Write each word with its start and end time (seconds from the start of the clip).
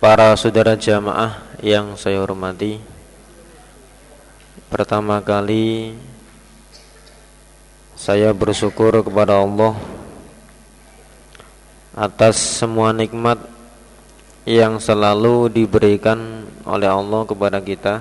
Para 0.00 0.32
saudara 0.32 0.80
jamaah 0.80 1.44
yang 1.60 1.92
saya 1.92 2.24
hormati 2.24 2.80
Pertama 4.72 5.20
kali 5.20 5.92
Saya 8.00 8.32
bersyukur 8.32 9.04
kepada 9.04 9.36
Allah 9.36 9.76
Atas 11.92 12.40
semua 12.40 12.96
nikmat 12.96 13.44
Yang 14.48 14.88
selalu 14.88 15.52
diberikan 15.52 16.48
oleh 16.64 16.88
Allah 16.88 17.20
kepada 17.28 17.60
kita. 17.60 18.00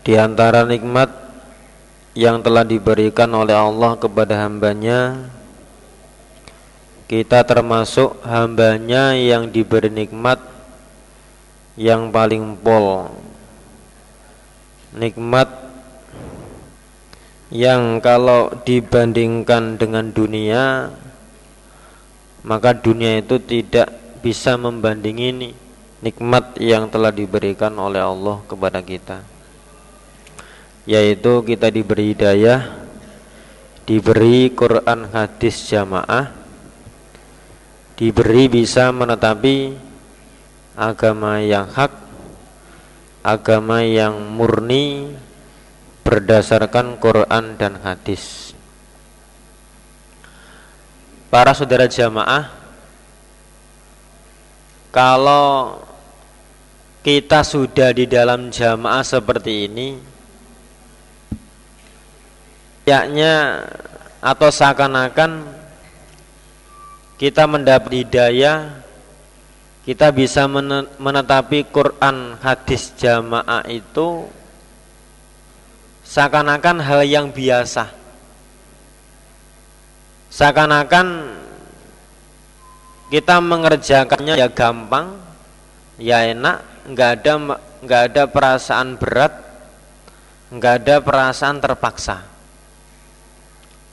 Di 0.00 0.16
antara 0.16 0.64
nikmat 0.64 1.12
Yang 2.16 2.40
telah 2.40 2.64
diberikan 2.64 3.28
oleh 3.36 3.52
Allah 3.52 4.00
kepada 4.00 4.48
hambanya 4.48 5.28
kita 7.04 7.44
termasuk 7.44 8.16
hambanya 8.24 9.12
yang 9.12 9.52
diberi 9.52 9.92
nikmat 9.92 10.40
yang 11.76 12.08
paling 12.08 12.56
pol. 12.56 13.12
Nikmat 14.94 15.50
yang 17.52 18.00
kalau 18.00 18.50
dibandingkan 18.64 19.76
dengan 19.76 20.08
dunia 20.10 20.90
maka 22.44 22.76
dunia 22.76 23.20
itu 23.20 23.40
tidak 23.40 23.88
bisa 24.20 24.56
membandingi 24.56 25.52
nikmat 26.04 26.56
yang 26.60 26.88
telah 26.92 27.12
diberikan 27.12 27.72
oleh 27.76 28.00
Allah 28.00 28.40
kepada 28.48 28.80
kita. 28.84 29.24
Yaitu 30.84 31.40
kita 31.44 31.72
diberi 31.72 32.12
hidayah 32.12 32.84
diberi 33.84 34.52
Quran 34.52 35.08
hadis 35.12 35.68
jamaah 35.68 36.43
diberi 37.94 38.50
bisa 38.50 38.90
menetapi 38.90 39.74
agama 40.74 41.38
yang 41.38 41.70
hak, 41.70 41.92
agama 43.22 43.86
yang 43.86 44.18
murni 44.34 45.14
berdasarkan 46.02 46.98
Quran 46.98 47.54
dan 47.54 47.78
hadis. 47.80 48.52
Para 51.30 51.50
saudara 51.54 51.90
jamaah, 51.90 52.50
kalau 54.94 55.82
kita 57.02 57.42
sudah 57.42 57.90
di 57.90 58.06
dalam 58.06 58.50
jamaah 58.54 59.02
seperti 59.02 59.66
ini, 59.66 59.98
yaknya 62.86 63.66
atau 64.22 64.48
seakan-akan 64.48 65.63
kita 67.14 67.46
mendapat 67.46 68.04
hidayah 68.04 68.84
kita 69.84 70.08
bisa 70.16 70.48
menetapi 70.96 71.68
Quran 71.68 72.40
hadis 72.40 72.96
jamaah 72.96 73.68
itu 73.68 74.24
seakan-akan 76.08 76.80
hal 76.80 77.04
yang 77.04 77.28
biasa. 77.28 77.92
Seakan-akan 80.32 81.36
kita 83.12 83.44
mengerjakannya 83.44 84.40
ya 84.40 84.48
gampang 84.48 85.20
ya 86.00 86.24
enak 86.32 86.88
nggak 86.88 87.10
ada 87.20 87.32
nggak 87.84 88.02
ada 88.10 88.22
perasaan 88.26 88.96
berat 88.96 89.36
nggak 90.48 90.74
ada 90.82 90.96
perasaan 90.98 91.62
terpaksa 91.62 92.33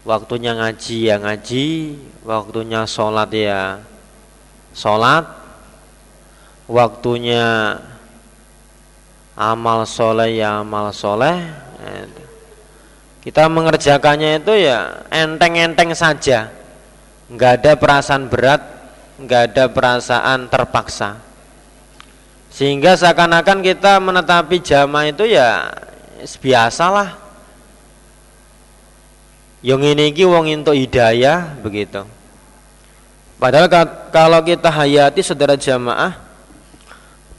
waktunya 0.02 0.58
ngaji 0.58 0.98
ya 1.10 1.16
ngaji 1.22 1.68
waktunya 2.26 2.86
sholat 2.90 3.30
ya 3.34 3.82
sholat 4.74 5.26
waktunya 6.72 7.78
amal 9.36 9.84
soleh 9.90 10.40
ya 10.40 10.62
amal 10.62 10.94
soleh. 10.94 11.42
Kita 13.22 13.46
mengerjakannya 13.46 14.42
itu 14.42 14.54
ya 14.66 15.06
enteng-enteng 15.14 15.94
saja. 15.94 16.50
Nggak 17.30 17.52
ada 17.62 17.72
perasaan 17.78 18.26
berat 18.28 18.62
nggak 19.22 19.42
ada 19.54 19.66
perasaan 19.70 20.50
terpaksa. 20.50 21.22
Sehingga 22.52 22.98
seakan-akan 22.98 23.62
kita 23.64 24.02
menetapi 24.02 24.60
jamaah 24.60 25.08
itu 25.14 25.24
ya 25.30 25.72
biasalah 26.42 27.16
yang 29.62 29.82
ini 29.86 30.10
ki 30.10 30.26
wong 30.26 30.50
into 30.50 30.74
hidayah 30.74 31.58
begitu. 31.62 32.02
Padahal 33.42 33.66
kalau 34.14 34.38
kita 34.46 34.70
hayati 34.70 35.26
saudara 35.26 35.58
jamaah 35.58 36.14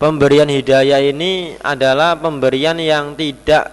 Pemberian 0.03 0.51
hidayah 0.51 0.99
ini 0.99 1.55
adalah 1.63 2.19
pemberian 2.19 2.75
yang 2.83 3.15
tidak 3.15 3.71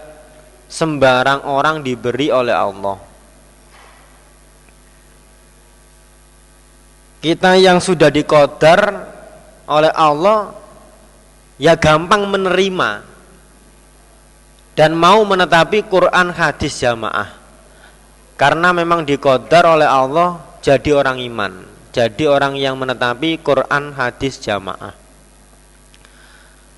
sembarang 0.69 1.41
orang 1.49 1.81
diberi 1.81 2.29
oleh 2.29 2.53
Allah 2.53 3.01
Kita 7.17 7.57
yang 7.57 7.81
sudah 7.81 8.13
dikodar 8.13 9.09
oleh 9.65 9.89
Allah 9.89 10.53
Ya 11.57 11.73
gampang 11.73 12.29
menerima 12.29 13.09
Dan 14.77 14.93
mau 14.93 15.25
menetapi 15.25 15.81
Quran 15.89 16.29
hadis 16.29 16.77
jamaah 16.77 17.38
karena 18.39 18.71
memang 18.71 19.03
dikodar 19.03 19.67
oleh 19.67 19.85
Allah 19.85 20.39
jadi 20.63 20.95
orang 20.95 21.19
iman 21.19 21.69
jadi 21.89 22.29
orang 22.29 22.53
yang 22.53 22.77
menetapi 22.77 23.41
Quran 23.41 23.97
hadis 23.97 24.37
jamaah. 24.37 24.93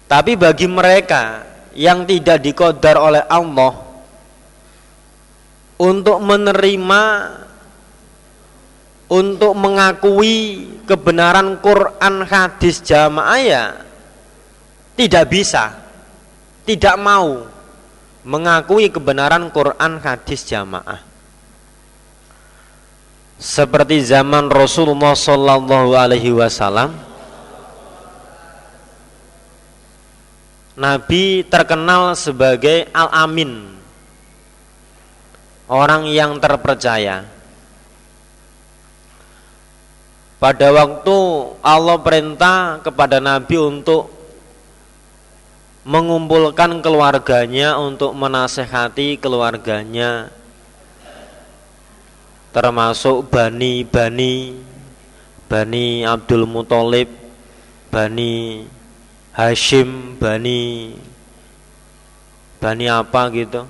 Tapi 0.07 0.35
bagi 0.39 0.67
mereka 0.67 1.43
yang 1.75 2.07
tidak 2.07 2.39
dikodar 2.43 2.95
oleh 2.99 3.23
Allah 3.27 3.75
untuk 5.79 6.19
menerima 6.19 7.03
untuk 9.11 9.53
mengakui 9.55 10.67
kebenaran 10.87 11.59
Quran 11.59 12.15
hadis 12.27 12.79
jamaah 12.79 13.39
ya 13.39 13.63
tidak 14.95 15.31
bisa 15.31 15.75
tidak 16.63 16.95
mau 16.99 17.47
mengakui 18.23 18.87
kebenaran 18.91 19.47
Quran 19.51 19.99
hadis 19.99 20.43
jamaah 20.47 21.10
seperti 23.41 24.05
zaman 24.05 24.53
Rasulullah 24.53 25.17
Sallallahu 25.17 25.97
Alaihi 25.97 26.29
Wasallam 26.29 26.93
Nabi 30.77 31.43
terkenal 31.45 32.15
sebagai 32.15 32.87
Al-Amin. 32.95 33.75
Orang 35.67 36.07
yang 36.09 36.39
terpercaya. 36.41 37.27
Pada 40.41 40.67
waktu 40.73 41.17
Allah 41.61 41.97
perintah 42.01 42.81
kepada 42.81 43.21
Nabi 43.21 43.61
untuk 43.61 44.21
Mengumpulkan 45.81 46.77
keluarganya 46.77 47.73
untuk 47.81 48.13
menasehati 48.13 49.17
keluarganya 49.17 50.29
termasuk 52.51 53.31
Bani 53.31 53.87
Bani 53.87 54.55
Bani 55.47 56.03
Abdul 56.03 56.47
Muthalib 56.47 57.07
Bani 57.91 58.67
Hashim 59.35 60.19
Bani 60.19 60.95
Bani 62.61 62.85
apa 62.85 63.25
gitu. 63.33 63.65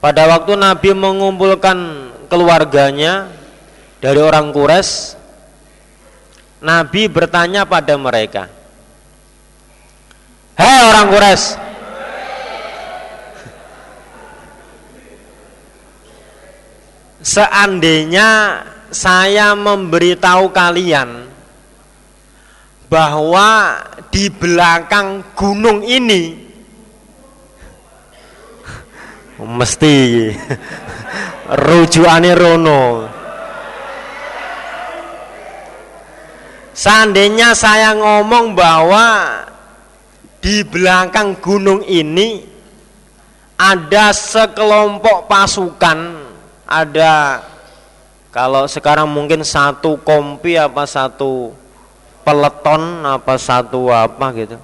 Pada 0.00 0.26
waktu 0.26 0.56
Nabi 0.56 0.90
mengumpulkan 0.96 1.76
keluarganya 2.26 3.28
dari 4.00 4.18
orang 4.18 4.48
Quraisy 4.50 5.18
Nabi 6.64 7.10
bertanya 7.10 7.68
pada 7.68 7.98
mereka 8.00 8.48
Hei 10.56 10.80
orang 10.88 11.12
Quraisy 11.12 11.69
seandainya 17.20 18.60
saya 18.90 19.52
memberitahu 19.54 20.50
kalian 20.50 21.28
bahwa 22.90 23.78
di 24.10 24.26
belakang 24.26 25.22
gunung 25.38 25.86
ini 25.86 26.50
mesti 29.40 30.28
rujukane 31.48 32.32
rono. 32.36 33.08
Seandainya 36.74 37.52
saya 37.52 37.92
ngomong 37.92 38.56
bahwa 38.56 39.06
di 40.40 40.64
belakang 40.64 41.36
gunung 41.36 41.84
ini 41.84 42.40
ada 43.60 44.16
sekelompok 44.16 45.28
pasukan 45.28 46.29
ada 46.70 47.42
Kalau 48.30 48.70
sekarang 48.70 49.10
mungkin 49.10 49.42
satu 49.42 49.98
kompi 50.06 50.54
apa 50.54 50.86
satu 50.86 51.50
peleton 52.22 53.02
apa 53.02 53.34
satu 53.34 53.90
apa 53.90 54.26
gitu. 54.38 54.54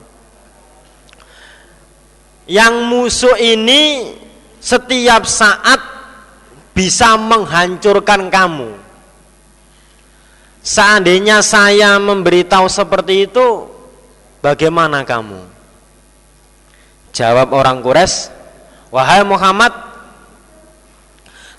Yang 2.47 2.75
musuh 2.87 3.35
ini 3.43 4.15
setiap 4.63 5.27
saat 5.27 5.83
bisa 6.71 7.19
menghancurkan 7.19 8.31
kamu. 8.31 8.71
Seandainya 10.63 11.43
saya 11.43 11.99
memberitahu 11.99 12.71
seperti 12.71 13.27
itu, 13.27 13.67
bagaimana 14.43 15.03
kamu? 15.03 15.43
Jawab 17.11 17.51
orang 17.51 17.83
Quraisy, 17.83 18.31
"Wahai 18.95 19.27
Muhammad, 19.27 19.75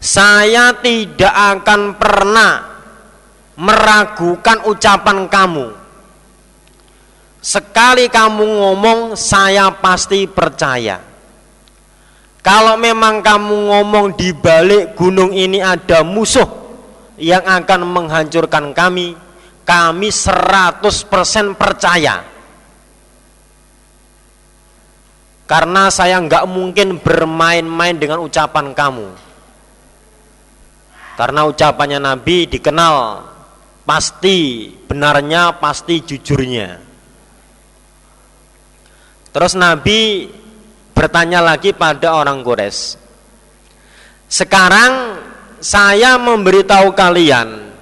saya 0.07 0.71
tidak 0.80 1.36
akan 1.36 2.00
pernah 2.00 2.54
meragukan 3.59 4.63
ucapan 4.71 5.27
kamu 5.27 5.88
Sekali 7.48 8.12
kamu 8.12 8.44
ngomong, 8.44 9.00
saya 9.15 9.71
pasti 9.71 10.27
percaya. 10.27 11.00
Kalau 12.44 12.75
memang 12.75 13.24
kamu 13.24 13.71
ngomong 13.71 14.19
di 14.19 14.36
balik 14.36 15.00
gunung 15.00 15.31
ini 15.31 15.63
ada 15.63 16.04
musuh 16.04 16.44
yang 17.15 17.48
akan 17.48 17.88
menghancurkan 17.88 18.75
kami, 18.75 19.15
kami 19.63 20.09
100% 20.12 21.56
percaya. 21.56 22.27
Karena 25.48 25.88
saya 25.88 26.19
nggak 26.19 26.44
mungkin 26.51 27.00
bermain-main 27.00 27.95
dengan 27.95 28.19
ucapan 28.27 28.75
kamu. 28.75 29.27
Karena 31.18 31.50
ucapannya 31.50 31.98
Nabi 31.98 32.46
dikenal 32.46 33.25
pasti 33.81 34.69
benarnya, 34.86 35.58
pasti 35.58 36.06
jujurnya. 36.06 36.78
Terus 39.34 39.58
Nabi 39.58 40.30
bertanya 40.94 41.42
lagi 41.42 41.74
pada 41.74 42.14
orang 42.14 42.46
Quraisy. 42.46 43.02
Sekarang 44.30 45.18
saya 45.58 46.22
memberitahu 46.22 46.94
kalian 46.94 47.74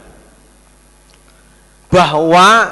bahwa 1.91 2.71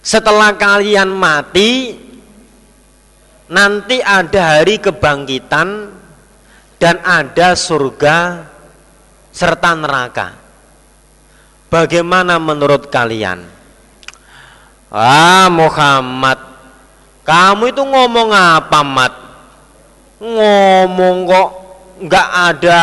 setelah 0.00 0.56
kalian 0.56 1.12
mati 1.12 1.92
nanti 3.52 4.00
ada 4.00 4.56
hari 4.56 4.80
kebangkitan 4.80 5.92
dan 6.80 6.96
ada 7.04 7.52
surga 7.52 8.47
serta 9.38 9.78
neraka. 9.78 10.34
Bagaimana 11.70 12.42
menurut 12.42 12.90
kalian? 12.90 13.46
Ah 14.90 15.46
Muhammad 15.46 16.48
kamu 17.28 17.76
itu 17.76 17.84
ngomong 17.84 18.32
apa, 18.32 18.80
Mat? 18.80 19.12
Ngomong 20.16 21.28
kok 21.28 21.50
nggak 22.00 22.28
ada 22.32 22.80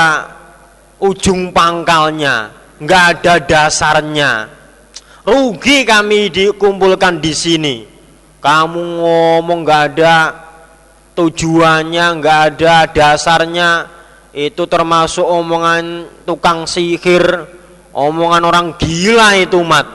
ujung 1.02 1.50
pangkalnya, 1.50 2.54
nggak 2.78 3.04
ada 3.10 3.34
dasarnya. 3.42 4.46
Rugi 5.26 5.82
kami 5.82 6.30
dikumpulkan 6.30 7.18
di 7.18 7.34
sini. 7.34 7.76
Kamu 8.38 9.02
ngomong 9.02 9.66
nggak 9.66 9.84
ada 9.98 10.16
tujuannya, 11.18 12.06
nggak 12.22 12.40
ada 12.54 12.86
dasarnya. 12.86 13.70
Itu 14.36 14.68
termasuk 14.68 15.24
omongan 15.24 16.12
tukang 16.28 16.68
sihir, 16.68 17.24
omongan 17.96 18.44
orang 18.44 18.68
gila 18.76 19.32
itu, 19.40 19.64
Mat. 19.64 19.88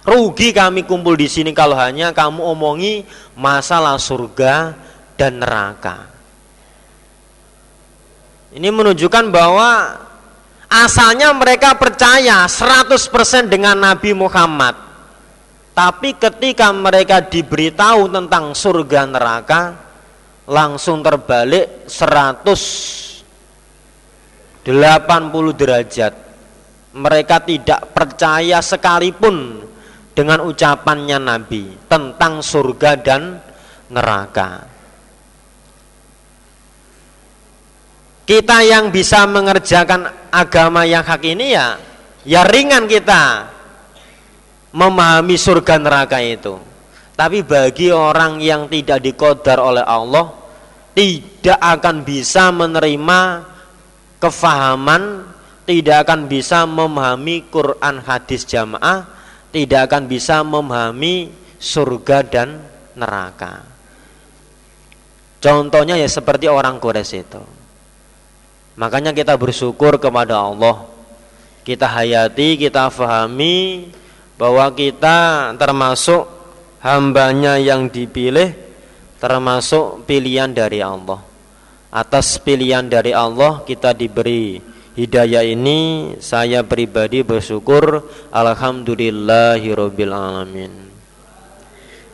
Rugi 0.00 0.56
kami 0.56 0.88
kumpul 0.88 1.20
di 1.20 1.28
sini 1.28 1.52
kalau 1.52 1.76
hanya 1.76 2.16
kamu 2.16 2.40
omongi 2.40 3.04
masalah 3.36 4.00
surga 4.00 4.72
dan 5.20 5.36
neraka. 5.44 6.08
Ini 8.56 8.72
menunjukkan 8.72 9.28
bahwa 9.28 10.00
asalnya 10.72 11.30
mereka 11.36 11.76
percaya 11.76 12.48
100% 12.48 13.52
dengan 13.52 13.76
Nabi 13.76 14.16
Muhammad. 14.16 14.74
Tapi 15.76 16.16
ketika 16.16 16.72
mereka 16.72 17.20
diberitahu 17.20 18.08
tentang 18.08 18.56
surga 18.56 19.06
neraka, 19.06 19.62
langsung 20.48 21.04
terbalik 21.04 21.86
180 24.64 25.56
derajat. 25.56 26.12
Mereka 26.90 27.36
tidak 27.46 27.94
percaya 27.94 28.58
sekalipun 28.58 29.62
dengan 30.10 30.42
ucapannya 30.42 31.18
Nabi 31.22 31.78
tentang 31.86 32.42
surga 32.42 32.98
dan 32.98 33.38
neraka. 33.88 34.66
Kita 38.26 38.62
yang 38.62 38.94
bisa 38.94 39.26
mengerjakan 39.26 40.30
agama 40.30 40.86
yang 40.86 41.02
hak 41.02 41.22
ini 41.26 41.46
ya 41.50 41.74
ya 42.22 42.46
ringan 42.46 42.86
kita 42.86 43.50
memahami 44.70 45.34
surga 45.34 45.82
neraka 45.82 46.18
itu. 46.22 46.58
Tapi 47.18 47.42
bagi 47.42 47.90
orang 47.90 48.40
yang 48.40 48.70
tidak 48.70 49.02
dikodar 49.02 49.60
oleh 49.60 49.82
Allah 49.82 50.30
tidak 50.94 51.58
akan 51.58 52.06
bisa 52.06 52.48
menerima 52.54 53.49
kefahaman, 54.20 55.24
tidak 55.64 56.06
akan 56.06 56.28
bisa 56.28 56.68
memahami 56.68 57.48
Quran 57.48 58.04
hadis 58.04 58.44
jamaah 58.44 59.20
tidak 59.50 59.90
akan 59.90 60.06
bisa 60.06 60.42
memahami 60.46 61.30
surga 61.58 62.22
dan 62.26 62.48
neraka. 62.94 63.66
Contohnya 65.42 65.98
ya 65.98 66.06
seperti 66.06 66.46
orang 66.46 66.78
Quraisy 66.78 67.18
itu. 67.18 67.42
Makanya 68.78 69.10
kita 69.10 69.34
bersyukur 69.34 69.98
kepada 69.98 70.40
Allah. 70.40 70.86
Kita 71.66 71.84
hayati, 71.84 72.56
kita 72.56 72.88
fahami 72.88 73.90
bahwa 74.40 74.72
kita 74.72 75.52
termasuk 75.60 76.24
hambanya 76.80 77.60
yang 77.60 77.92
dipilih, 77.92 78.56
termasuk 79.20 80.08
pilihan 80.08 80.48
dari 80.48 80.80
Allah. 80.80 81.20
Atas 81.90 82.38
pilihan 82.38 82.86
dari 82.86 83.10
Allah 83.10 83.66
kita 83.66 83.90
diberi 83.90 84.62
hidayah 84.94 85.42
ini. 85.42 86.14
Saya 86.22 86.62
pribadi 86.62 87.26
bersyukur. 87.26 88.06
Alhamdulillahirabbil 88.30 90.14
alamin. 90.14 90.72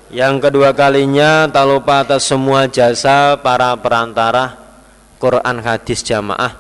Yang 0.09 0.49
kedua 0.49 0.73
kalinya 0.73 1.45
tak 1.50 1.66
lupa 1.68 2.06
atas 2.06 2.25
semua 2.25 2.64
jasa 2.71 3.37
para 3.37 3.76
perantara 3.76 4.56
Quran 5.21 5.61
hadis 5.61 6.00
jamaah. 6.00 6.56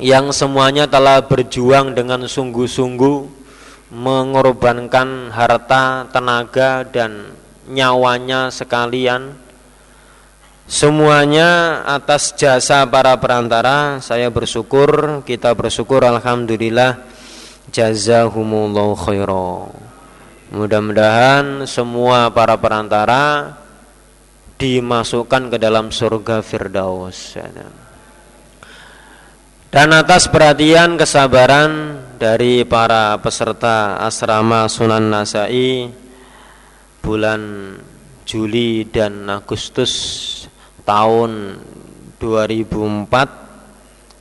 Yang 0.00 0.40
semuanya 0.40 0.88
telah 0.88 1.24
berjuang 1.24 1.96
dengan 1.96 2.24
sungguh-sungguh 2.24 3.16
mengorbankan 3.90 5.32
harta, 5.32 6.04
tenaga 6.12 6.84
dan 6.84 7.32
nyawanya 7.66 8.52
sekalian 8.52 9.45
Semuanya 10.66 11.78
atas 11.86 12.34
jasa 12.34 12.82
para 12.90 13.14
perantara 13.22 14.02
Saya 14.02 14.26
bersyukur 14.34 15.22
Kita 15.22 15.54
bersyukur 15.54 16.02
Alhamdulillah 16.02 17.06
Jazahumullahu 17.70 18.98
khairan. 18.98 19.70
Mudah-mudahan 20.50 21.70
semua 21.70 22.34
para 22.34 22.58
perantara 22.58 23.54
Dimasukkan 24.58 25.54
ke 25.54 25.56
dalam 25.62 25.94
surga 25.94 26.42
Firdaus. 26.42 27.38
Dan 29.70 29.88
atas 29.94 30.26
perhatian 30.26 30.98
kesabaran 30.98 32.02
Dari 32.18 32.66
para 32.66 33.14
peserta 33.22 34.02
asrama 34.02 34.66
Sunan 34.66 35.14
Nasai 35.14 35.94
Bulan 36.98 37.42
Juli 38.26 38.82
dan 38.90 39.30
Agustus 39.30 40.45
tahun 40.86 41.58
2004 42.22 43.10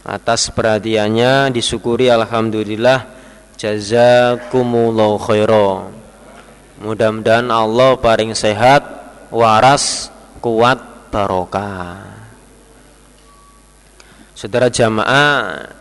atas 0.06 0.50
perhatiannya 0.50 1.54
disyukuri 1.54 2.10
alhamdulillah 2.10 3.06
jazakumullahu 3.56 5.22
khairan. 5.22 5.94
Mudah-mudahan 6.82 7.48
Allah 7.54 7.96
paling 7.96 8.36
sehat 8.36 8.84
waras 9.32 10.12
kuat 10.44 11.10
barokah. 11.14 12.04
Saudara 14.36 14.68
jamaah 14.68 15.72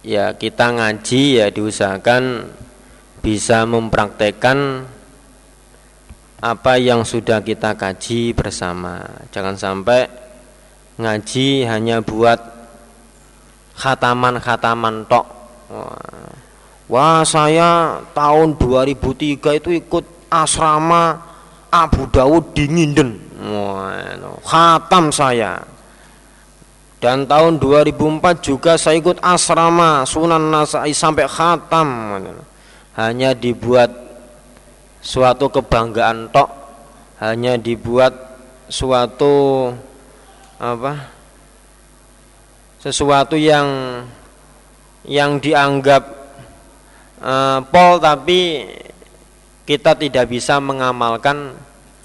ya 0.00 0.32
kita 0.32 0.72
ngaji 0.72 1.44
ya 1.44 1.46
diusahakan 1.52 2.48
bisa 3.20 3.68
mempraktekkan 3.68 4.88
apa 6.40 6.80
yang 6.80 7.04
sudah 7.04 7.44
kita 7.44 7.76
kaji 7.76 8.32
bersama. 8.32 9.04
Jangan 9.28 9.60
sampai 9.60 10.08
ngaji 10.96 11.68
hanya 11.68 12.00
buat 12.00 12.40
khataman-khataman 13.76 15.04
tok. 15.04 15.26
Wah, 16.90 17.22
saya 17.22 18.00
tahun 18.16 18.56
2003 18.56 19.60
itu 19.60 19.70
ikut 19.78 20.04
asrama 20.32 21.20
Abu 21.70 22.08
Dawud 22.08 22.56
di 22.56 22.66
Nginden. 22.66 23.20
Khatam 24.42 25.12
saya. 25.12 25.60
Dan 27.00 27.24
tahun 27.24 27.56
2004 27.56 28.44
juga 28.44 28.76
saya 28.76 29.00
ikut 29.00 29.20
asrama 29.24 30.04
Sunan 30.04 30.52
Nasai 30.52 30.92
sampai 30.92 31.24
khatam. 31.24 31.88
Hanya 32.98 33.32
dibuat 33.32 34.09
suatu 35.00 35.48
kebanggaan 35.48 36.28
tok, 36.32 36.48
hanya 37.20 37.56
dibuat 37.56 38.12
suatu 38.68 39.68
apa? 40.60 41.12
Sesuatu 42.80 43.36
yang 43.36 43.68
yang 45.04 45.40
dianggap 45.40 46.04
uh, 47.20 47.60
pol 47.68 48.00
tapi 48.00 48.68
kita 49.64 49.96
tidak 49.96 50.28
bisa 50.28 50.60
mengamalkan 50.60 51.56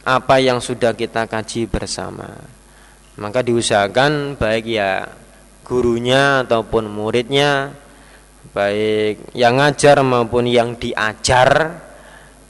apa 0.06 0.38
yang 0.38 0.62
sudah 0.62 0.94
kita 0.94 1.26
kaji 1.26 1.66
bersama 1.66 2.30
maka 3.18 3.42
diusahakan 3.42 4.38
baik 4.38 4.70
ya 4.70 5.10
gurunya 5.66 6.46
ataupun 6.46 6.86
muridnya 6.86 7.74
baik 8.54 9.34
yang 9.34 9.58
ngajar 9.58 10.06
maupun 10.06 10.46
yang 10.46 10.78
diajar 10.78 11.82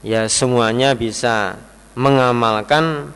ya 0.05 0.29
semuanya 0.29 0.93
bisa 0.93 1.57
mengamalkan 1.97 3.09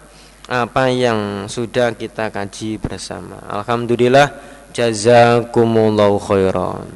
apa 0.50 0.90
yang 0.90 1.46
sudah 1.46 1.94
kita 1.94 2.34
kaji 2.34 2.82
bersama. 2.82 3.38
Alhamdulillah 3.46 4.34
jazakumullahu 4.74 6.18
khairan. 6.18 6.90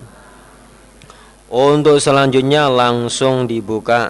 Untuk 1.54 2.02
selanjutnya 2.02 2.66
langsung 2.66 3.46
dibuka 3.46 4.10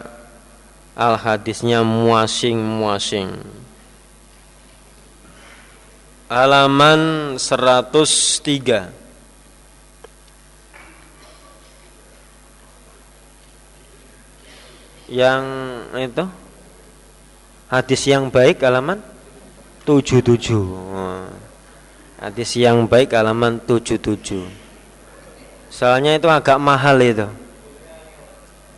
al 0.96 1.20
hadisnya 1.20 1.84
masing-masing 1.84 3.44
halaman 6.34 7.36
103 7.38 9.03
yang 15.14 15.46
itu? 15.94 16.26
Hadis 17.70 18.02
yang 18.10 18.34
baik 18.34 18.66
halaman 18.66 18.98
77 19.86 20.42
hadis 22.24 22.56
yang 22.56 22.88
baik 22.88 23.12
halaman 23.12 23.60
77 23.60 24.48
soalnya 25.68 26.16
itu 26.16 26.32
agak 26.32 26.56
mahal 26.56 26.96
itu. 27.04 27.28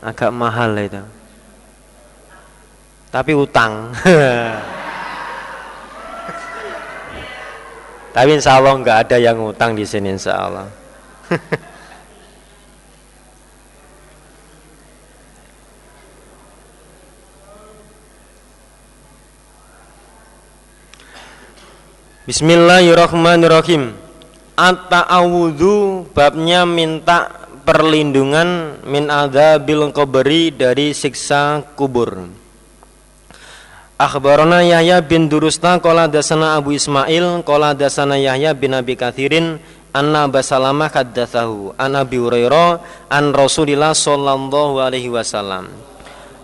Agak 0.01 0.33
mahal 0.33 0.73
itu. 0.79 1.03
Tapi 3.13 3.31
utang. 3.37 3.93
Tapi 8.15 8.31
insya 8.31 8.55
Allah 8.55 8.79
nggak 8.79 8.97
ada 9.05 9.19
yang 9.19 9.43
ngutang 9.43 9.75
di 9.75 9.83
sini 9.83 10.15
insya 10.15 10.39
Allah. 10.39 10.71
Bismillahirrahmanirrahim. 22.25 23.93
At-ta'awudhu 24.57 26.09
babnya 26.09 26.65
minta 26.65 27.29
perlindungan 27.61 28.81
min 28.81 29.13
adzabil 29.13 29.93
qabri 29.93 30.49
dari 30.49 30.97
siksa 30.97 31.61
kubur. 31.77 32.25
Akhbarana 34.01 34.65
Yahya 34.65 35.05
bin 35.05 35.29
Durusta 35.29 35.77
Kola 35.77 36.09
dasana 36.09 36.57
Abu 36.57 36.73
Ismail 36.73 37.45
Kola 37.45 37.77
dasana 37.77 38.17
Yahya 38.17 38.57
bin 38.57 38.73
Abi 38.73 38.97
Kathirin 38.97 39.61
Anna 39.93 40.25
Basalamah 40.25 40.91
kaddathahu 40.91 41.77
An 41.79 41.95
Abi 41.95 42.19
Hurairah 42.19 42.83
An 43.07 43.31
Rasulillah 43.31 43.95
Sallallahu 43.95 44.83
alaihi 44.83 45.07
wasallam 45.07 45.71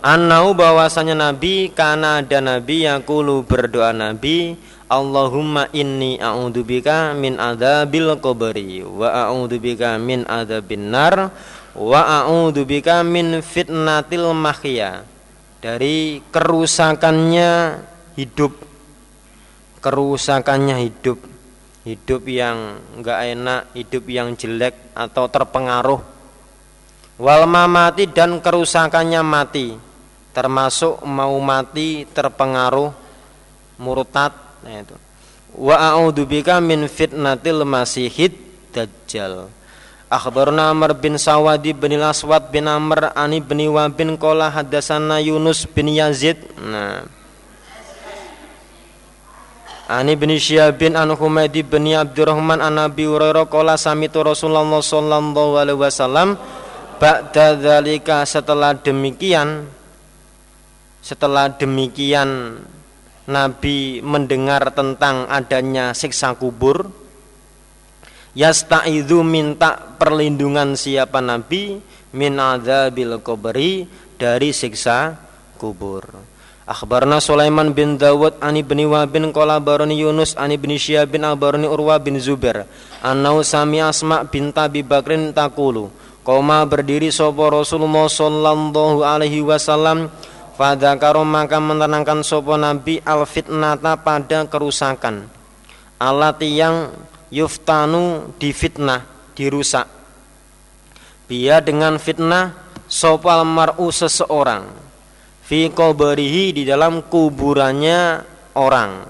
Annau 0.00 0.56
bahwasanya 0.56 1.12
Nabi 1.12 1.68
Karena 1.76 2.24
ada 2.24 2.40
Nabi 2.40 2.88
yang 2.88 3.04
kulu 3.04 3.44
berdoa 3.44 3.92
Nabi 3.92 4.56
Allahumma 4.92 5.72
inni 5.72 6.20
a'udzubika 6.20 7.16
min 7.16 7.40
adzabil 7.40 8.12
qabri 8.20 8.84
wa 8.84 9.08
a'udzubika 9.08 9.96
min 9.96 10.28
adzabin 10.28 10.92
nar 10.92 11.32
wa 11.72 12.00
a'udzubika 12.20 13.00
min 13.00 13.40
fitnatil 13.40 14.36
mahya 14.36 15.08
dari 15.64 16.20
kerusakannya 16.28 17.80
hidup. 18.20 18.52
Kerusakannya 19.80 20.76
hidup. 20.84 21.18
Hidup 21.88 22.22
yang 22.28 22.78
enggak 22.94 23.18
enak 23.32 23.62
hidup 23.74 24.04
yang 24.06 24.36
jelek 24.36 24.92
atau 24.94 25.24
terpengaruh. 25.26 25.98
Wal 27.16 27.46
mati 27.48 28.06
dan 28.12 28.44
kerusakannya 28.44 29.22
mati 29.24 29.72
termasuk 30.36 31.00
mau 31.06 31.34
mati 31.40 32.04
terpengaruh 32.08 32.90
murtad 33.78 34.51
nah 34.62 34.82
itu 34.82 34.96
wa 35.58 35.76
a'udzubika 35.76 36.62
min 36.62 36.88
fitnatil 36.88 37.66
masihid 37.68 38.32
dajjal 38.72 39.52
Akhbarna 40.12 40.68
Amr 40.68 40.92
bin 40.92 41.16
Sawadi 41.16 41.72
bin 41.72 41.96
Aswad 41.96 42.52
bin 42.52 42.68
Amr 42.68 43.16
ani 43.16 43.40
bin 43.40 43.64
Wabin 43.72 44.20
kola 44.20 44.52
hadasana 44.52 45.24
Yunus 45.24 45.64
bin 45.64 45.88
Yazid. 45.88 46.36
Nah. 46.60 47.08
Ani 49.88 50.12
bin 50.12 50.36
Syihab 50.36 50.76
bin 50.76 51.00
an 51.00 51.08
Humaydi 51.16 51.64
bin 51.64 51.96
Abdurrahman 51.96 52.60
an 52.60 52.76
Nabi 52.76 53.08
Hurairah 53.08 53.48
kola 53.48 53.80
samitu 53.80 54.20
Rasulullah 54.20 54.68
sallallahu 54.68 55.56
alaihi 55.56 55.80
wasallam 55.80 56.36
ba'da 57.00 57.56
dzalika 57.56 58.28
setelah 58.28 58.76
demikian 58.76 59.64
setelah 61.00 61.50
demikian 61.50 62.60
Nabi 63.22 64.02
mendengar 64.02 64.74
tentang 64.74 65.30
adanya 65.30 65.94
siksa 65.94 66.34
kubur. 66.34 66.90
Yasta'idzu 68.34 69.22
minta 69.22 69.78
perlindungan 70.00 70.74
siapa 70.74 71.22
nabi? 71.22 71.78
Min 72.12 72.36
adzabil 72.36 73.14
kubri 73.22 73.86
dari 74.18 74.50
siksa 74.50 75.16
kubur. 75.56 76.32
Akhbarna 76.62 77.18
Sulaiman 77.18 77.74
bin 77.74 77.98
Dawud 77.98 78.38
ani 78.38 78.62
bin 78.62 78.78
Wabin 78.86 79.34
qala 79.34 79.58
barani 79.58 79.98
Yunus 79.98 80.38
ani 80.38 80.54
bin 80.54 80.74
Syihab 80.78 81.10
bin 81.10 81.26
Abarani 81.26 81.66
Urwa 81.66 81.98
bin 81.98 82.18
Zubair. 82.22 82.70
Annau 83.02 83.42
sami 83.42 83.82
Asma 83.82 84.22
bin 84.22 84.54
Abi 84.54 84.86
Bakrin 84.86 85.34
taqulu. 85.34 85.90
Koma 86.22 86.62
berdiri 86.62 87.10
sopo 87.10 87.50
Rasulullah 87.50 88.06
sallallahu 88.06 89.02
alaihi 89.02 89.42
wasallam 89.42 90.06
Fadakaro 90.62 91.26
maka 91.26 91.58
menerangkan 91.58 92.22
sopo 92.22 92.54
Nabi 92.54 93.02
al 93.02 93.26
fitnata 93.26 93.98
pada 93.98 94.46
kerusakan. 94.46 95.26
Alat 95.98 96.38
yang 96.46 96.94
yuftanu 97.34 98.30
difitnah 98.38 99.02
dirusak. 99.34 99.90
Biar 101.26 101.66
dengan 101.66 101.98
fitnah 101.98 102.54
sopal 102.86 103.42
mar'u 103.42 103.90
seseorang. 103.90 104.70
Fi 105.42 105.66
qabrihi 105.66 106.54
di 106.54 106.62
dalam 106.62 107.10
kuburannya 107.10 108.22
orang. 108.54 109.02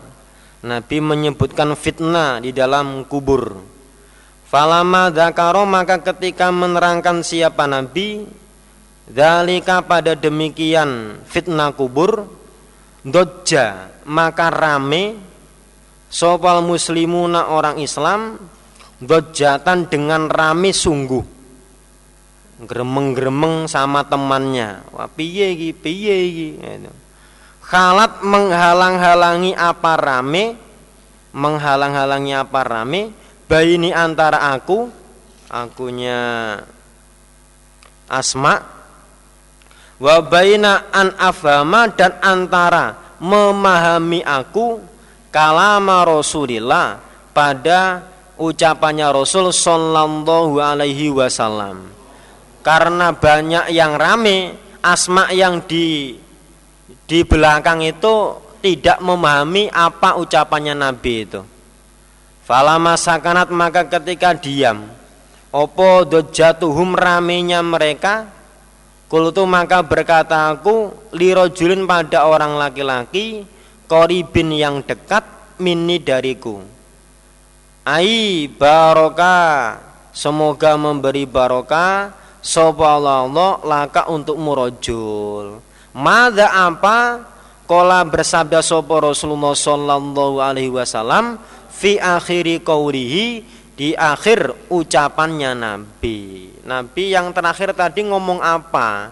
Nabi 0.64 1.04
menyebutkan 1.04 1.76
fitnah 1.76 2.40
di 2.40 2.56
dalam 2.56 3.04
kubur. 3.04 3.60
Falama 4.48 5.12
dakaro 5.12 5.68
maka 5.68 6.00
ketika 6.00 6.48
menerangkan 6.48 7.20
siapa 7.20 7.68
Nabi 7.68 8.40
Dalika 9.02 9.82
pada 9.82 10.14
demikian 10.14 11.18
fitnah 11.26 11.74
kubur 11.74 12.30
Dodja 13.02 13.90
maka 14.06 14.46
rame 14.50 15.18
Sopal 16.12 16.60
muslimuna 16.60 17.50
orang 17.50 17.80
Islam 17.80 18.36
Dojatan 19.02 19.90
dengan 19.90 20.30
rame 20.30 20.70
sungguh. 20.70 21.26
Gremeng-gremeng 22.62 23.66
sama 23.66 24.06
temannya. 24.06 24.86
Wah 24.94 25.10
piye 25.10 25.58
iki, 25.58 25.70
piye 25.74 26.16
iki? 26.30 26.48
Gitu. 26.62 26.92
Khalat 27.66 28.22
menghalang-halangi 28.22 29.58
apa 29.58 29.92
rame 29.98 30.54
Menghalang-halangi 31.32 32.32
apa 32.36 32.60
rame 32.62 33.10
Baini 33.48 33.90
antara 33.90 34.52
aku 34.52 34.92
Akunya 35.48 36.60
Asma 38.06 38.81
Wabaina 40.02 40.90
an 40.90 41.14
afama 41.14 41.86
dan 41.86 42.18
antara 42.18 42.98
memahami 43.22 44.26
aku 44.26 44.82
kalama 45.30 46.02
Rasulillah 46.02 46.98
pada 47.30 48.02
ucapannya 48.34 49.14
Rasul 49.14 49.54
sallallahu 49.54 50.58
alaihi 50.58 51.06
wasallam. 51.14 51.94
Karena 52.66 53.14
banyak 53.14 53.70
yang 53.70 53.94
rame, 53.94 54.58
asma 54.82 55.30
yang 55.30 55.62
di 55.70 56.18
di 57.06 57.20
belakang 57.22 57.86
itu 57.86 58.42
tidak 58.58 58.98
memahami 58.98 59.70
apa 59.70 60.18
ucapannya 60.18 60.74
Nabi 60.74 61.14
itu. 61.30 61.46
Falama 62.42 62.98
sakanat 62.98 63.54
maka 63.54 63.86
ketika 63.86 64.34
diam, 64.34 64.82
opo 65.54 66.02
dojatuhum 66.02 66.98
ramenya 66.98 67.62
mereka, 67.62 68.41
kultu 69.12 69.44
maka 69.44 69.84
berkata 69.84 70.48
aku 70.48 70.88
lirojulin 71.12 71.84
pada 71.84 72.24
orang 72.24 72.56
laki-laki, 72.56 73.44
koribin 73.84 74.56
yang 74.56 74.80
dekat 74.80 75.20
mini 75.60 76.00
dariku. 76.00 76.64
Ai 77.84 78.48
baroka 78.48 79.76
semoga 80.16 80.80
memberi 80.80 81.28
barokah 81.28 82.16
sapa 82.40 82.96
Allah 82.96 83.60
laka 83.60 84.08
untuk 84.08 84.40
murojul. 84.40 85.60
Mada 85.92 86.48
apa? 86.72 87.28
Kola 87.68 88.00
bersabda 88.08 88.64
sopo 88.64 88.96
Rasulullah 88.96 89.52
Sallallahu 89.52 90.40
Alaihi 90.40 90.72
Wasallam 90.72 91.36
fi 91.68 92.00
akhiri 92.00 92.64
qawlihi 92.64 93.44
di 93.72 93.96
akhir 93.96 94.68
ucapannya 94.68 95.52
Nabi. 95.56 96.50
Nabi 96.62 97.04
yang 97.10 97.32
terakhir 97.32 97.72
tadi 97.72 98.06
ngomong 98.06 98.38
apa? 98.38 99.10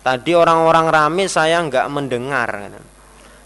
Tadi 0.00 0.32
orang-orang 0.38 0.86
rame 0.86 1.24
saya 1.26 1.58
nggak 1.66 1.86
mendengar. 1.90 2.50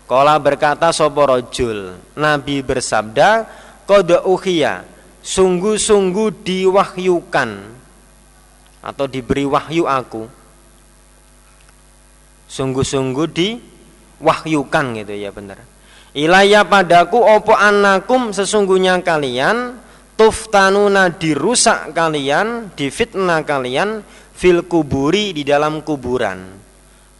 Kola 0.04 0.36
berkata 0.36 0.92
sopo 0.92 1.24
rojul. 1.24 1.96
Nabi 2.20 2.60
bersabda, 2.60 3.46
Qad 3.88 4.22
uhiya 4.22 4.86
sungguh-sungguh 5.20 6.46
diwahyukan 6.46 7.50
atau 8.80 9.04
diberi 9.04 9.44
wahyu 9.44 9.84
aku 9.84 10.24
sungguh-sungguh 12.48 13.28
diwahyukan 13.28 14.84
gitu 15.04 15.14
ya 15.14 15.30
benar 15.30 15.60
ilaya 16.16 16.64
padaku 16.64 17.20
opo 17.20 17.52
anakum 17.52 18.32
sesungguhnya 18.32 19.04
kalian 19.04 19.76
tuftanuna 20.20 21.08
dirusak 21.08 21.96
kalian 21.96 22.76
difitnah 22.76 23.40
kalian 23.40 24.04
fil 24.36 24.68
kuburi 24.68 25.32
di 25.32 25.48
dalam 25.48 25.80
kuburan. 25.80 26.60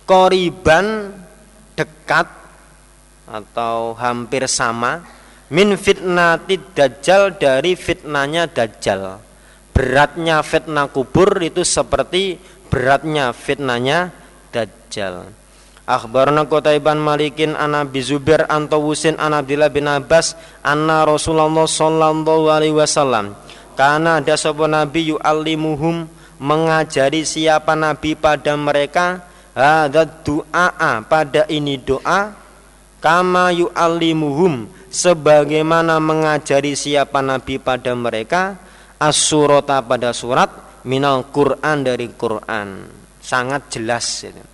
Koriban 0.05 1.09
dekat 1.73 2.29
atau 3.25 3.97
hampir 3.97 4.45
sama 4.45 5.01
min 5.49 5.81
fitnati 5.81 6.61
dajjal 6.77 7.41
dari 7.41 7.73
fitnanya 7.73 8.45
dajjal. 8.45 9.17
Beratnya 9.73 10.45
fitnah 10.45 10.93
kubur 10.93 11.41
itu 11.41 11.65
seperti 11.65 12.37
beratnya 12.69 13.33
fitnahnya 13.33 14.13
dajjal 14.53 15.40
Akhbarna 15.91 16.47
Qutaiban 16.47 17.03
Malikin 17.03 17.59
ana 17.59 17.83
Zubair 17.83 18.47
an 18.47 18.71
Tawusin 18.71 19.19
an 19.19 19.35
Abdullah 19.35 19.75
bin 19.75 19.91
Abbas 19.91 20.39
anna 20.63 21.03
Rasulullah 21.03 21.67
sallallahu 21.67 22.47
alaihi 22.47 22.79
wasallam. 22.79 23.35
Karena 23.75 24.23
ada 24.23 24.39
sebuah 24.39 24.71
nabi 24.71 25.11
yu'allimuhum 25.11 26.07
mengajari 26.39 27.27
siapa 27.27 27.75
nabi 27.75 28.15
pada 28.15 28.55
mereka? 28.55 29.27
Ada 29.51 30.07
doa 30.07 31.03
pada 31.11 31.43
ini 31.51 31.75
doa 31.75 32.39
kama 33.03 33.51
yu'allimuhum 33.51 34.71
sebagaimana 34.95 35.99
mengajari 35.99 36.79
siapa 36.79 37.19
nabi 37.19 37.59
pada 37.59 37.99
mereka? 37.99 38.63
Asurota 39.03 39.83
pada 39.83 40.15
surat 40.15 40.55
minal 40.87 41.27
Quran 41.35 41.83
dari 41.83 42.15
Quran. 42.15 42.87
Sangat 43.19 43.75
jelas 43.75 44.07
itu. 44.23 44.50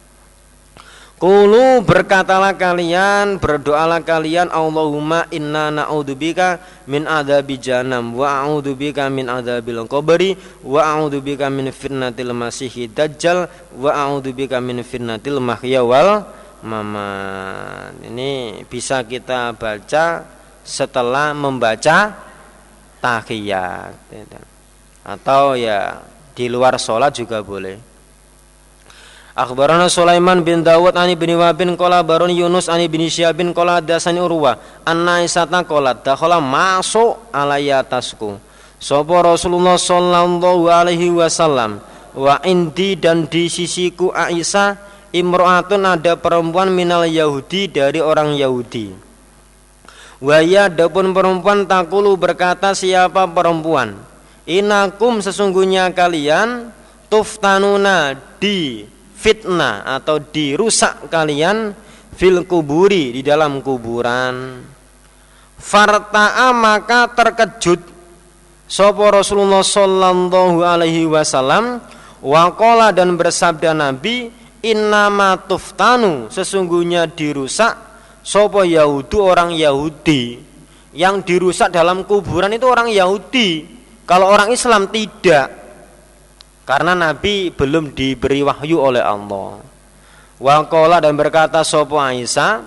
Kulu 1.17 1.81
berkatalah 1.81 2.53
kalian, 2.61 3.41
berdoalah 3.41 4.05
kalian 4.05 4.53
Allahumma 4.53 5.25
inna 5.33 5.73
na'udzubika 5.73 6.61
min 6.85 7.09
adabi 7.09 7.57
janam 7.57 8.13
wa 8.13 8.45
a'udzubika 8.45 9.09
min 9.09 9.25
adabil 9.25 9.81
qabri 9.89 10.37
wa 10.61 10.85
a'udzubika 10.85 11.49
min 11.49 11.73
fitnatil 11.73 12.37
masihi 12.37 12.93
dajjal 12.93 13.49
wa 13.81 13.97
a'udzubika 13.97 14.61
min 14.61 14.85
fitnatil 14.85 15.41
mahya 15.41 15.81
wal 15.81 16.29
maman. 16.61 17.97
Ini 18.05 18.61
bisa 18.69 19.01
kita 19.01 19.57
baca 19.57 20.21
setelah 20.69 21.33
membaca 21.33 22.13
tahiyat 23.01 23.97
atau 25.01 25.57
ya 25.57 25.97
di 26.37 26.45
luar 26.53 26.77
sholat 26.77 27.17
juga 27.17 27.41
boleh. 27.41 27.96
Akhbarana 29.37 29.93
Sulaiman 29.93 30.41
bin 30.41 30.65
Dawud 30.65 30.97
ani 30.97 31.13
bin 31.13 31.37
Wabin 31.37 31.77
kola 31.77 32.01
baron 32.01 32.33
Yunus 32.33 32.73
ani 32.73 32.89
bin 32.89 33.05
Syabin 33.05 33.53
kola 33.53 33.85
dasani 33.85 34.17
Urwa 34.17 34.57
anna 34.81 35.21
isata 35.21 35.61
kola 35.61 35.93
dakhala 35.93 36.41
masuk 36.41 37.21
alayatasku 37.37 38.41
Sopo 38.81 39.17
Rasulullah 39.21 39.77
sallallahu 39.77 40.73
alaihi 40.73 41.13
wasallam 41.13 41.85
wa 42.17 42.41
indi 42.49 42.97
dan 42.97 43.29
di 43.29 43.53
sisiku 43.53 44.09
Aisyah 44.09 44.81
imro'atun 45.13 45.85
ada 45.85 46.17
perempuan 46.17 46.73
minal 46.73 47.05
Yahudi 47.09 47.73
dari 47.73 48.01
orang 48.01 48.37
Yahudi. 48.37 48.93
Waya 50.21 50.73
adapun 50.73 51.13
perempuan 51.13 51.69
takulu 51.69 52.17
berkata 52.17 52.73
siapa 52.73 53.29
perempuan? 53.29 54.01
Inakum 54.49 55.21
sesungguhnya 55.21 55.93
kalian 55.93 56.73
tuftanuna 57.13 58.17
di 58.41 58.89
fitnah 59.17 59.89
atau 59.89 60.21
dirusak 60.21 61.09
kalian 61.09 61.73
fil 62.13 62.45
kuburi 62.45 63.17
di 63.17 63.25
dalam 63.25 63.65
kuburan. 63.65 64.61
Farta'a 65.57 66.53
maka 66.53 67.09
terkejut. 67.17 67.97
Sopo 68.67 69.09
Rasulullah 69.09 69.63
Sallallahu 69.63 70.67
Alaihi 70.67 71.07
Wasallam 71.07 71.79
Wakola 72.19 72.91
dan 72.91 73.15
bersabda 73.15 73.71
Nabi 73.71 74.29
innama 74.65 75.39
tuftanu 75.39 76.27
sesungguhnya 76.29 77.07
dirusak. 77.07 77.79
Sopo 78.27 78.67
Yahudu 78.67 79.23
orang 79.23 79.55
Yahudi. 79.55 80.43
Yang 80.97 81.17
dirusak 81.29 81.71
dalam 81.71 82.03
kuburan 82.09 82.51
itu 82.51 82.67
orang 82.67 82.91
Yahudi. 82.91 83.69
Kalau 84.09 84.33
orang 84.33 84.51
Islam 84.51 84.91
tidak 84.91 85.66
karena 86.67 86.99
Nabi 86.99 87.55
belum 87.55 87.95
diberi 87.95 88.43
wahyu 88.43 88.83
oleh 88.83 89.01
Allah. 89.01 89.63
Wakola 90.37 91.01
dan 91.01 91.17
berkata 91.17 91.65
sopo 91.65 91.97
Aisyah 91.97 92.61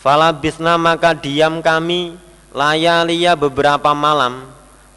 Falabithna 0.00 0.80
maka 0.80 1.12
diam 1.12 1.60
kami 1.60 2.16
Layalia 2.50 3.38
beberapa 3.38 3.94
malam. 3.94 4.48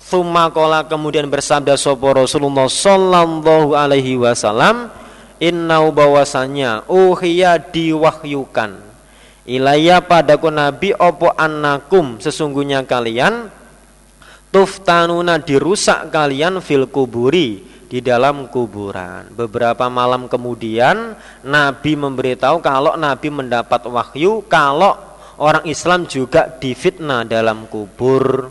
Thumma 0.01 0.49
kola 0.49 0.83
kemudian 0.89 1.29
bersabda 1.29 1.77
sopo 1.77 2.09
Rasulullah 2.09 2.65
Sallallahu 2.65 3.77
alaihi 3.77 4.17
wasallam 4.17 4.89
innau 5.37 5.93
bahwasanya 5.93 6.87
uhiya 6.89 7.61
diwahyukan. 7.61 8.79
Ilaya 9.43 9.99
padaku 9.99 10.47
nabi 10.47 10.95
opo 10.95 11.29
annakum 11.35 12.17
sesungguhnya 12.23 12.87
kalian 12.87 13.51
tuftanuna 14.55 15.35
dirusak 15.43 16.09
kalian 16.15 16.63
fil 16.63 16.87
kuburi 16.87 17.72
di 17.93 18.01
dalam 18.01 18.49
kuburan. 18.49 19.29
Beberapa 19.37 19.85
malam 19.85 20.25
kemudian 20.25 21.13
Nabi 21.45 21.93
memberitahu 21.93 22.57
kalau 22.57 22.97
Nabi 22.97 23.29
mendapat 23.29 23.85
wahyu 23.85 24.41
kalau 24.49 24.97
orang 25.37 25.61
Islam 25.69 26.09
juga 26.09 26.49
difitnah 26.49 27.21
dalam 27.21 27.69
kubur. 27.69 28.49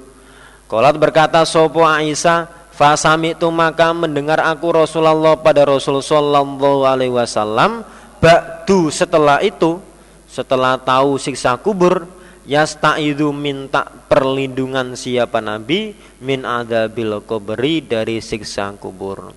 Kolat 0.71 0.95
berkata 0.95 1.43
sopo 1.43 1.83
Aisyah 1.83 2.63
Fasami 2.73 3.35
itu 3.35 3.51
maka 3.53 3.91
mendengar 3.93 4.41
aku 4.41 4.73
Rasulullah 4.73 5.37
pada 5.37 5.67
Rasul 5.67 6.01
Sallallahu 6.01 6.89
Alaihi 6.89 7.13
Wasallam. 7.13 7.85
Ba'du 8.23 8.89
setelah 8.89 9.43
itu, 9.43 9.83
setelah 10.31 10.79
tahu 10.79 11.19
siksa 11.19 11.59
kubur, 11.59 12.07
yastaidu 12.49 13.31
minta 13.31 13.87
perlindungan 14.11 14.99
siapa 14.99 15.39
Nabi 15.39 15.95
min 16.23 16.43
adabil 16.43 17.23
kubri 17.27 17.83
dari 17.83 18.19
siksa 18.19 18.75
kubur. 18.79 19.35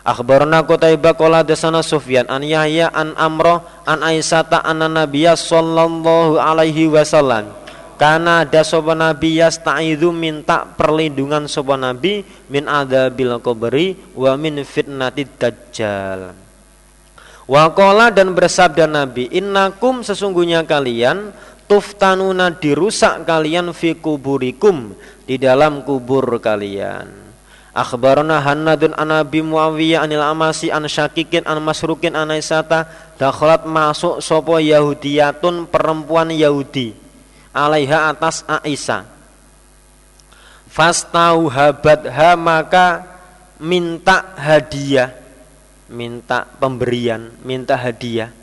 Akhbarna 0.00 0.64
Qutaibah 0.64 1.12
qala 1.12 1.44
dasana 1.44 1.84
Sufyan 1.84 2.24
an 2.32 2.40
Yahya 2.40 2.88
an 2.88 3.12
Amroh 3.20 3.60
an 3.84 4.00
Aisyata 4.00 4.64
anna 4.64 4.88
Nabiyya 4.88 5.36
sallallahu 5.36 6.40
alaihi 6.40 6.88
wasallam 6.88 7.52
karena 8.00 8.48
ada 8.48 8.64
sopan 8.64 9.04
nabi 9.04 9.36
yasta'idu 9.36 10.08
minta 10.08 10.64
perlindungan 10.64 11.44
sopan 11.44 11.84
nabi 11.84 12.24
min 12.48 12.64
adabil 12.64 13.36
kubri 13.44 13.92
wa 14.16 14.32
min 14.40 14.64
fitnati 14.64 15.28
dajjal. 15.36 16.32
Wakola 17.44 18.08
dan 18.08 18.32
bersabda 18.32 18.88
nabi 18.88 19.28
innakum 19.28 20.00
sesungguhnya 20.00 20.64
kalian 20.64 21.28
tuftanuna 21.70 22.50
dirusak 22.50 23.22
kalian 23.22 23.70
fi 23.70 23.94
kuburikum 23.94 24.90
di 25.22 25.38
dalam 25.38 25.86
kubur 25.86 26.26
kalian. 26.42 27.06
Akhbarana 27.70 28.42
Hannadun 28.42 28.98
an 28.98 29.14
Abi 29.14 29.46
Muawiyah 29.46 30.02
anil 30.02 30.26
Amasi 30.26 30.74
an 30.74 30.90
Syakikin 30.90 31.46
an 31.46 31.62
Masrukin 31.62 32.18
an 32.18 32.34
Aisyata 32.34 32.90
dakhalat 33.14 33.62
masuk 33.62 34.18
sopo 34.18 34.58
Yahudiyatun 34.58 35.70
perempuan 35.70 36.34
Yahudi 36.34 36.98
alaiha 37.54 38.10
atas 38.10 38.42
Aisyah. 38.50 39.06
Fastau 40.66 41.46
habadha 41.46 42.34
maka 42.34 43.06
minta 43.62 44.34
hadiah 44.34 45.14
minta 45.86 46.46
pemberian 46.58 47.30
minta 47.42 47.74
hadiah 47.78 48.39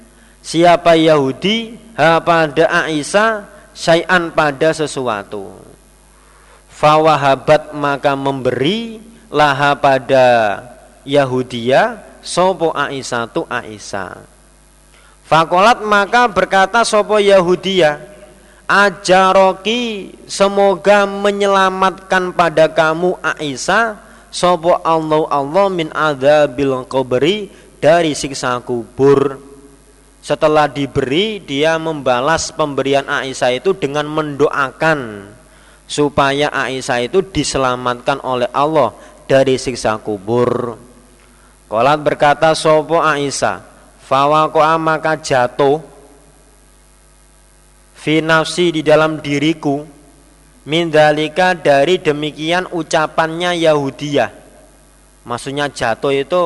siapa 0.47 0.95
Yahudi 0.95 1.75
ha 1.99 2.23
pada 2.23 2.87
Aisyah 2.87 3.43
syai'an 3.75 4.31
pada 4.31 4.71
sesuatu 4.71 5.51
fawahabat 6.71 7.75
maka 7.75 8.15
memberi 8.15 9.03
laha 9.33 9.73
pada 9.75 10.25
Yahudia 11.07 12.03
sopo 12.21 12.75
Aisyah 12.75 13.23
tu 13.31 13.47
Aisyah. 13.47 14.19
Fakolat 15.27 15.83
maka 15.83 16.27
berkata 16.27 16.83
sopo 16.83 17.19
Yahudia 17.19 17.99
ajaroki 18.67 20.13
semoga 20.27 21.07
menyelamatkan 21.07 22.35
pada 22.35 22.67
kamu 22.67 23.15
Aisyah 23.23 23.99
sopo 24.27 24.77
Allah 24.83 25.23
Allah 25.31 25.67
min 25.71 25.89
bil 26.53 26.83
kubri 26.85 27.49
dari 27.79 28.13
siksa 28.13 28.59
kubur. 28.61 29.39
Setelah 30.27 30.67
diberi 30.67 31.39
dia 31.39 31.79
membalas 31.79 32.51
pemberian 32.51 33.07
Aisyah 33.07 33.63
itu 33.63 33.71
dengan 33.71 34.03
mendoakan 34.11 35.23
supaya 35.87 36.51
Aisyah 36.51 37.07
itu 37.07 37.23
diselamatkan 37.23 38.19
oleh 38.27 38.51
Allah 38.51 38.91
dari 39.23 39.55
siksa 39.55 39.95
kubur. 40.03 40.75
Kolat 41.71 42.03
berkata 42.03 42.51
sopo 42.59 42.99
Aisyah, 42.99 43.63
fawakoa 44.03 44.75
maka 44.75 45.15
jatuh 45.15 45.79
fi 47.95 48.19
nafsi 48.19 48.75
di 48.75 48.83
dalam 48.83 49.23
diriku 49.23 49.87
mindalika 50.67 51.55
dari 51.55 52.03
demikian 52.03 52.67
ucapannya 52.75 53.63
Yahudiyah. 53.63 54.31
Maksudnya 55.23 55.71
jatuh 55.71 56.11
itu 56.11 56.43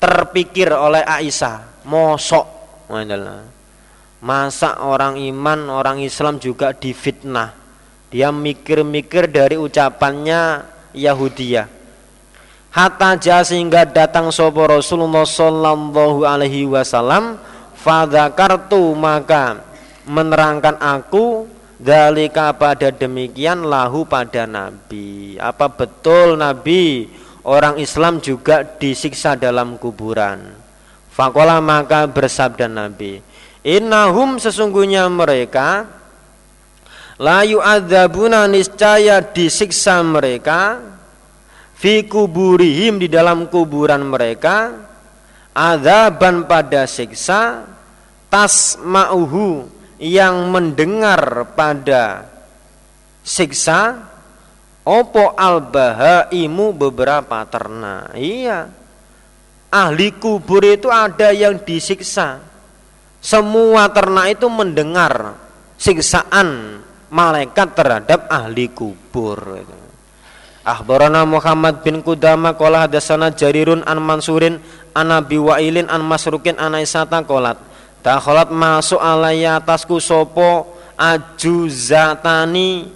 terpikir 0.00 0.72
oleh 0.72 1.04
Aisyah, 1.04 1.75
mosok 1.86 2.58
Masa 4.22 4.82
orang 4.82 5.18
iman, 5.18 5.70
orang 5.70 6.02
Islam 6.02 6.38
juga 6.42 6.74
difitnah. 6.74 7.54
Dia 8.10 8.30
mikir-mikir 8.30 9.30
dari 9.30 9.58
ucapannya 9.58 10.66
Yahudiyah. 10.94 11.66
Hatta 12.70 13.16
ja 13.16 13.40
sehingga 13.40 13.88
datang 13.88 14.28
sopo 14.30 14.68
Rasulullah 14.68 15.24
sallallahu 15.24 16.28
alaihi 16.28 16.68
wasallam 16.68 17.40
fadzakartu 17.80 18.92
maka 18.92 19.64
menerangkan 20.04 20.76
aku 20.76 21.48
dalika 21.80 22.52
pada 22.52 22.92
demikian 22.92 23.64
lahu 23.64 24.04
pada 24.04 24.44
Nabi. 24.44 25.40
Apa 25.40 25.72
betul 25.72 26.36
Nabi? 26.36 27.08
Orang 27.46 27.78
Islam 27.78 28.18
juga 28.18 28.66
disiksa 28.66 29.38
dalam 29.38 29.78
kuburan 29.78 30.65
Fakola 31.16 31.64
maka 31.64 32.04
bersabda 32.04 32.68
Nabi 32.68 33.24
Innahum 33.66 34.38
sesungguhnya 34.38 35.10
mereka 35.10 35.90
layu 37.18 37.58
adzabuna 37.58 38.46
niscaya 38.46 39.18
disiksa 39.24 40.04
mereka 40.06 40.78
fi 41.74 42.06
kuburihim 42.06 43.02
di 43.02 43.10
dalam 43.10 43.50
kuburan 43.50 44.06
mereka 44.06 44.70
adzaban 45.50 46.46
pada 46.46 46.86
siksa 46.86 47.66
tasma'uhu 48.30 49.66
yang 49.98 50.46
mendengar 50.52 51.50
pada 51.56 52.28
siksa 53.26 53.98
opo 54.86 55.34
albahaimu 55.34 56.76
beberapa 56.76 57.42
ternak. 57.48 58.14
Iya 58.14 58.68
ahli 59.70 60.14
kubur 60.16 60.62
itu 60.62 60.90
ada 60.90 61.30
yang 61.30 61.58
disiksa. 61.60 62.42
Semua 63.22 63.90
ternak 63.90 64.38
itu 64.38 64.46
mendengar 64.46 65.34
siksaan 65.74 66.80
malaikat 67.10 67.74
terhadap 67.74 68.30
ahli 68.30 68.70
kubur. 68.70 69.62
Akhbarana 70.66 71.22
Muhammad 71.22 71.86
bin 71.86 72.02
Kudama 72.02 72.58
qala 72.58 72.90
hadatsana 72.90 73.30
Jarirun 73.30 73.86
an 73.86 74.02
Mansurin 74.02 74.58
an 74.98 75.08
Abi 75.14 75.38
Wa'ilin 75.38 75.86
an 75.86 76.02
Masrukin 76.02 76.58
an 76.58 76.74
Aisyata 76.74 77.22
qalat 77.22 77.54
Takhalat 78.02 78.50
masuk 78.54 78.98
alaya 79.02 79.62
atasku 79.62 79.98
sopo 80.02 80.78
ajuzatani 80.98 82.86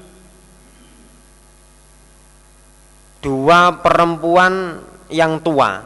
dua 3.18 3.74
perempuan 3.82 4.80
yang 5.12 5.42
tua 5.42 5.82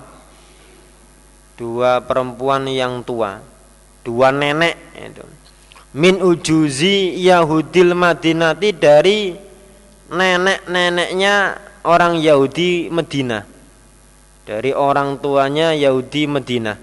dua 1.54 2.02
perempuan 2.02 2.66
yang 2.70 3.02
tua. 3.02 3.40
Dua 4.04 4.28
nenek 4.30 4.76
itu. 4.98 5.24
Min 5.94 6.18
ujuzi 6.20 7.16
Yahudil 7.22 7.94
Madinati 7.94 8.74
dari 8.74 9.32
nenek-neneknya 10.10 11.34
orang 11.86 12.18
Yahudi 12.18 12.90
Medina. 12.90 13.46
Dari 14.44 14.76
orang 14.76 15.22
tuanya 15.22 15.72
Yahudi 15.72 16.28
Medina. 16.28 16.76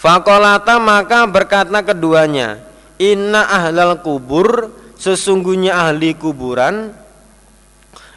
Fakolata 0.00 0.82
maka 0.82 1.30
berkata 1.30 1.78
keduanya 1.86 2.58
Inna 2.98 3.46
ahlal 3.46 4.02
kubur 4.02 4.74
Sesungguhnya 5.02 5.74
ahli 5.74 6.14
kuburan 6.14 6.94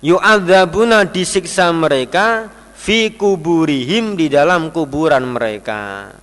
Yu'adzabuna 0.06 1.10
disiksa 1.10 1.74
mereka 1.74 2.54
Fi 2.86 3.10
kuburihim 3.17 4.13
di 4.13 4.30
dalam 4.30 4.69
kuburan 4.69 5.26
mereka 5.26 6.13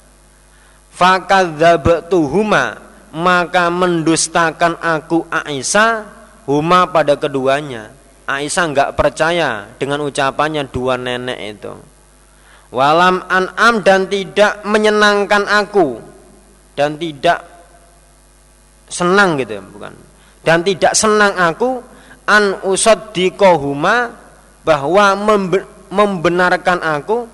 Fakadzabtuhuma 0.95 2.79
maka 3.13 3.67
mendustakan 3.69 4.79
aku 4.81 5.27
Aisyah 5.29 6.07
huma 6.49 6.89
pada 6.89 7.17
keduanya. 7.19 7.93
Aisyah 8.25 8.65
nggak 8.73 8.91
percaya 8.97 9.69
dengan 9.77 10.01
ucapannya 10.07 10.65
dua 10.71 10.97
nenek 10.97 11.39
itu. 11.59 11.75
Walam 12.73 13.21
an'am 13.29 13.85
dan 13.85 14.09
tidak 14.09 14.65
menyenangkan 14.65 15.45
aku 15.45 16.01
dan 16.73 16.97
tidak 16.97 17.45
senang 18.89 19.37
gitu 19.41 19.61
bukan 19.61 19.93
dan 20.41 20.65
tidak 20.65 20.97
senang 20.97 21.37
aku 21.37 21.85
an 22.25 22.65
usad 22.65 23.13
dikohuma 23.13 24.17
bahwa 24.65 25.13
membenarkan 25.93 26.81
aku 26.81 27.29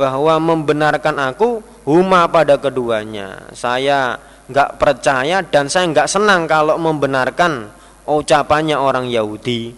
bahwa 0.00 0.40
membenarkan 0.40 1.20
aku 1.20 1.60
huma 1.84 2.24
pada 2.32 2.56
keduanya 2.56 3.52
saya 3.52 4.16
nggak 4.48 4.80
percaya 4.80 5.44
dan 5.44 5.68
saya 5.68 5.84
nggak 5.92 6.08
senang 6.08 6.48
kalau 6.48 6.80
membenarkan 6.80 7.68
ucapannya 8.08 8.80
orang 8.80 9.12
Yahudi. 9.12 9.76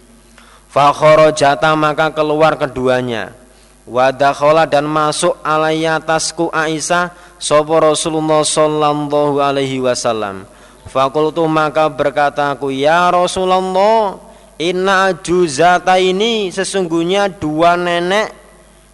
Fakhrajata 0.71 1.75
maka 1.75 2.15
keluar 2.15 2.55
keduanya. 2.55 3.35
Wadakhola 3.83 4.63
dan 4.63 4.87
masuk 4.87 5.35
alaiya 5.43 5.99
atasku 5.99 6.53
Aisyah 6.53 7.11
Sopo 7.41 7.81
Rasulullah 7.81 8.45
sallallahu 8.45 9.41
alaihi 9.41 9.81
wasallam 9.81 10.45
Fakultu 10.85 11.41
maka 11.49 11.89
berkata 11.89 12.53
aku 12.53 12.69
Ya 12.69 13.09
Rasulullah 13.09 14.21
Inna 14.61 15.09
juzata 15.17 15.97
ini 15.97 16.53
sesungguhnya 16.53 17.33
dua 17.33 17.73
nenek 17.73 18.29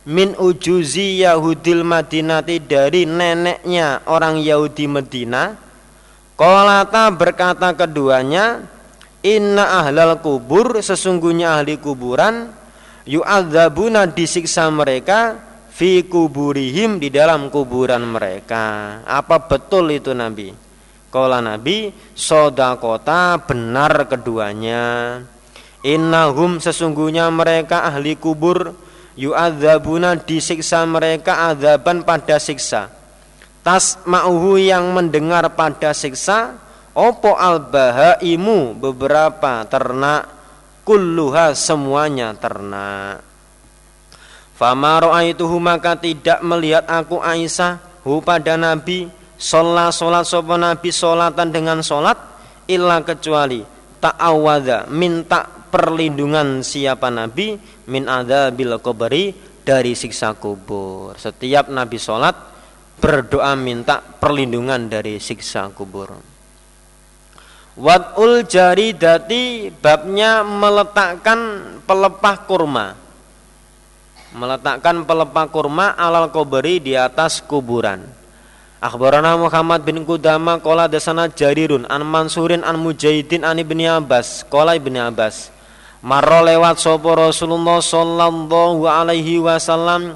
min 0.08 0.32
ujuzi 0.40 1.20
Yahudil 1.28 1.84
Madinati 1.84 2.64
dari 2.64 3.04
neneknya 3.04 4.08
orang 4.08 4.40
Yahudi 4.40 4.88
Madinah 4.88 5.68
Kolata 6.38 7.12
berkata 7.12 7.74
keduanya 7.76 8.64
Inna 9.26 9.84
ahlal 9.84 10.22
kubur 10.24 10.80
sesungguhnya 10.80 11.60
ahli 11.60 11.76
kuburan 11.82 12.54
yu'adzabuna 13.10 14.08
disiksa 14.14 14.70
mereka 14.70 15.42
fi 15.74 16.06
kuburihim 16.06 17.02
di 17.02 17.10
dalam 17.10 17.50
kuburan 17.50 18.06
mereka. 18.06 19.02
Apa 19.04 19.50
betul 19.50 19.90
itu 19.98 20.14
Nabi? 20.14 20.54
Kala 21.10 21.42
Nabi 21.42 21.90
sodakota 22.14 23.42
benar 23.42 24.06
keduanya. 24.06 24.86
Innahum 25.86 26.58
sesungguhnya 26.58 27.30
mereka 27.30 27.86
ahli 27.86 28.18
kubur 28.18 28.74
yu'adzabuna 29.18 30.18
disiksa 30.18 30.86
mereka 30.90 31.54
azaban 31.54 32.02
pada 32.02 32.42
siksa. 32.42 32.90
Tas 33.62 34.00
ma'uhu 34.08 34.58
yang 34.58 34.96
mendengar 34.96 35.46
pada 35.54 35.92
siksa 35.92 36.58
opo 36.98 37.38
al 37.38 37.62
bahaimu 37.68 38.74
beberapa 38.80 39.68
ternak 39.70 40.26
kulluha 40.88 41.52
semuanya 41.52 42.32
ternak. 42.34 43.22
Fama 44.58 44.98
ra'aituhu 45.04 45.62
maka 45.62 45.94
tidak 45.94 46.42
melihat 46.42 46.90
aku 46.90 47.22
Aisyah 47.22 47.78
hu 48.02 48.18
pada 48.26 48.58
Nabi 48.58 49.06
sholat 49.38 49.94
sholat 49.94 50.26
sopo 50.26 50.58
Nabi 50.58 50.90
sholatan 50.90 51.54
dengan 51.54 51.86
sholat 51.86 52.18
illa 52.66 53.04
kecuali 53.06 53.62
ta'awada 54.02 54.90
minta 54.90 55.57
perlindungan 55.70 56.64
siapa 56.64 57.12
Nabi 57.12 57.60
min 57.88 58.08
bil 58.56 58.80
kubri 58.80 59.36
dari 59.62 59.94
siksa 59.94 60.36
kubur. 60.36 61.16
Setiap 61.20 61.68
Nabi 61.68 62.00
sholat 62.00 62.36
berdoa 62.98 63.54
minta 63.60 64.00
perlindungan 64.00 64.88
dari 64.88 65.20
siksa 65.20 65.70
kubur. 65.76 66.16
Wad'ul 67.78 68.50
jaridati 68.50 69.70
babnya 69.70 70.42
meletakkan 70.42 71.40
pelepah 71.86 72.38
kurma 72.50 73.08
meletakkan 74.36 75.08
pelepah 75.08 75.48
kurma 75.48 75.96
alal 75.96 76.28
kubri 76.30 76.84
di 76.84 76.94
atas 76.94 77.40
kuburan. 77.40 78.04
Akhbarana 78.78 79.34
Muhammad 79.34 79.82
bin 79.82 80.06
Kudama 80.06 80.62
Kola 80.62 80.86
desana 80.86 81.26
jarirun 81.26 81.90
An 81.90 82.06
Mansurin 82.06 82.62
an 82.62 82.78
Mujahidin 82.78 83.42
an 83.42 83.58
Ibni 83.58 83.90
Abbas 83.90 84.46
Kola 84.46 84.78
Ibni 84.78 85.02
Abbas 85.02 85.50
Marro 86.06 86.46
lewat 86.46 86.78
sopo 86.78 87.18
Rasulullah 87.18 87.82
Sallallahu 87.82 88.86
alaihi 88.86 89.42
wasallam 89.42 90.14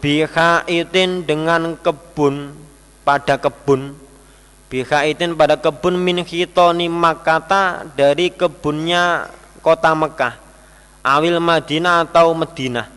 Bihaitin 0.00 1.26
dengan 1.28 1.76
kebun 1.76 2.56
Pada 3.04 3.36
kebun. 3.36 3.92
Bihaitin 4.72 5.36
pada 5.36 5.60
kebun 5.60 6.00
min 6.00 6.24
hitoni 6.24 6.88
makata 6.88 7.84
Dari 7.92 8.32
kebunnya 8.32 9.28
kota 9.60 9.92
Mekah 9.92 10.40
Awil 11.04 11.36
Madinah 11.44 12.08
atau 12.08 12.32
Medina 12.32 12.88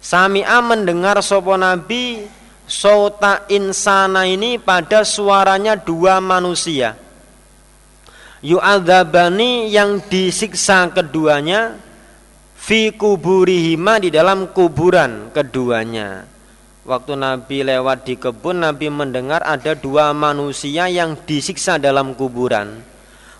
Sami'a 0.00 0.64
mendengar 0.64 1.20
sopo 1.20 1.52
Nabi 1.60 2.24
Sauta 2.68 3.48
insana 3.48 4.28
ini 4.28 4.60
pada 4.60 5.04
suaranya 5.04 5.76
dua 5.76 6.20
manusia 6.20 6.96
Yu'adzabani 8.44 9.70
yang 9.74 9.98
disiksa 10.06 10.86
keduanya 10.94 11.88
Fi 12.58 12.92
kuburihima 12.92 13.96
di 13.96 14.12
dalam 14.12 14.52
kuburan 14.52 15.32
keduanya. 15.32 16.28
Waktu 16.84 17.16
Nabi 17.16 17.64
lewat 17.64 18.04
di 18.04 18.20
kebun 18.20 18.60
Nabi 18.60 18.92
mendengar 18.92 19.40
ada 19.40 19.72
dua 19.72 20.12
manusia 20.12 20.84
yang 20.84 21.16
disiksa 21.24 21.80
dalam 21.80 22.12
kuburan. 22.12 22.84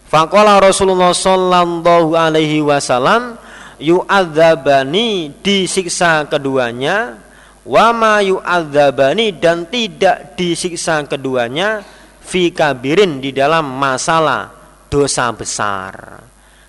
Fakola 0.08 0.56
Rasulullah 0.56 1.12
Sallallahu 1.12 2.16
Alaihi 2.16 2.64
Wasallam 2.64 3.36
yu'adzabani 3.76 5.36
disiksa 5.44 6.24
keduanya 6.24 7.20
wama 7.68 8.24
yu'adzabani 8.24 9.36
dan 9.36 9.68
tidak 9.68 10.40
disiksa 10.40 11.04
keduanya 11.04 11.84
fi 12.24 12.48
kabirin 12.48 13.20
di 13.20 13.28
dalam 13.36 13.68
masalah 13.76 14.57
dosa 14.88 15.30
besar. 15.32 16.24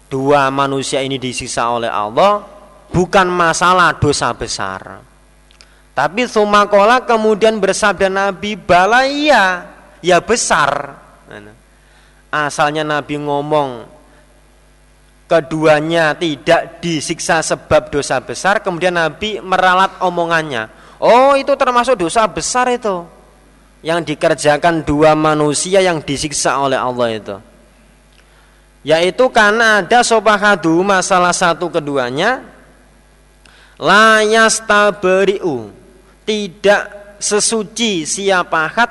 Dua 0.10 0.50
manusia 0.50 1.00
ini 1.02 1.18
disiksa 1.22 1.70
oleh 1.70 1.90
Allah 1.90 2.42
bukan 2.90 3.28
masalah 3.30 3.96
dosa 3.98 4.34
besar. 4.34 5.02
Tapi 5.94 6.26
sumakola 6.26 7.04
kemudian 7.04 7.60
bersabda 7.60 8.08
Nabi 8.08 8.56
balaya 8.56 9.68
ya 10.00 10.18
besar. 10.24 10.96
Asalnya 12.30 12.86
Nabi 12.86 13.20
ngomong 13.22 13.86
keduanya 15.30 16.18
tidak 16.18 16.82
disiksa 16.82 17.46
sebab 17.46 17.94
dosa 17.94 18.18
besar 18.18 18.66
kemudian 18.66 18.96
Nabi 18.96 19.38
meralat 19.44 19.94
omongannya. 20.02 20.72
Oh 20.98 21.38
itu 21.38 21.54
termasuk 21.54 22.00
dosa 22.00 22.26
besar 22.26 22.66
itu. 22.74 23.06
Yang 23.86 24.12
dikerjakan 24.16 24.84
dua 24.84 25.16
manusia 25.16 25.80
yang 25.80 26.04
disiksa 26.04 26.60
oleh 26.60 26.76
Allah 26.76 27.08
itu 27.16 27.36
yaitu 28.90 29.30
karena 29.30 29.86
ada 29.86 30.02
sobahadu 30.02 30.82
masalah 30.82 31.30
satu 31.30 31.70
keduanya 31.70 32.42
layas 33.78 34.58
taberiu 34.66 35.70
tidak 36.26 37.16
sesuci 37.22 38.10
siapa 38.10 38.66
akad 38.66 38.90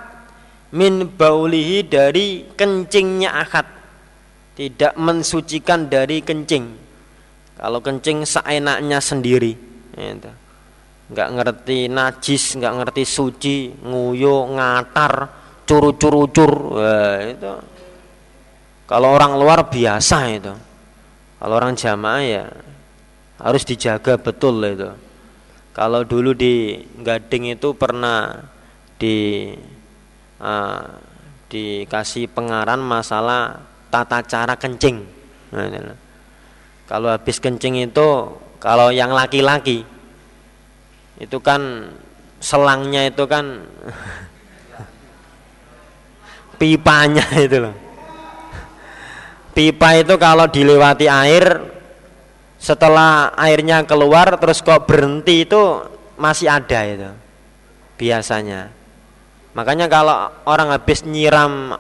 min 0.70 1.02
baulihi 1.02 1.82
dari 1.82 2.46
kencingnya 2.54 3.42
akad 3.42 3.66
tidak 4.58 4.98
mensucikan 4.98 5.86
dari 5.86 6.18
kencing. 6.18 6.66
Kalau 7.54 7.78
kencing 7.78 8.26
seenaknya 8.26 8.98
sendiri 8.98 9.54
gitu. 9.94 10.30
nggak 11.08 11.28
ngerti 11.34 11.88
najis 11.88 12.54
nggak 12.60 12.74
ngerti 12.78 13.02
suci 13.02 13.56
nguyo 13.80 14.46
ngatar 14.54 15.12
curu-curu-cur 15.64 16.52
itu 17.24 17.52
kalau 18.88 19.14
orang 19.14 19.36
luar 19.36 19.68
biasa 19.68 20.18
itu 20.32 20.54
kalau 21.38 21.54
orang 21.54 21.76
jamaah 21.76 22.24
ya 22.24 22.44
harus 23.38 23.62
dijaga 23.62 24.18
betul 24.18 24.58
itu 24.64 24.90
kalau 25.78 26.02
dulu 26.02 26.34
di 26.34 26.82
Gading 26.98 27.54
itu 27.54 27.70
pernah 27.78 28.34
di 28.98 29.46
uh, 30.42 30.82
dikasih 31.46 32.28
pengaran 32.34 32.82
masalah 32.82 33.62
tata 33.86 34.26
cara 34.26 34.58
kencing. 34.58 35.06
Nah, 35.54 35.96
kalau 36.90 37.08
habis 37.14 37.38
kencing 37.38 37.88
itu 37.88 38.08
kalau 38.58 38.90
yang 38.90 39.14
laki-laki 39.14 39.86
itu 41.22 41.38
kan 41.38 41.94
selangnya 42.42 43.06
itu 43.06 43.24
kan 43.30 43.62
pipanya 46.58 47.22
itu 47.38 47.70
loh. 47.70 47.74
Pipa 49.58 49.98
itu 49.98 50.14
kalau 50.22 50.46
dilewati 50.46 51.10
air 51.10 51.58
setelah 52.62 53.34
airnya 53.34 53.82
keluar 53.82 54.38
terus 54.38 54.62
kok 54.62 54.86
berhenti 54.86 55.42
itu 55.42 55.82
masih 56.14 56.46
ada 56.46 56.78
itu 56.86 57.10
biasanya. 57.98 58.70
Makanya 59.58 59.90
kalau 59.90 60.30
orang 60.46 60.70
habis 60.70 61.02
nyiram 61.02 61.74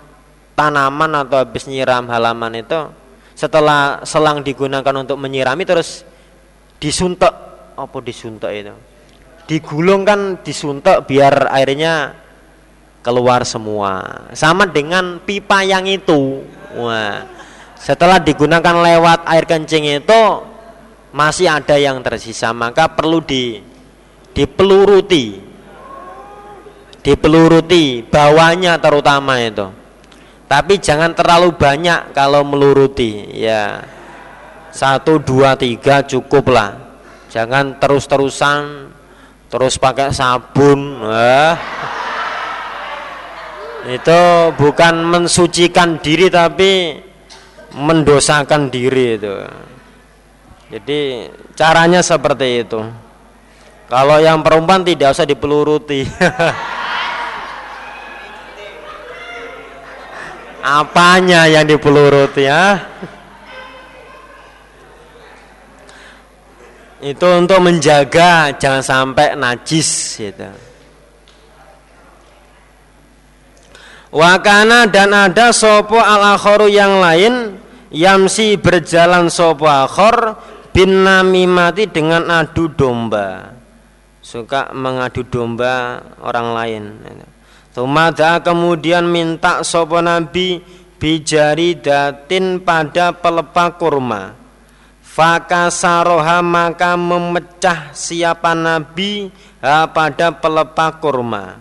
tanaman 0.58 1.22
atau 1.22 1.38
habis 1.38 1.70
nyiram 1.70 2.02
halaman 2.10 2.66
itu 2.66 2.90
setelah 3.38 4.02
selang 4.02 4.42
digunakan 4.42 4.98
untuk 4.98 5.14
menyirami 5.14 5.62
terus 5.62 6.02
disuntuk. 6.82 7.30
Apa 7.78 8.02
disuntuk 8.02 8.50
itu? 8.50 8.74
Digulung 9.46 10.02
kan 10.02 10.42
disuntuk 10.42 11.06
biar 11.06 11.46
airnya 11.54 12.10
keluar 13.06 13.46
semua. 13.46 14.26
Sama 14.34 14.66
dengan 14.66 15.22
pipa 15.22 15.62
yang 15.62 15.86
itu. 15.86 16.42
Wah 16.74 17.37
setelah 17.78 18.18
digunakan 18.18 18.74
lewat 18.74 19.22
air 19.30 19.46
kencing 19.46 20.02
itu 20.02 20.22
masih 21.14 21.48
ada 21.48 21.78
yang 21.78 22.02
tersisa. 22.02 22.50
Maka 22.50 22.90
perlu 22.90 23.22
di 23.22 23.62
dipeluruti. 24.34 25.46
Dipeluruti 27.00 28.04
bawahnya 28.04 28.76
terutama 28.82 29.40
itu. 29.40 29.70
Tapi 30.48 30.80
jangan 30.80 31.14
terlalu 31.14 31.54
banyak 31.54 32.12
kalau 32.12 32.42
meluruti. 32.42 33.30
Ya 33.32 33.86
satu 34.74 35.22
dua 35.22 35.54
tiga 35.56 36.04
cukup 36.04 36.50
lah. 36.52 36.76
Jangan 37.30 37.78
terus 37.78 38.04
terusan 38.10 38.92
terus 39.48 39.80
pakai 39.80 40.12
sabun. 40.12 41.00
Eh. 41.08 41.56
itu 43.88 44.20
bukan 44.60 45.00
mensucikan 45.00 45.96
diri 46.04 46.28
tapi 46.28 46.92
mendosakan 47.74 48.72
diri 48.72 49.20
itu 49.20 49.34
jadi 50.68 51.32
caranya 51.56 52.00
seperti 52.04 52.64
itu 52.64 52.80
kalau 53.88 54.20
yang 54.20 54.44
perempuan 54.44 54.84
tidak 54.84 55.16
usah 55.16 55.24
dipeluruti 55.24 56.04
Apanya 60.68 61.48
yang 61.48 61.64
dipelurut 61.64 62.36
ya? 62.36 62.76
Itu 66.98 67.24
untuk 67.24 67.62
menjaga 67.64 68.52
jangan 68.58 68.84
sampai 68.84 69.38
najis 69.38 70.18
gitu. 70.18 70.50
Wakana 74.12 74.88
dan 74.90 75.12
ada 75.14 75.52
sopo 75.56 76.00
al 76.00 76.36
akhoru 76.36 76.66
yang 76.66 77.00
lain 77.00 77.57
yamsi 77.92 78.60
berjalan 78.60 79.32
sopo 79.32 79.68
akhor 79.68 80.36
bin 80.72 81.04
namimati 81.04 81.88
dengan 81.88 82.28
adu 82.28 82.70
domba. 82.72 83.56
Suka 84.20 84.70
mengadu 84.76 85.24
domba 85.24 86.04
orang 86.20 86.48
lain. 86.52 86.84
Tumada 87.72 88.42
kemudian 88.44 89.08
minta 89.08 89.64
sopo 89.64 90.02
nabi 90.04 90.60
bijari 90.98 91.78
datin 91.78 92.60
pada 92.60 93.14
pelepah 93.14 93.70
kurma. 93.78 94.22
Fakasaroha 95.18 96.38
maka 96.46 96.94
memecah 96.94 97.90
siapa 97.90 98.54
Nabi 98.54 99.34
ha, 99.58 99.90
pada 99.90 100.30
pelepah 100.30 101.02
kurma. 101.02 101.58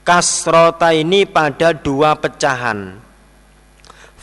Kasrota 0.00 0.88
ini 0.96 1.28
pada 1.28 1.76
dua 1.76 2.16
pecahan 2.16 3.04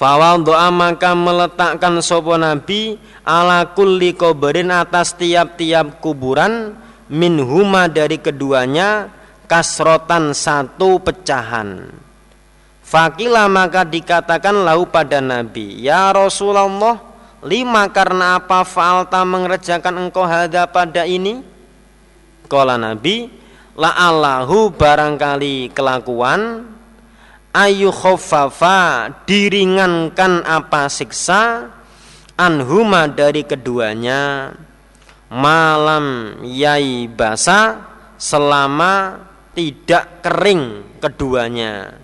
Fawal 0.01 0.41
doa 0.41 0.73
maka 0.73 1.13
meletakkan 1.13 2.01
sopo 2.01 2.33
Nabi 2.33 2.97
ala 3.21 3.69
kulli 3.69 4.17
koberin 4.17 4.73
atas 4.73 5.13
tiap-tiap 5.13 6.01
kuburan 6.01 6.73
minhuma 7.05 7.85
dari 7.85 8.17
keduanya 8.17 9.13
kasrotan 9.45 10.33
satu 10.33 10.97
pecahan. 11.05 11.93
Fakila 12.81 13.45
maka 13.45 13.85
dikatakan 13.85 14.65
lahu 14.65 14.89
pada 14.89 15.21
Nabi, 15.21 15.85
Ya 15.85 16.09
Rasulullah, 16.09 16.97
lima 17.45 17.85
karena 17.93 18.41
apa 18.41 18.65
faalta 18.65 19.21
mengerjakan 19.21 20.09
engkau 20.09 20.25
hada 20.25 20.65
pada 20.65 21.05
ini? 21.05 21.45
Kala 22.49 22.73
Nabi, 22.73 23.29
la 23.77 23.93
Allahu 23.93 24.73
barangkali 24.73 25.69
kelakuan 25.77 26.65
ayu 27.51 27.91
khoffafa 27.91 29.11
diringankan 29.27 30.43
apa 30.47 30.87
siksa 30.87 31.71
anhuma 32.39 33.07
dari 33.11 33.43
keduanya. 33.43 34.55
Malam 35.31 36.37
yai 36.43 37.07
basa 37.07 37.87
selama 38.19 39.23
tidak 39.55 40.19
kering 40.19 40.83
keduanya. 40.99 41.95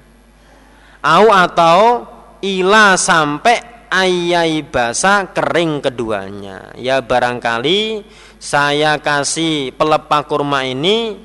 Au 1.03 1.27
atau 1.27 2.07
ila 2.39 2.95
sampai 2.95 3.88
ayai 3.91 4.63
basa 4.63 5.27
kering 5.36 5.83
keduanya. 5.83 6.71
Ya 6.79 7.03
barangkali 7.03 8.07
saya 8.39 8.95
kasih 8.95 9.75
pelepah 9.75 10.23
kurma 10.23 10.63
ini 10.63 11.19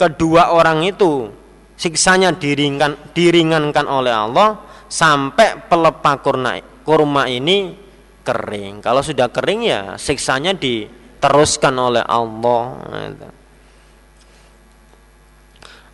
kedua 0.00 0.56
orang 0.56 0.88
itu 0.88 1.41
siksanya 1.82 2.30
diringan, 2.38 3.10
diringankan 3.10 3.90
oleh 3.90 4.14
Allah 4.14 4.62
sampai 4.86 5.66
pelepah 5.66 6.16
kurma, 6.22 6.54
kurma 6.86 7.26
ini 7.26 7.74
kering. 8.22 8.78
Kalau 8.78 9.02
sudah 9.02 9.26
kering 9.34 9.66
ya 9.66 9.80
siksanya 9.98 10.54
diteruskan 10.54 11.74
oleh 11.74 12.06
Allah. 12.06 12.78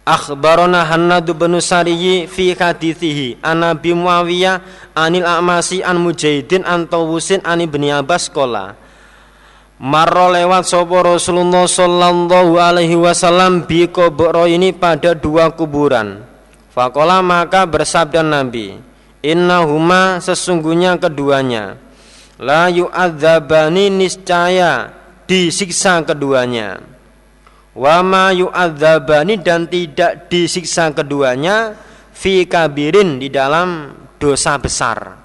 Akhbarona 0.08 0.88
Hannad 0.88 1.28
bin 1.36 1.60
Sariyi 1.60 2.24
fi 2.28 2.56
hadithihi 2.56 3.44
an 3.44 3.60
Nabi 3.60 3.92
Muawiyah 3.92 4.92
anil 4.96 5.24
A'masi 5.24 5.84
an 5.84 6.00
Mujahidin 6.00 6.64
an 6.64 6.88
Tawusin 6.88 7.44
an 7.44 7.60
Ibni 7.60 7.92
Abbas 7.92 8.32
kola 8.32 8.72
Marro 9.78 10.34
lewat 10.34 10.66
sopo 10.66 10.98
Rasulullah 11.06 11.62
Sallallahu 11.62 12.58
Alaihi 12.58 12.98
Wasallam 12.98 13.62
bi 13.62 13.86
kubro 13.86 14.42
ini 14.50 14.74
pada 14.74 15.14
dua 15.14 15.54
kuburan. 15.54 16.26
Fakola 16.74 17.22
maka 17.22 17.62
bersabda 17.62 18.26
Nabi, 18.26 18.74
Inna 19.22 19.62
huma 19.62 20.18
sesungguhnya 20.18 20.98
keduanya, 20.98 21.78
la 22.42 22.66
yu'adzabani 22.66 23.86
niscaya 23.94 24.90
disiksa 25.30 26.02
keduanya. 26.02 26.82
Wama 27.78 28.34
yu'adzabani 28.34 29.38
dan 29.38 29.70
tidak 29.70 30.26
disiksa 30.26 30.90
keduanya 30.90 31.78
fi 32.10 32.50
kabirin 32.50 33.22
di 33.22 33.30
dalam 33.30 33.94
dosa 34.18 34.58
besar. 34.58 35.22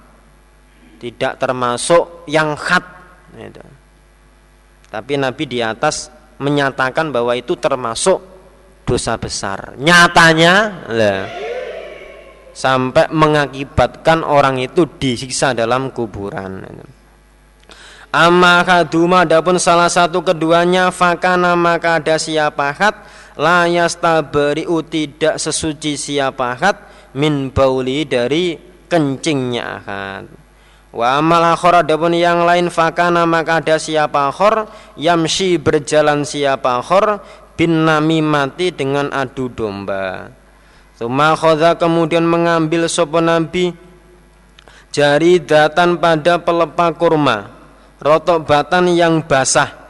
Tidak 1.02 1.42
termasuk 1.42 2.30
yang 2.30 2.54
khat. 2.54 2.86
Gitu 3.34 3.73
tapi 4.94 5.18
Nabi 5.18 5.50
di 5.50 5.58
atas 5.58 6.14
menyatakan 6.38 7.10
bahwa 7.10 7.34
itu 7.34 7.58
termasuk 7.58 8.22
dosa 8.86 9.18
besar. 9.18 9.74
Nyatanya 9.82 10.86
lah 10.94 11.22
sampai 12.54 13.10
mengakibatkan 13.10 14.22
orang 14.22 14.62
itu 14.62 14.86
disiksa 14.86 15.58
dalam 15.58 15.90
kuburan. 15.90 16.62
Amma 18.14 18.62
kaduma 18.62 19.26
adapun 19.26 19.58
salah 19.58 19.90
satu 19.90 20.22
keduanya 20.22 20.94
fakana 20.94 21.58
maka 21.58 21.98
ada 21.98 22.22
siapa 22.22 22.70
hat 22.70 23.10
la 23.34 23.66
tidak 23.66 25.42
sesuci 25.42 25.98
siapa 25.98 26.54
hat 26.54 26.78
min 27.18 27.50
bauli 27.50 28.06
dari 28.06 28.54
kencingnya 28.86 29.64
ahad. 29.66 30.43
Wa 30.94 31.18
amal 31.18 31.42
akhor 31.42 31.82
adapun 31.82 32.14
yang 32.14 32.46
lain 32.46 32.70
fakana 32.70 33.26
maka 33.26 33.58
ada 33.58 33.82
siapa 33.82 34.30
akhor 34.30 34.70
yamshi 34.94 35.58
berjalan 35.58 36.22
siapa 36.22 36.78
akhor 36.78 37.18
bin 37.58 37.82
mati 38.22 38.70
dengan 38.70 39.10
adu 39.10 39.50
domba. 39.50 40.30
Suma 40.94 41.34
khoda 41.34 41.74
kemudian 41.74 42.22
mengambil 42.22 42.86
sopo 42.86 43.18
nabi 43.18 43.74
jari 44.94 45.42
datan 45.42 45.98
pada 45.98 46.38
pelepah 46.38 46.94
kurma 46.94 47.50
rotok 47.98 48.46
batan 48.46 48.94
yang 48.94 49.26
basah 49.26 49.82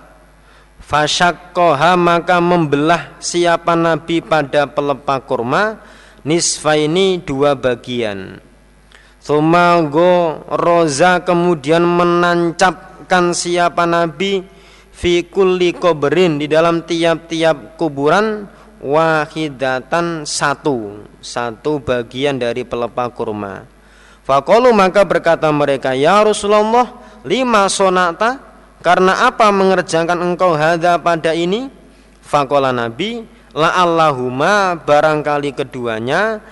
Fasyakoha 0.84 1.96
maka 2.00 2.40
membelah 2.40 3.20
siapa 3.20 3.76
nabi 3.76 4.24
pada 4.24 4.64
pelepah 4.64 5.20
kurma 5.28 5.84
nisfa 6.24 6.80
ini 6.80 7.20
dua 7.20 7.56
bagian 7.56 8.40
Sumago 9.24 10.44
roza 10.52 11.24
kemudian 11.24 11.88
menancapkan 11.88 13.32
siapa 13.32 13.88
Nabi 13.88 14.44
fi 14.92 15.24
kulli 15.24 15.72
kubrin 15.72 16.44
di 16.44 16.52
dalam 16.52 16.84
tiap-tiap 16.84 17.80
kuburan 17.80 18.52
wahidatan 18.84 20.28
satu 20.28 21.08
satu 21.24 21.80
bagian 21.80 22.36
dari 22.36 22.68
pelepah 22.68 23.16
kurma. 23.16 23.64
Fakolu 24.28 24.76
maka 24.76 25.08
berkata 25.08 25.48
mereka 25.56 25.96
ya 25.96 26.20
Rasulullah 26.20 26.92
lima 27.24 27.72
sonata 27.72 28.44
karena 28.84 29.32
apa 29.32 29.48
mengerjakan 29.56 30.20
engkau 30.20 30.52
hada 30.52 31.00
pada 31.00 31.32
ini? 31.32 31.72
Fakola 32.20 32.76
Nabi 32.76 33.24
la 33.56 33.72
Allahumma 33.72 34.76
barangkali 34.84 35.56
keduanya 35.56 36.44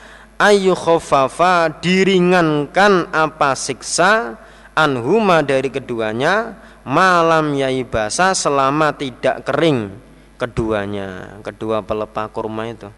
ayu 0.41 0.73
khofafa 0.73 1.69
diringankan 1.77 3.13
apa 3.13 3.53
siksa 3.53 4.41
anhuma 4.73 5.45
dari 5.45 5.69
keduanya 5.69 6.57
malam 6.81 7.53
yai 7.53 7.85
basa 7.85 8.33
selama 8.33 8.97
tidak 8.97 9.45
kering 9.45 9.93
keduanya 10.41 11.37
kedua 11.45 11.85
pelepah 11.85 12.25
kurma 12.33 12.65
itu. 12.73 12.89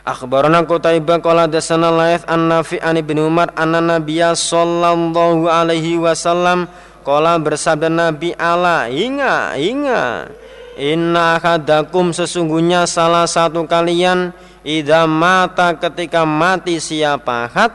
Akhbarana 0.00 0.64
Qutaibah 0.66 1.20
qala 1.22 1.44
dasana 1.46 1.92
Laith 1.92 2.24
an 2.26 2.48
Nafi 2.50 2.80
an 2.80 2.98
Ibnu 2.98 3.30
Umar 3.30 3.52
anna 3.52 3.84
Nabiyya 3.84 4.32
sallallahu 4.32 5.46
alaihi 5.46 6.00
wasallam 6.00 6.66
qala 7.04 7.36
bersabda 7.36 7.92
Nabi 7.92 8.32
ala 8.34 8.88
inga 8.88 9.54
inga 9.60 10.32
inna 10.80 11.36
hadakum 11.36 12.16
sesungguhnya 12.16 12.88
salah 12.88 13.28
satu 13.28 13.68
kalian 13.68 14.32
Ida 14.60 15.08
mata 15.08 15.72
ketika 15.72 16.28
mati 16.28 16.76
siapa 16.76 17.48
hat 17.48 17.72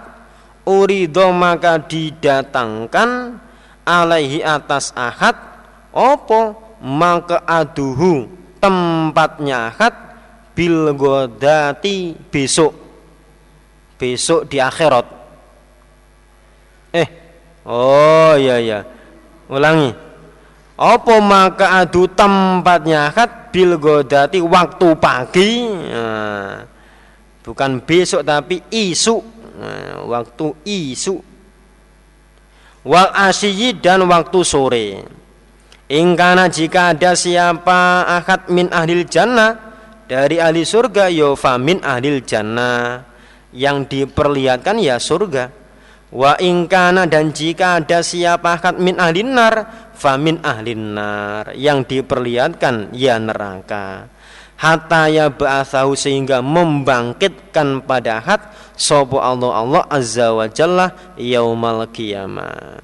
Urido 0.65 1.33
maka 1.33 1.81
didatangkan 1.81 3.41
Alaihi 3.85 4.45
atas 4.45 4.93
ahad 4.93 5.33
Opo? 5.89 6.61
Maka 6.85 7.41
aduhu 7.45 8.29
Tempatnya 8.61 9.73
ahad 9.73 9.93
Bilgodati 10.55 12.15
besok. 12.31 12.71
Besok 13.99 14.47
di 14.47 14.55
akhirat. 14.63 15.03
Eh 16.95 17.09
Oh 17.67 18.39
iya 18.39 18.55
iya. 18.63 18.79
Ulangi. 19.51 19.91
Opo 20.79 21.19
maka 21.19 21.83
adu 21.83 22.07
tempatnya 22.07 23.11
ahad 23.11 23.51
Bilgodati 23.51 24.39
waktu 24.39 24.87
pagi? 24.95 25.67
Nah 25.67 26.74
bukan 27.45 27.85
besok 27.85 28.25
tapi 28.25 28.65
isu 28.73 29.21
nah, 29.61 30.01
waktu 30.09 30.47
isu 30.65 31.15
wal 32.85 33.09
asyi 33.13 33.77
dan 33.77 34.05
waktu 34.05 34.39
sore. 34.45 34.87
Ingkana 35.85 36.49
jika 36.49 36.97
ada 36.97 37.13
siapa 37.13 38.09
akad 38.09 38.49
min 38.49 38.73
ahlil 38.73 39.05
jannah 39.05 39.53
dari 40.09 40.41
ahli 40.41 40.65
surga 40.65 41.13
yo 41.13 41.37
min 41.61 41.81
ahlil 41.81 42.25
jannah. 42.25 43.05
Yang 43.55 43.77
diperlihatkan 43.93 44.81
ya 44.81 44.97
surga. 44.97 45.47
Wa 46.15 46.37
ingkana 46.41 47.05
dan 47.05 47.33
jika 47.33 47.81
ada 47.81 48.01
siapa 48.01 48.57
akad 48.57 48.81
min 48.81 48.97
ahlin 48.97 49.37
nar 49.37 49.55
min 50.17 50.41
ahlin 50.41 50.97
nar. 50.97 51.53
Yang 51.53 52.01
diperlihatkan 52.01 52.93
ya 52.97 53.21
neraka 53.21 54.14
hatta 54.55 55.11
ya 55.11 55.27
ba'athahu 55.27 55.95
sehingga 55.95 56.39
membangkitkan 56.39 57.83
pada 57.83 58.23
had 58.23 58.41
sapa 58.75 59.19
Allah 59.19 59.51
Allah 59.51 59.83
azza 59.91 60.31
wa 60.31 60.47
jalla 60.47 60.95
yaumal 61.19 61.87
qiyamah. 61.91 62.79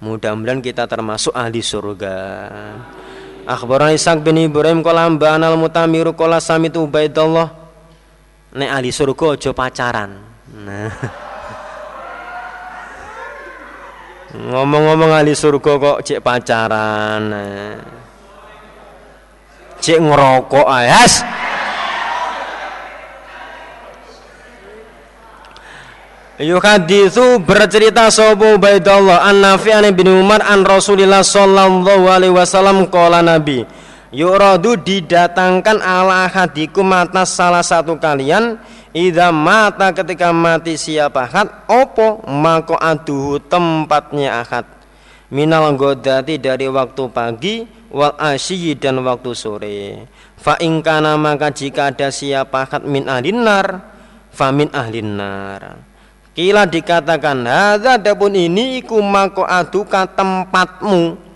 Mudah-mudahan 0.00 0.64
kita 0.64 0.88
termasuk 0.88 1.36
ahli 1.36 1.60
surga. 1.60 2.16
Akhbarana 3.44 3.92
Ishaq 3.92 4.24
bin 4.24 4.40
Ibrahim 4.40 4.80
qala 4.80 5.04
ambana 5.04 5.52
al-mutamiru 5.52 6.16
qala 6.16 6.40
samitu 6.40 6.88
Ubaidullah? 6.88 7.52
Nek 8.56 8.70
ahli 8.72 8.90
surga 8.90 9.36
aja 9.36 9.50
pacaran. 9.52 10.10
Nah. 10.56 10.90
Ngomong-ngomong 14.30 15.10
ahli 15.10 15.34
surga 15.34 15.72
kok 15.74 15.98
cek 16.06 16.22
pacaran 16.22 17.18
nah 17.26 17.74
cek 19.80 19.98
ngerokok 19.98 20.66
ayas 20.68 21.24
Yuhadithu 26.40 27.44
bercerita 27.44 28.08
sobu 28.08 28.56
Ubaidullah 28.56 29.28
an 29.28 29.44
Nafi 29.44 29.76
an 29.76 29.84
bin 29.92 30.08
Umar 30.08 30.40
an 30.40 30.64
Rasulillah 30.64 31.20
sallallahu 31.20 32.08
alaihi 32.08 32.32
wasallam 32.32 32.88
qala 32.88 33.20
Nabi 33.20 33.68
Yuradu 34.08 34.80
didatangkan 34.80 35.84
ala 35.84 36.24
hadikum 36.32 36.88
atas 36.96 37.36
salah 37.36 37.60
satu 37.60 38.00
kalian 38.00 38.56
Ida 38.90 39.30
mata 39.30 39.94
ketika 39.94 40.34
mati 40.34 40.74
siapa 40.74 41.28
ahad 41.28 41.46
Opo 41.70 42.26
mako 42.26 42.74
aduhu 42.74 43.38
tempatnya 43.38 44.42
ahad. 44.42 44.66
Minal 45.30 45.78
godati 45.78 46.42
dari 46.42 46.66
waktu 46.66 47.06
pagi 47.06 47.70
wal 47.90 48.14
asyi 48.16 48.78
dan 48.78 49.02
waktu 49.02 49.30
sore. 49.36 50.08
Fa 50.40 50.56
ingkana 50.56 51.20
maka 51.20 51.52
jika 51.52 51.92
ada 51.92 52.08
siapa 52.08 52.64
hat 52.64 52.86
min 52.86 53.04
ahlinar 53.10 53.84
fa 54.30 54.48
min 54.54 54.72
ahlinar 54.72 55.90
kila 56.40 56.64
dikatakan 56.64 57.44
hadza 57.44 58.00
adapun 58.00 58.32
ini 58.32 58.80
iku 58.80 59.02
mako 59.04 59.44
aduka 59.44 60.08
tempatmu. 60.08 61.28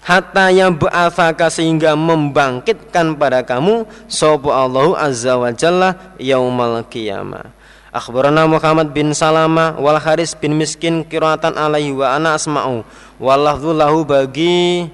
Hatta 0.00 0.48
yang 0.48 0.80
ba'athaka 0.80 1.52
sehingga 1.52 1.92
membangkitkan 1.92 3.20
pada 3.20 3.44
kamu 3.44 3.84
sapa 4.08 4.48
Allah 4.48 4.96
azza 4.96 5.36
wa 5.36 5.52
jalla 5.52 6.16
yaumal 6.16 6.80
qiyamah. 6.88 7.52
Akhbarana 7.92 8.48
Muhammad 8.48 8.96
bin 8.96 9.12
Salama 9.12 9.76
wal 9.76 10.00
Haris 10.00 10.32
bin 10.32 10.56
Miskin 10.56 11.04
kiratan 11.04 11.52
alaihi 11.52 11.92
wa 11.92 12.16
ana 12.16 12.32
asma'u. 12.32 12.80
Wallahu 13.20 13.76
lahu 13.76 14.08
bagi 14.08 14.88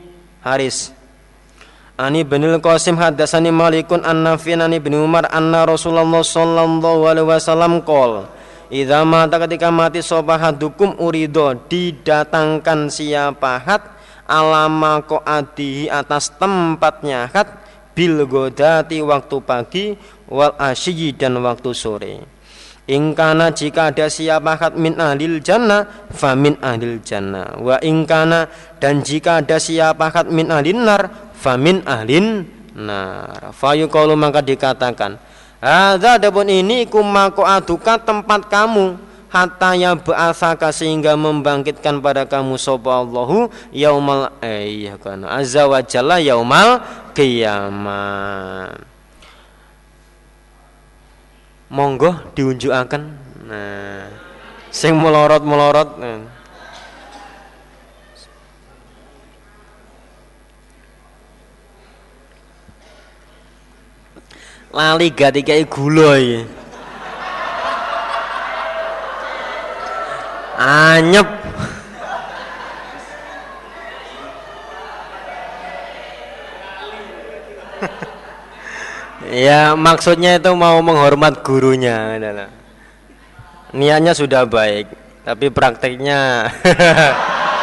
Haris. 0.47 0.94
Ani 1.99 2.22
binil 2.22 2.62
Qasim 2.62 2.94
hadasani 2.94 3.51
Malikun 3.51 4.07
an 4.07 4.22
Nafi'an 4.22 4.62
ani 4.62 4.78
bin 4.78 4.94
Umar 4.94 5.26
anna 5.34 5.66
Rasulullah 5.66 6.22
sallallahu 6.22 7.03
alaihi 7.09 7.26
wasallam 7.26 7.82
qol 7.82 8.30
Idza 8.66 9.07
mata 9.07 9.38
ketika 9.42 9.70
mati 9.70 10.03
sobahadukum 10.03 10.99
urido 10.99 11.55
didatangkan 11.70 12.90
siapa 12.90 13.62
hat 13.62 13.94
alama 14.26 15.07
adihi 15.07 15.86
atas 15.86 16.34
tempatnya 16.34 17.30
hat 17.30 17.47
bil 17.94 18.26
godati 18.26 18.99
waktu 19.01 19.36
pagi 19.38 19.84
wal 20.26 20.53
asyi 20.59 21.14
dan 21.14 21.38
waktu 21.38 21.70
sore 21.72 22.36
Ingkana 22.87 23.51
jika 23.51 23.91
ada 23.91 24.07
siapa 24.07 24.55
hat 24.55 24.78
min 24.78 24.95
ahlil 24.95 25.43
jannah 25.43 26.07
famin 26.14 26.55
ahlil 26.62 27.03
jannah. 27.03 27.59
Wa 27.59 27.82
ingkana 27.82 28.47
dan 28.78 29.03
jika 29.03 29.43
ada 29.43 29.59
siapa 29.59 30.07
hat 30.14 30.30
min 30.30 30.47
ahlin 30.55 30.87
nar 30.87 31.34
famin 31.34 31.82
ahlin 31.82 32.47
nar. 32.78 33.51
Fayuqalu 33.51 34.14
maka 34.14 34.39
dikatakan 34.39 35.18
hadza 35.59 36.14
adapun 36.14 36.47
ini 36.47 36.87
kumako 36.87 37.43
aduka 37.43 37.99
tempat 37.99 38.47
kamu 38.47 38.95
hatta 39.34 39.74
ya 39.74 39.99
ba'athaka 39.99 40.70
sehingga 40.70 41.18
membangkitkan 41.18 41.99
pada 41.99 42.22
kamu 42.22 42.55
sapa 42.55 43.03
Allahu 43.03 43.51
yaumal 43.74 44.30
eh, 44.41 44.87
iya 44.87 44.95
kana 44.95 45.43
azza 45.43 45.66
wa 45.66 45.82
jalla 45.82 46.22
yaumal 46.22 46.80
qiyamah 47.18 48.95
monggo 51.77 52.16
diunjukaken. 52.33 53.03
Nah 53.45 54.27
sing 54.77 54.93
melorot-melorot 54.93 55.91
nah. 55.97 56.20
lali 64.77 65.09
gati 65.09 65.41
kayak 65.41 65.72
gula 65.72 66.20
ya 66.20 66.45
anyep 70.61 71.24
Ya 79.33 79.74
maksudnya 79.74 80.39
itu 80.39 80.51
mau 80.55 80.79
menghormat 80.83 81.43
gurunya 81.43 82.14
Niatnya 83.74 84.12
sudah 84.14 84.47
baik 84.47 84.87
Tapi 85.27 85.51
prakteknya 85.51 86.47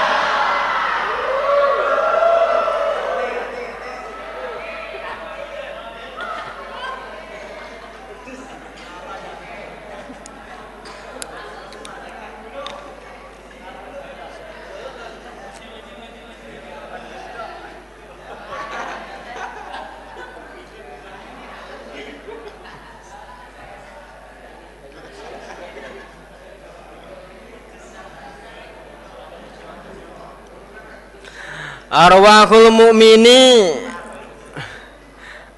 Arwahul 31.94 32.74
mukmini 32.74 33.70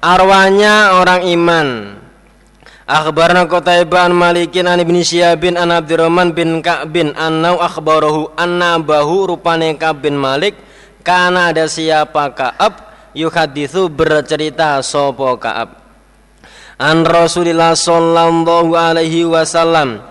arwahnya 0.04 1.00
orang 1.00 1.24
iman. 1.32 1.68
Akhbarna 2.84 3.48
Qutaibah 3.48 4.04
an 4.04 4.12
Malikin 4.12 4.68
an 4.68 4.76
Ibnu 4.76 5.00
Syihab 5.00 5.40
an 5.56 5.72
Abdurrahman 5.72 6.36
bin 6.36 6.60
Ka'bin 6.60 7.16
annau 7.16 7.56
akhbarahu 7.56 8.36
anna 8.36 8.76
bahu 8.76 9.32
rupane 9.32 9.80
Ka'b 9.80 10.04
bin 10.04 10.20
Malik 10.20 10.60
kana 11.00 11.56
ada 11.56 11.64
siapa 11.64 12.28
Ka'ab 12.36 12.84
yuhaditsu 13.16 13.88
bercerita 13.88 14.76
sapa 14.84 15.40
Ka'ab 15.40 15.68
an 16.76 17.02
Rasulillah 17.02 17.72
sallallahu 17.72 18.76
alaihi 18.76 19.24
wasallam 19.24 20.04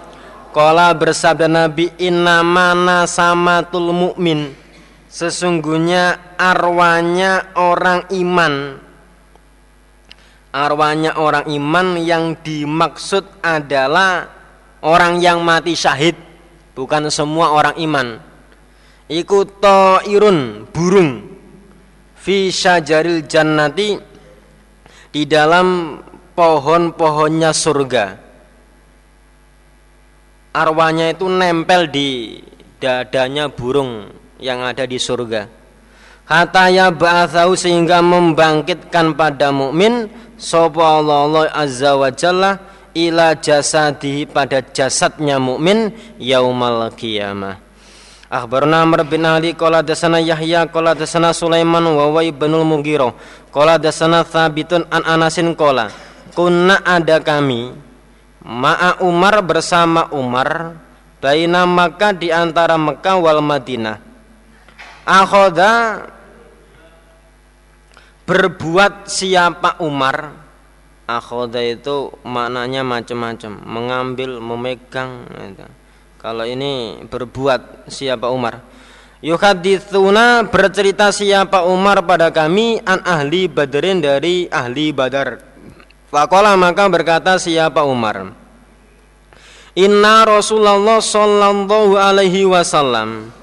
Kala 0.52 0.90
bersabda 0.98 1.48
Nabi 1.48 1.94
inna 1.96 2.42
mana 2.42 3.06
samatul 3.08 3.94
mu'min 3.94 4.65
Sesungguhnya 5.16 6.36
arwahnya 6.36 7.56
orang 7.56 8.04
iman. 8.12 8.84
Arwahnya 10.52 11.16
orang 11.16 11.48
iman 11.56 11.96
yang 12.04 12.36
dimaksud 12.44 13.24
adalah 13.40 14.28
Orang 14.84 15.24
yang 15.24 15.40
mati 15.40 15.72
syahid 15.72 16.20
Bukan 16.76 17.08
semua 17.08 17.56
orang 17.56 17.80
iman. 17.80 18.08
Iku 19.08 19.48
irun 20.04 20.68
burung. 20.76 21.32
Fi 22.20 22.52
syajaril 22.52 23.24
jannati 23.24 23.96
Di 25.16 25.24
dalam 25.24 25.96
pohon-pohonnya 26.36 27.56
surga. 27.56 28.06
Arwahnya 30.52 31.16
itu 31.16 31.24
nempel 31.32 31.88
di 31.88 32.36
dadanya 32.84 33.48
burung 33.48 34.25
yang 34.40 34.64
ada 34.64 34.84
di 34.84 35.00
surga. 35.00 35.48
Hataya 36.26 36.90
ba'athahu 36.90 37.54
sehingga 37.54 38.02
membangkitkan 38.02 39.14
pada 39.14 39.54
mukmin 39.54 40.10
sapa 40.42 40.82
Allah 40.82 41.54
azza 41.54 41.94
wa 41.94 42.10
jalla 42.10 42.58
ila 42.98 43.38
jasadihi 43.38 44.26
pada 44.26 44.66
jasadnya 44.66 45.38
mukmin 45.38 45.94
yaumal 46.18 46.90
qiyamah. 46.98 47.62
Akhbarna 48.26 48.82
Amr 48.82 49.06
bin 49.06 49.22
Ali 49.22 49.54
qala 49.54 49.86
dasana 49.86 50.18
Yahya 50.18 50.66
qala 50.66 50.98
dasana 50.98 51.30
Sulaiman 51.30 51.86
wa 51.86 52.10
wa 52.10 52.22
ibnul 52.26 52.66
Mughirah 52.66 53.14
qala 53.54 53.78
dasana 53.78 54.26
Thabitun 54.26 54.90
an 54.90 55.06
Anasin 55.06 55.54
qala 55.54 55.94
kunna 56.34 56.82
ada 56.82 57.22
kami 57.22 57.70
ma'a 58.42 58.98
Umar 59.06 59.46
bersama 59.46 60.10
Umar 60.10 60.74
baina 61.22 61.70
Makkah 61.70 62.18
di 62.18 62.34
antara 62.34 62.82
Mekah 62.82 63.16
wal 63.22 63.46
Madinah 63.46 64.02
akhoda 65.06 66.06
berbuat 68.26 69.06
siapa 69.06 69.78
Umar 69.86 70.34
akhoda 71.06 71.62
itu 71.62 72.10
maknanya 72.26 72.82
macam-macam 72.82 73.62
mengambil 73.62 74.42
memegang 74.42 75.30
gitu. 75.30 75.66
kalau 76.18 76.44
ini 76.50 77.06
berbuat 77.06 77.86
siapa 77.86 78.34
Umar 78.34 78.66
Yuhadithuna 79.26 80.46
bercerita 80.54 81.10
siapa 81.10 81.66
Umar 81.66 82.06
pada 82.06 82.30
kami 82.30 82.78
an 82.86 83.02
ahli 83.02 83.50
badrin 83.50 83.98
dari 83.98 84.46
ahli 84.54 84.94
badar. 84.94 85.42
Fakola 86.14 86.54
maka 86.54 86.86
berkata 86.86 87.42
siapa 87.42 87.82
Umar. 87.90 88.38
Inna 89.74 90.30
Rasulullah 90.30 91.02
sallallahu 91.02 91.98
alaihi 91.98 92.46
wasallam 92.46 93.34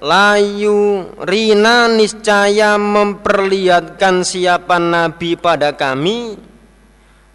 layu 0.00 1.12
rina 1.28 1.86
niscaya 1.86 2.80
memperlihatkan 2.80 4.24
siapa 4.24 4.80
nabi 4.80 5.36
pada 5.36 5.76
kami. 5.76 6.48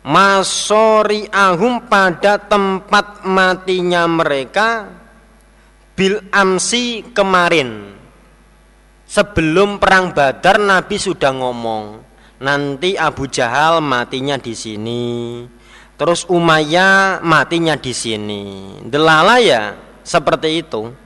Masori 0.05 1.25
ahum 1.33 1.81
pada 1.89 2.37
tempat 2.37 3.25
matinya 3.25 4.05
mereka. 4.05 4.85
Bil 5.97 6.21
amsi 6.29 7.01
kemarin. 7.09 7.97
Sebelum 9.05 9.81
perang 9.81 10.13
Badar 10.13 10.61
Nabi 10.61 10.97
sudah 10.97 11.29
ngomong 11.33 12.01
nanti 12.41 12.97
Abu 12.97 13.25
Jahal 13.25 13.81
matinya 13.81 14.37
di 14.37 14.53
sini. 14.53 15.05
Terus 15.95 16.27
Umayyah 16.27 17.23
matinya 17.25 17.73
di 17.79 17.93
sini. 17.95 18.43
Delala 18.85 19.39
ya 19.41 19.73
seperti 20.05 20.61
itu 20.61 21.04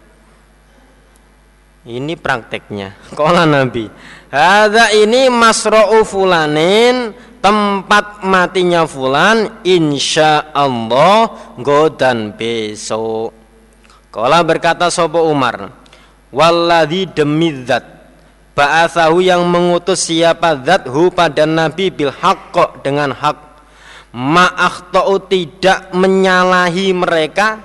ini 1.87 2.19
prakteknya. 2.19 2.95
Kola 3.17 3.47
Nabi 3.47 3.87
Hada 4.27 4.91
ini 4.91 5.31
masro'u 5.31 6.03
fulanin 6.03 7.15
Tempat 7.39 8.19
matinya 8.27 8.83
fulan 8.83 9.63
Insya 9.63 10.51
Allah 10.51 11.55
Godan 11.55 12.35
besok. 12.35 13.31
Kala 14.11 14.43
berkata 14.43 14.91
Sopo 14.91 15.23
Umar 15.23 15.71
Walladhi 16.35 17.07
demi 17.07 17.55
zat 17.63 17.87
Ba'athahu 18.59 19.23
yang 19.23 19.47
mengutus 19.47 20.03
siapa 20.11 20.59
zat 20.67 20.83
hu 20.91 21.07
pada 21.15 21.47
Nabi 21.47 21.95
bil 21.95 22.11
haqqo 22.11 22.83
dengan 22.83 23.15
hak. 23.15 23.39
Ma'akhtau 24.11 25.15
tidak 25.31 25.95
menyalahi 25.95 26.91
mereka 26.91 27.63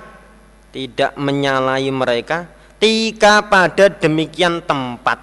Tidak 0.71 1.19
menyalahi 1.19 1.91
mereka 1.91 2.54
Tika 2.85 3.49
pada 3.49 3.89
demikian 3.89 4.61
tempat 4.61 5.17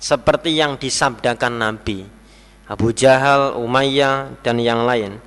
Seperti 0.00 0.56
yang 0.56 0.80
disabdakan 0.80 1.60
Nabi 1.60 2.08
Abu 2.64 2.88
Jahal, 2.96 3.52
Umayyah 3.60 4.40
dan 4.40 4.56
yang 4.56 4.88
lain 4.88 5.20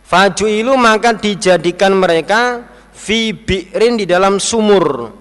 Fajuilu 0.00 0.80
maka 0.80 1.12
dijadikan 1.12 1.92
mereka 1.92 2.64
fi 2.96 3.36
bi'rin 3.36 4.00
di 4.00 4.08
dalam 4.08 4.40
sumur 4.40 5.12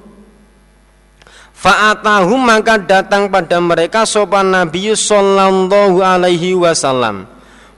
Fa'atahum 1.52 2.48
maka 2.48 2.80
datang 2.80 3.28
pada 3.28 3.60
mereka 3.60 4.08
sopan 4.08 4.54
Nabi 4.54 4.94
sallallahu 4.94 5.98
alaihi 5.98 6.54
wasallam. 6.54 7.26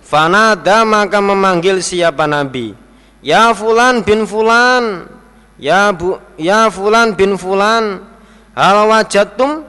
Fanada 0.04 0.84
maka 0.84 1.24
memanggil 1.24 1.80
siapa 1.80 2.28
Nabi? 2.28 2.76
Ya 3.24 3.56
fulan 3.56 4.04
bin 4.04 4.28
fulan. 4.28 5.08
Ya 5.56 5.96
bu, 5.96 6.20
ya 6.36 6.68
fulan 6.68 7.16
bin 7.16 7.40
fulan. 7.40 8.17
Hal 8.58 8.90
wajatum 8.90 9.62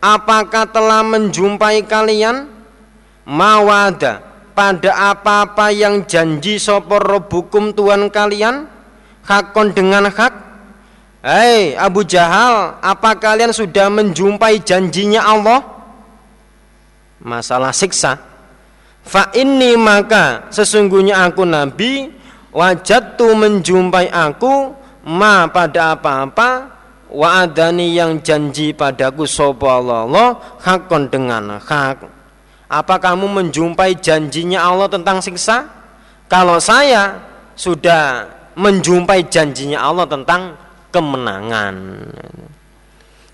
apakah 0.00 0.64
telah 0.72 1.04
menjumpai 1.04 1.84
kalian? 1.84 2.48
Mawada 3.28 4.24
pada 4.56 5.12
apa-apa 5.12 5.68
yang 5.68 6.08
janji 6.08 6.56
sopor 6.56 7.04
robukum 7.04 7.76
Tuhan 7.76 8.08
kalian? 8.08 8.80
hakon 9.30 9.76
dengan 9.76 10.08
hak? 10.08 10.34
Hei 11.20 11.76
Abu 11.76 12.00
Jahal 12.00 12.80
apa 12.80 13.12
kalian 13.20 13.52
sudah 13.52 13.92
menjumpai 13.92 14.56
janjinya 14.64 15.20
Allah? 15.20 15.60
Masalah 17.20 17.76
siksa. 17.76 18.16
Fa 19.04 19.28
inni 19.36 19.76
maka 19.76 20.48
sesungguhnya 20.48 21.28
aku 21.28 21.44
nabi 21.44 22.08
wajat 22.56 23.20
tu 23.20 23.28
menjumpai 23.36 24.08
aku 24.08 24.72
ma 25.04 25.44
pada 25.52 25.92
apa-apa 25.92 26.79
wa 27.10 27.44
adani 27.46 27.94
yang 27.94 28.22
janji 28.22 28.70
padaku 28.70 29.26
sopo 29.26 29.66
Allah 29.66 30.38
hakon 30.62 31.10
dengan 31.10 31.58
hak 31.58 32.06
apa 32.70 32.94
kamu 33.02 33.26
menjumpai 33.26 33.98
janjinya 33.98 34.62
Allah 34.62 34.86
tentang 34.86 35.18
siksa 35.18 35.66
kalau 36.30 36.62
saya 36.62 37.18
sudah 37.58 38.30
menjumpai 38.54 39.26
janjinya 39.26 39.82
Allah 39.82 40.06
tentang 40.06 40.54
kemenangan. 40.94 41.74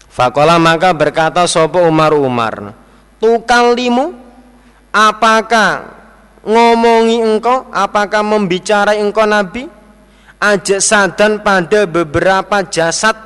Fakola 0.09 0.57
maka 0.57 0.97
berkata 0.97 1.45
sopo 1.45 1.85
Umar 1.85 2.17
Umar, 2.17 2.73
tukalimu 3.21 4.17
apakah 4.89 5.93
ngomongi 6.41 7.21
engkau, 7.21 7.69
apakah 7.69 8.25
membicara 8.25 8.97
engkau 8.97 9.29
Nabi? 9.29 9.69
Ajak 10.37 10.85
sadan 10.85 11.41
pada 11.41 11.89
beberapa 11.89 12.61
jasad 12.69 13.17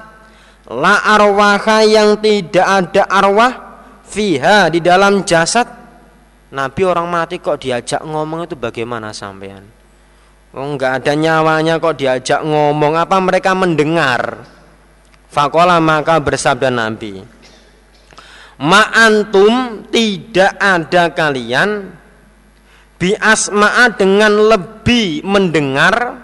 la 0.71 1.03
arwaha 1.03 1.83
yang 1.83 2.23
tidak 2.23 2.63
ada 2.63 3.03
arwah 3.11 3.53
fiha 4.07 4.71
di 4.71 4.79
dalam 4.79 5.27
jasad. 5.27 5.67
Nabi 6.51 6.83
orang 6.83 7.07
mati 7.07 7.39
kok 7.39 7.63
diajak 7.63 8.03
ngomong 8.03 8.47
itu 8.47 8.59
bagaimana 8.59 9.15
sampean? 9.15 9.81
Oh, 10.51 10.67
enggak 10.67 10.99
ada 11.03 11.15
nyawanya 11.15 11.79
kok 11.79 11.95
diajak 11.95 12.43
ngomong 12.43 12.99
apa 12.99 13.23
mereka 13.23 13.55
mendengar 13.55 14.43
Fakola 15.31 15.79
maka 15.79 16.19
bersabda 16.19 16.75
Nabi 16.75 17.23
Ma'antum 18.59 19.87
tidak 19.95 20.59
ada 20.59 21.15
kalian 21.15 21.95
Bi 22.99 23.15
asma'a 23.15 23.95
dengan 23.95 24.51
lebih 24.51 25.23
mendengar 25.23 26.19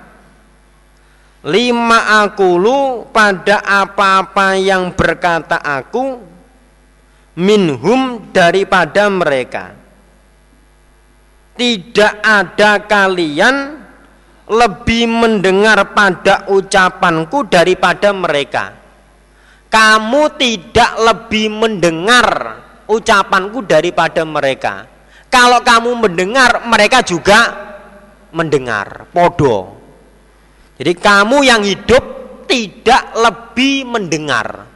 Lima 1.45 2.25
akulu 2.25 3.11
pada 3.13 3.61
apa-apa 3.61 4.57
yang 4.57 4.95
berkata 4.97 5.61
aku 5.61 6.23
Minhum 7.37 8.33
daripada 8.33 9.13
mereka 9.13 9.77
Tidak 11.59 12.15
ada 12.25 12.81
kalian 12.89 13.87
lebih 14.47 15.11
mendengar 15.11 15.91
pada 15.91 16.47
ucapanku 16.47 17.51
daripada 17.51 18.15
mereka. 18.15 18.79
Kamu 19.67 20.39
tidak 20.39 20.93
lebih 21.03 21.51
mendengar 21.51 22.27
ucapanku 22.87 23.67
daripada 23.67 24.23
mereka. 24.23 24.87
Kalau 25.27 25.61
kamu 25.67 26.07
mendengar, 26.07 26.63
mereka 26.65 27.03
juga 27.03 27.51
mendengar. 28.31 29.11
Podo. 29.11 29.75
Jadi 30.77 30.93
kamu 30.93 31.41
yang 31.41 31.65
hidup 31.65 32.05
tidak 32.45 33.17
lebih 33.17 33.89
mendengar 33.89 34.69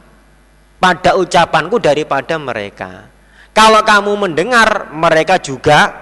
pada 0.81 1.13
ucapanku 1.13 1.77
daripada 1.77 2.41
mereka. 2.41 3.05
Kalau 3.53 3.85
kamu 3.85 4.27
mendengar, 4.27 4.89
mereka 4.89 5.37
juga 5.37 5.93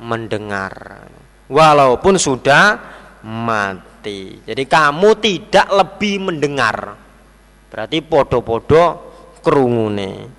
mendengar. 0.00 1.04
Walaupun 1.46 2.16
sudah 2.16 2.80
mati. 3.26 4.40
Jadi 4.42 4.64
kamu 4.64 5.08
tidak 5.20 5.66
lebih 5.68 6.32
mendengar. 6.32 6.96
Berarti 7.68 7.98
podo-podo 8.00 8.84
kerungune. 9.44 10.32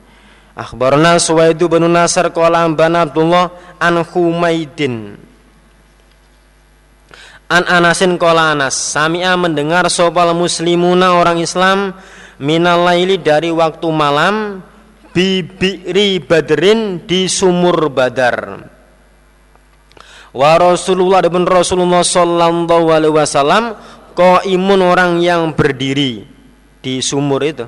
Akhbarna 0.57 1.21
Suwaidu 1.21 1.69
bin 1.69 1.85
Nasr 1.85 2.33
qala 2.33 2.65
Abdullah 2.65 3.77
an 3.77 4.01
Humaidin. 4.01 5.19
An 7.47 7.63
Anasin 7.63 8.19
qala 8.19 8.51
Anas, 8.51 8.75
sami'a 8.75 9.39
mendengar 9.39 9.87
sopal 9.87 10.35
muslimuna 10.35 11.15
orang 11.15 11.39
Islam 11.39 11.95
minal 12.43 12.83
laili 12.83 13.15
dari 13.15 13.55
waktu 13.55 13.87
malam 13.87 14.59
bibiri 15.15 16.19
badrin 16.19 17.07
di 17.07 17.31
sumur 17.31 17.87
badar. 17.87 18.67
Wa 20.35 20.59
Rasulullah 20.59 21.23
dan 21.23 21.47
Rasulullah 21.47 22.03
sallallahu 22.03 22.91
alaihi 22.91 23.15
wasallam 23.15 23.79
imun 24.43 24.81
orang 24.83 25.23
yang 25.23 25.55
berdiri 25.55 26.27
di 26.83 26.99
sumur 26.99 27.47
itu. 27.47 27.63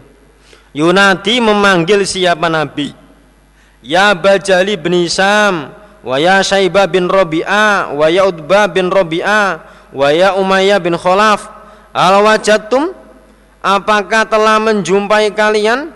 Yunadi 0.75 1.39
memanggil 1.39 2.03
siapa 2.03 2.51
nabi? 2.51 2.93
Ya 3.79 4.11
Bajali 4.11 4.75
bin 4.75 5.07
Isam 5.07 5.71
wa 6.03 6.15
ya 6.15 6.39
Syaibah 6.39 6.87
bin 6.87 7.11
Rabi'ah 7.11 7.91
wa 7.91 8.07
ya 8.07 8.27
Utbah 8.27 8.71
bin 8.71 8.87
Rabi'ah 8.87 9.47
wa 9.91 10.07
ya 10.13 10.35
Umayyah 10.37 10.79
bin 10.79 10.95
Khalaf 10.95 11.49
al 11.91 12.23
wajatum 12.23 12.95
apakah 13.63 14.27
telah 14.27 14.57
menjumpai 14.59 15.31
kalian? 15.35 15.95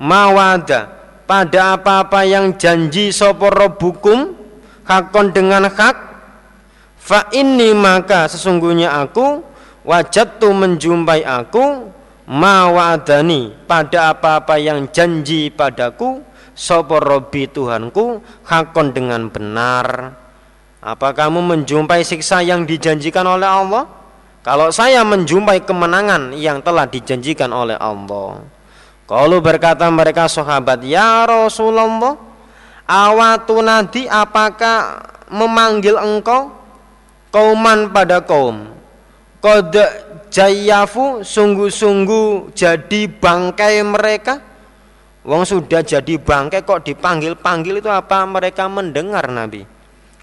Mawada 0.00 0.96
pada 1.28 1.76
apa-apa 1.76 2.24
yang 2.24 2.56
janji 2.56 3.12
sapa 3.12 3.52
rabbukum 3.52 4.32
hakon 4.88 5.28
dengan 5.28 5.68
hak? 5.68 6.08
Fa 6.96 7.28
inni 7.36 7.76
maka 7.76 8.24
sesungguhnya 8.24 8.96
aku 8.96 9.44
wajadtu 9.84 10.48
menjumpai 10.56 11.20
aku 11.20 11.92
ma 12.24 12.70
wa'adani 12.72 13.52
pada 13.68 14.14
apa-apa 14.16 14.56
yang 14.56 14.88
janji 14.88 15.52
padaku 15.52 16.24
sapa 16.52 17.00
robbi 17.00 17.50
Tuhanku 17.50 18.20
hakon 18.46 18.92
dengan 18.94 19.30
benar 19.30 20.16
apa 20.80 21.12
kamu 21.12 21.44
menjumpai 21.44 22.00
siksa 22.00 22.40
yang 22.40 22.64
dijanjikan 22.64 23.28
oleh 23.28 23.44
Allah? 23.44 23.84
Kalau 24.40 24.72
saya 24.72 25.04
menjumpai 25.04 25.60
kemenangan 25.68 26.32
yang 26.32 26.64
telah 26.64 26.88
dijanjikan 26.88 27.52
oleh 27.52 27.76
Allah. 27.76 28.40
Kalau 29.04 29.44
berkata 29.44 29.84
mereka 29.92 30.24
sahabat, 30.24 30.80
"Ya 30.80 31.28
Rasulullah, 31.28 32.16
awatu 32.88 33.60
nanti 33.60 34.08
apakah 34.08 35.04
memanggil 35.28 36.00
engkau 36.00 36.48
kauman 37.28 37.92
pada 37.92 38.24
kaum? 38.24 38.72
Kode 39.44 39.84
jayafu 40.32 41.20
sungguh-sungguh 41.20 42.56
jadi 42.56 43.00
bangkai 43.20 43.84
mereka?" 43.84 44.49
Wong 45.20 45.44
sudah 45.44 45.84
jadi 45.84 46.16
bangkai 46.16 46.64
kok 46.64 46.88
dipanggil-panggil 46.88 47.84
itu 47.84 47.90
apa 47.92 48.24
mereka 48.24 48.72
mendengar 48.72 49.28
Nabi? 49.28 49.68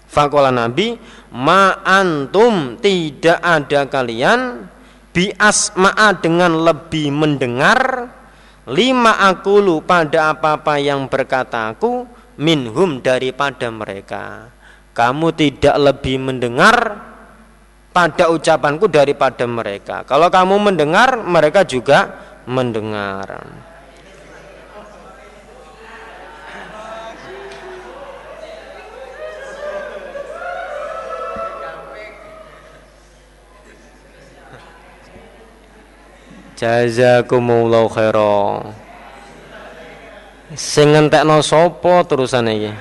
Fakola 0.08 0.50
Nabi, 0.50 0.96
ma 1.36 1.84
antum 1.84 2.80
tidak 2.80 3.38
ada 3.38 3.86
kalian 3.86 4.66
bi 5.12 5.30
asma'a 5.36 6.16
dengan 6.18 6.64
lebih 6.64 7.12
mendengar 7.12 8.10
lima 8.68 9.20
akulu 9.28 9.84
pada 9.84 10.32
apa-apa 10.34 10.80
yang 10.80 11.06
berkata 11.06 11.72
aku 11.76 12.08
minhum 12.40 12.98
daripada 12.98 13.68
mereka. 13.68 14.50
Kamu 14.96 15.30
tidak 15.36 15.76
lebih 15.78 16.18
mendengar 16.18 16.74
pada 17.94 18.30
ucapanku 18.34 18.90
daripada 18.90 19.46
mereka. 19.46 20.02
Kalau 20.02 20.26
kamu 20.26 20.58
mendengar, 20.58 21.18
mereka 21.22 21.62
juga 21.62 22.14
mendengar. 22.50 23.46
Jazakumullahu 36.58 37.86
khairan. 37.86 38.74
Sing 40.58 40.90
ngentekno 40.90 41.38
sapa 41.38 42.02
terusane 42.02 42.52
iki? 42.58 42.72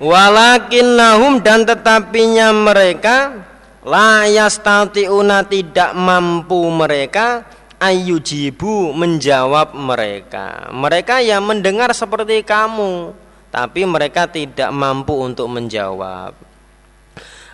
Walakinnahum 0.00 1.44
dan 1.44 1.68
tetapinya 1.68 2.56
mereka 2.56 3.49
la 3.84 4.28
yastati'una 4.28 5.48
tidak 5.48 5.96
mampu 5.96 6.68
mereka 6.68 7.44
ayyujibu 7.80 8.92
menjawab 8.92 9.72
mereka. 9.72 10.68
Mereka 10.68 11.24
yang 11.24 11.48
mendengar 11.48 11.90
seperti 11.96 12.44
kamu 12.44 13.16
tapi 13.48 13.82
mereka 13.88 14.28
tidak 14.28 14.68
mampu 14.70 15.16
untuk 15.16 15.48
menjawab. 15.48 16.36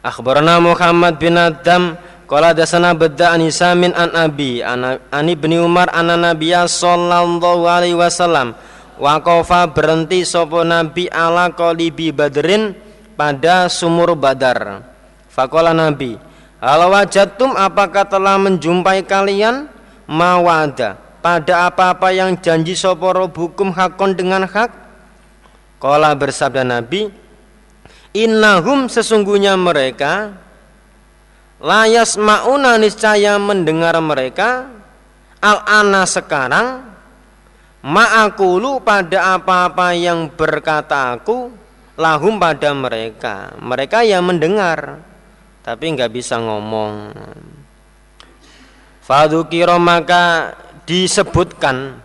Akhbarana 0.02 0.62
Muhammad 0.62 1.18
bin 1.18 1.34
Adam 1.34 1.98
Qala 2.26 2.50
dasana 2.50 2.90
bedda 2.90 3.38
an 3.38 3.46
Isamin 3.46 3.94
an 3.94 4.10
Abi 4.18 4.58
an, 4.58 4.98
an 4.98 5.26
Ibni 5.30 5.62
Umar 5.62 5.86
an 5.94 6.10
Nabiya 6.10 6.66
sallallahu 6.66 7.62
alaihi 7.70 7.94
wasallam. 7.94 8.58
Waqafa 8.98 9.70
berhenti 9.70 10.26
sapa 10.26 10.66
Nabi 10.66 11.06
ala 11.06 11.54
qalibi 11.54 12.10
Badrin 12.10 12.74
pada 13.14 13.70
sumur 13.70 14.18
Badar 14.18 14.95
Fakola 15.36 15.76
Nabi, 15.76 16.16
Halo 16.64 16.96
wajatum 16.96 17.52
apakah 17.52 18.08
telah 18.08 18.40
menjumpai 18.40 19.04
kalian? 19.04 19.68
Mawada 20.08 20.96
pada 21.20 21.68
apa-apa 21.68 22.08
yang 22.14 22.40
janji 22.40 22.72
soporo 22.72 23.28
hukum 23.28 23.68
hakon 23.68 24.16
dengan 24.16 24.48
hak? 24.48 24.72
Kola 25.76 26.16
bersabda 26.16 26.64
Nabi, 26.64 27.12
Innahum 28.16 28.88
sesungguhnya 28.88 29.60
mereka 29.60 30.40
layas 31.60 32.16
mauna 32.16 32.80
niscaya 32.80 33.36
mendengar 33.36 33.92
mereka. 34.00 34.72
Al 35.44 35.60
ana 35.68 36.08
sekarang 36.08 36.80
ma'akulu 37.84 38.80
pada 38.80 39.36
apa-apa 39.36 39.92
yang 39.92 40.32
berkata 40.32 41.12
aku 41.12 41.52
lahum 42.00 42.40
pada 42.40 42.72
mereka. 42.72 43.52
Mereka 43.60 44.00
yang 44.00 44.24
mendengar 44.24 45.04
tapi 45.66 45.84
nggak 45.98 46.14
bisa 46.14 46.38
ngomong. 46.38 47.10
Fadukiro 49.02 49.82
maka 49.82 50.54
disebutkan 50.86 51.98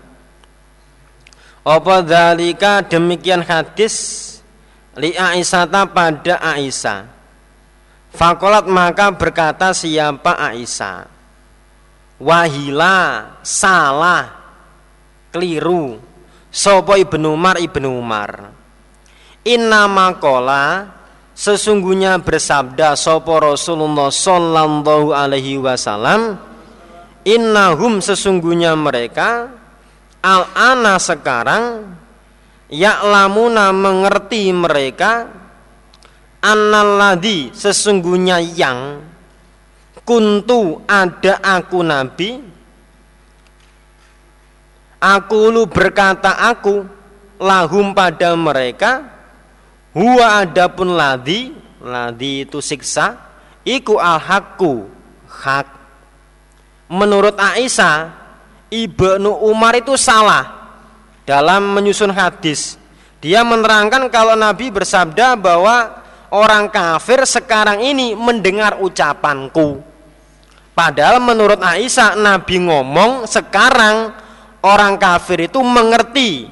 apa 1.61 1.95
dalika 2.01 2.81
demikian 2.81 3.45
hadis 3.45 3.93
li 4.97 5.13
Aisyah 5.13 5.69
pada 5.85 6.41
Aisyah. 6.41 7.21
Fakolat 8.11 8.67
maka 8.67 9.07
berkata 9.15 9.71
siapa 9.71 10.35
Aisyah 10.35 11.07
Wahila 12.19 13.39
salah 13.39 14.27
keliru 15.31 15.95
Sopo 16.51 16.99
ibnu 16.99 17.31
Umar 17.31 17.55
ibnu 17.57 17.87
Umar 17.87 18.51
Inna 19.47 19.87
makola 19.87 20.91
sesungguhnya 21.41 22.21
bersabda 22.21 22.93
sopo 22.93 23.41
Rasulullah 23.41 24.13
sallallahu 24.13 25.09
alaihi 25.09 25.57
wasallam 25.57 26.37
innahum 27.25 27.97
sesungguhnya 27.97 28.77
mereka 28.77 29.49
al 30.21 30.45
ana 30.53 31.01
sekarang 31.01 31.97
ya'lamuna 32.69 33.73
mengerti 33.73 34.53
mereka 34.53 35.33
annalladhi 36.45 37.49
sesungguhnya 37.57 38.37
yang 38.53 39.01
kuntu 40.05 40.85
ada 40.85 41.41
aku 41.41 41.81
nabi 41.81 42.37
aku 45.01 45.39
lu 45.49 45.65
berkata 45.65 46.37
aku 46.37 46.85
lahum 47.41 47.97
pada 47.97 48.37
mereka 48.37 49.20
Huwa 49.91 50.39
adapun 50.43 50.95
ladi 50.95 51.51
Ladi 51.83 52.47
itu 52.47 52.63
siksa 52.63 53.17
Iku 53.67 53.99
al 53.99 54.17
hakku 54.21 54.87
Hak. 55.31 55.67
Menurut 56.91 57.39
Aisyah 57.39 58.13
Ibnu 58.71 59.31
Umar 59.47 59.79
itu 59.79 59.95
salah 59.95 60.75
Dalam 61.27 61.75
menyusun 61.75 62.11
hadis. 62.11 62.75
Dia 63.21 63.45
menerangkan 63.45 64.09
kalau 64.11 64.35
Nabi 64.35 64.71
bersabda 64.71 65.35
bahwa 65.35 66.01
Orang 66.31 66.71
kafir 66.71 67.27
sekarang 67.27 67.83
ini 67.83 68.15
mendengar 68.15 68.79
ucapanku. 68.79 69.83
Padahal 70.71 71.19
menurut 71.19 71.59
Aisyah 71.59 72.15
Nabi 72.15 72.63
ngomong 72.63 73.27
sekarang 73.27 74.15
Orang 74.63 74.95
kafir 74.95 75.51
itu 75.51 75.59
mengerti 75.59 76.47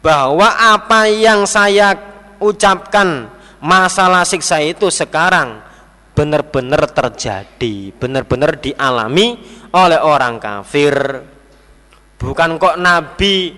Bahwa 0.00 0.48
apa 0.48 1.12
yang 1.12 1.44
saya 1.44 2.07
ucapkan 2.38 3.30
masalah 3.62 4.22
siksa 4.22 4.62
itu 4.62 4.90
sekarang 4.90 5.62
benar-benar 6.18 6.90
terjadi, 6.90 7.94
benar-benar 7.94 8.58
dialami 8.58 9.38
oleh 9.70 10.00
orang 10.02 10.42
kafir. 10.42 10.94
Bukan 12.18 12.58
kok 12.58 12.82
Nabi 12.82 13.54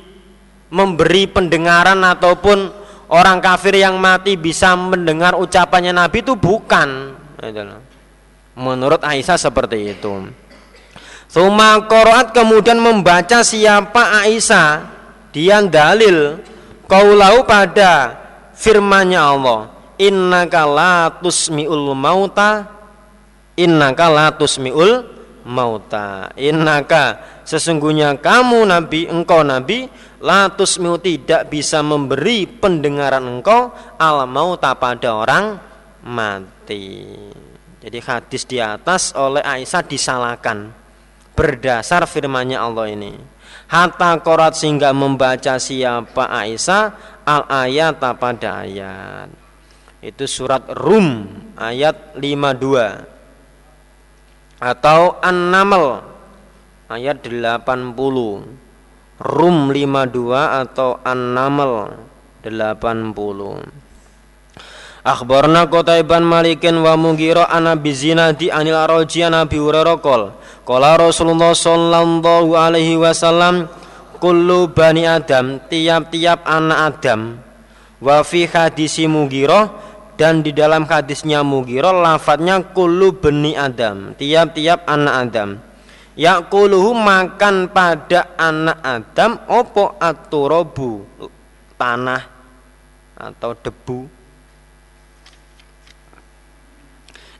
memberi 0.68 1.24
pendengaran 1.24 2.04
ataupun 2.04 2.68
orang 3.08 3.40
kafir 3.40 3.80
yang 3.80 3.96
mati 3.96 4.36
bisa 4.36 4.76
mendengar 4.76 5.32
ucapannya 5.40 5.96
Nabi 5.96 6.20
itu 6.20 6.36
bukan. 6.36 7.16
Menurut 8.60 9.00
Aisyah 9.00 9.40
seperti 9.40 9.96
itu. 9.96 10.28
Suma 11.30 11.80
Qur'at 11.88 12.36
kemudian 12.36 12.76
membaca 12.76 13.40
siapa 13.40 14.20
Aisyah 14.20 14.84
dia 15.32 15.64
dalil 15.64 16.42
kaulau 16.90 17.46
pada 17.48 18.19
firmannya 18.60 19.16
Allah 19.16 19.72
innaka 19.96 20.68
la 20.68 21.08
tusmiul 21.16 21.96
mauta 21.96 22.68
innaka 23.56 24.06
la 24.12 24.26
tusmiul 24.36 25.20
mauta. 25.44 26.32
Innaka 26.36 27.20
sesungguhnya 27.48 28.20
kamu 28.20 28.68
nabi 28.68 29.08
engkau 29.08 29.40
nabi 29.40 29.88
latus 30.20 30.76
tusmiu 30.76 31.00
tidak 31.00 31.48
bisa 31.48 31.80
memberi 31.80 32.44
pendengaran 32.44 33.24
engkau 33.40 33.72
al 33.96 34.28
mauta 34.28 34.76
pada 34.76 35.16
orang 35.16 35.56
mati. 36.04 37.04
Jadi 37.80 37.98
hadis 38.04 38.44
di 38.44 38.60
atas 38.60 39.16
oleh 39.16 39.40
Aisyah 39.40 39.84
disalahkan. 39.84 40.76
Berdasar 41.32 42.04
firmannya 42.04 42.60
Allah 42.60 42.92
ini 42.92 43.39
hatta 43.70 44.18
korat 44.20 44.58
sehingga 44.58 44.90
membaca 44.90 45.62
siapa 45.62 46.26
Aisyah 46.26 47.22
al 47.22 47.46
ayat 47.46 48.02
pada 48.02 48.66
ayat. 48.66 49.30
Itu 50.02 50.26
surat 50.26 50.66
Rum 50.74 51.30
ayat 51.54 52.18
52 52.18 53.06
atau 54.60 55.16
An-Naml 55.22 56.02
ayat 56.90 57.22
80 57.22 57.94
Rum 59.20 59.56
52 59.68 60.64
atau 60.66 60.96
An-Naml 61.04 61.92
80 62.40 63.89
Akhbarna 65.00 65.64
Qutaiban 65.64 66.20
Malikin 66.20 66.76
wa 66.84 66.92
Mughira 66.92 67.48
an 67.48 67.72
Abi 67.72 67.96
Zinadi 67.96 68.52
anil 68.52 68.76
Araji 68.76 69.24
an 69.24 69.32
Abi 69.32 69.56
Hurairah 69.56 69.96
qol. 69.96 70.36
Qala 70.68 71.00
Rasulullah 71.00 71.56
sallallahu 71.56 72.52
alaihi 72.52 73.00
wasallam 73.00 73.64
kullu 74.20 74.68
bani 74.68 75.08
Adam 75.08 75.56
tiap-tiap 75.72 76.44
anak 76.44 77.00
Adam 77.00 77.40
wa 78.04 78.20
fi 78.20 78.44
hadisi 78.44 79.08
Mughira 79.08 79.72
dan 80.20 80.44
di 80.44 80.52
dalam 80.52 80.84
hadisnya 80.84 81.40
Mughira 81.40 81.96
lafadznya 81.96 82.60
kullu 82.76 83.16
bani 83.16 83.56
Adam 83.56 84.12
tiap-tiap 84.20 84.84
anak 84.84 85.14
Adam. 85.16 85.50
Yakuluhu 86.20 86.92
makan 86.92 87.72
pada 87.72 88.36
anak 88.36 88.84
Adam 88.84 89.40
opo 89.48 89.96
aturabu 89.96 91.08
tanah 91.80 92.20
atau 93.16 93.56
debu 93.56 94.19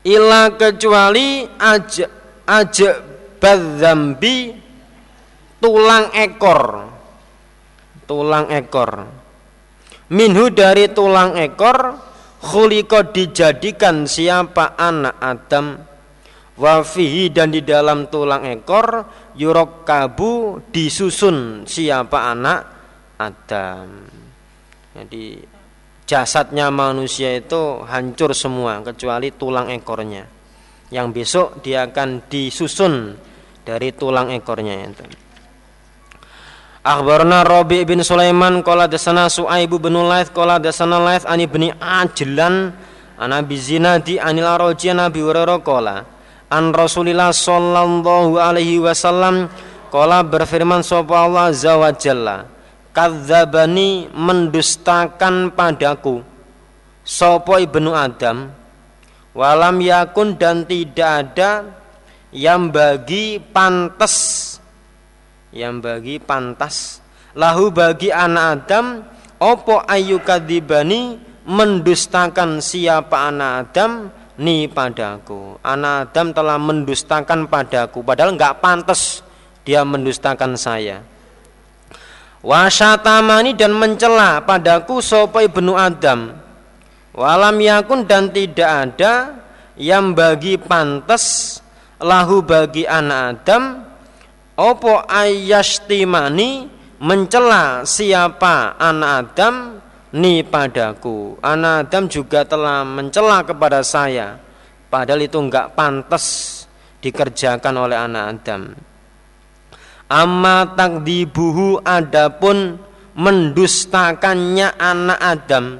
ila 0.05 0.53
kecuali 0.57 1.45
aja 1.57 2.07
aja 2.45 2.91
badzambi 3.41 4.53
tulang 5.61 6.09
ekor. 6.17 6.89
Tulang 8.09 8.51
ekor. 8.51 8.91
Minhu 10.11 10.51
dari 10.51 10.91
tulang 10.91 11.39
ekor 11.39 11.95
khuliko 12.43 13.13
dijadikan 13.13 14.03
siapa 14.09 14.75
anak 14.75 15.15
Adam. 15.21 15.67
Wafihi 16.61 17.31
dan 17.31 17.49
di 17.55 17.63
dalam 17.63 18.11
tulang 18.11 18.45
ekor 18.45 19.07
yurok 19.39 19.87
kabu 19.87 20.59
disusun 20.69 21.63
siapa 21.63 22.35
anak 22.35 22.59
Adam. 23.17 23.89
Jadi 24.91 25.39
jasadnya 26.11 26.67
manusia 26.67 27.39
itu 27.39 27.87
hancur 27.87 28.35
semua 28.35 28.83
kecuali 28.83 29.31
tulang 29.31 29.71
ekornya. 29.71 30.27
Yang 30.91 31.07
besok 31.15 31.47
dia 31.63 31.87
akan 31.87 32.27
disusun 32.27 33.15
dari 33.63 33.95
tulang 33.95 34.27
ekornya 34.35 34.75
itu. 34.91 35.07
Akhbarna 36.83 37.47
Rabi 37.47 37.87
bin 37.87 38.03
Sulaiman 38.03 38.59
qala 38.59 38.91
dasana 38.91 39.31
Su'aibu 39.31 39.79
bin 39.79 39.95
Laith 39.95 40.35
qala 40.35 40.59
dasana 40.59 40.99
Laith 40.99 41.23
ani 41.29 41.47
bin 41.47 41.71
Ajlan 41.79 42.75
an 43.15 43.29
Abi 43.31 43.55
Zinadi 43.55 44.19
anil 44.19 44.49
Araji 44.49 44.91
Nabi 44.91 45.21
Hurairah 45.23 45.61
qala 45.63 46.03
an 46.51 46.75
Rasulillah 46.75 47.31
sallallahu 47.31 48.35
alaihi 48.35 48.81
wasallam 48.81 49.47
qala 49.93 50.25
berfirman 50.25 50.81
sapa 50.83 51.23
Allah 51.23 51.53
azza 51.53 51.77
wa 51.77 51.93
jalla 51.93 52.49
kadzabani 52.91 54.11
mendustakan 54.11 55.51
padaku. 55.55 56.23
Sopo 57.01 57.57
ibnu 57.57 57.91
Adam 57.97 58.53
walam 59.33 59.81
yakun 59.81 60.37
dan 60.37 60.67
tidak 60.67 61.11
ada 61.27 61.51
yang 62.31 62.69
bagi 62.69 63.41
pantas 63.41 64.15
yang 65.51 65.83
bagi 65.83 66.19
pantas. 66.21 67.03
Lahu 67.35 67.71
bagi 67.71 68.11
anak 68.11 68.47
Adam 68.67 69.03
opo 69.39 69.83
ayu 69.87 70.19
kadibani 70.19 71.19
mendustakan 71.47 72.59
siapa 72.59 73.31
anak 73.31 73.51
Adam? 73.71 73.91
Ni 74.41 74.65
padaku. 74.65 75.59
Anak 75.61 76.11
Adam 76.11 76.33
telah 76.33 76.57
mendustakan 76.57 77.45
padaku 77.51 78.03
padahal 78.03 78.35
nggak 78.35 78.63
pantas 78.63 79.21
dia 79.61 79.85
mendustakan 79.85 80.57
saya 80.57 81.10
wasyatamani 82.41 83.53
dan 83.53 83.73
mencela 83.73 84.41
padaku 84.41 84.99
sopo 84.99 85.39
ibnu 85.41 85.77
Adam. 85.77 86.37
Walam 87.11 87.57
yakun 87.61 88.07
dan 88.07 88.31
tidak 88.31 88.71
ada 88.71 89.43
yang 89.77 90.15
bagi 90.17 90.57
pantas 90.57 91.57
lahu 92.01 92.41
bagi 92.41 92.85
anak 92.85 93.21
Adam. 93.41 93.63
Opo 94.61 95.01
ayastimani 95.07 96.69
mencela 97.01 97.81
siapa 97.87 98.77
anak 98.77 99.11
Adam 99.31 99.55
ni 100.13 100.43
padaku. 100.45 101.39
Anak 101.41 101.87
Adam 101.87 102.03
juga 102.11 102.45
telah 102.45 102.85
mencela 102.85 103.41
kepada 103.41 103.81
saya. 103.81 104.37
Padahal 104.91 105.23
itu 105.23 105.39
enggak 105.39 105.71
pantas 105.71 106.25
dikerjakan 106.99 107.75
oleh 107.79 107.95
anak 107.97 108.23
Adam 108.43 108.90
Amma 110.11 110.67
takdibuhu 110.75 111.79
adapun 111.87 112.75
mendustakannya 113.15 114.75
anak 114.75 115.19
Adam. 115.23 115.79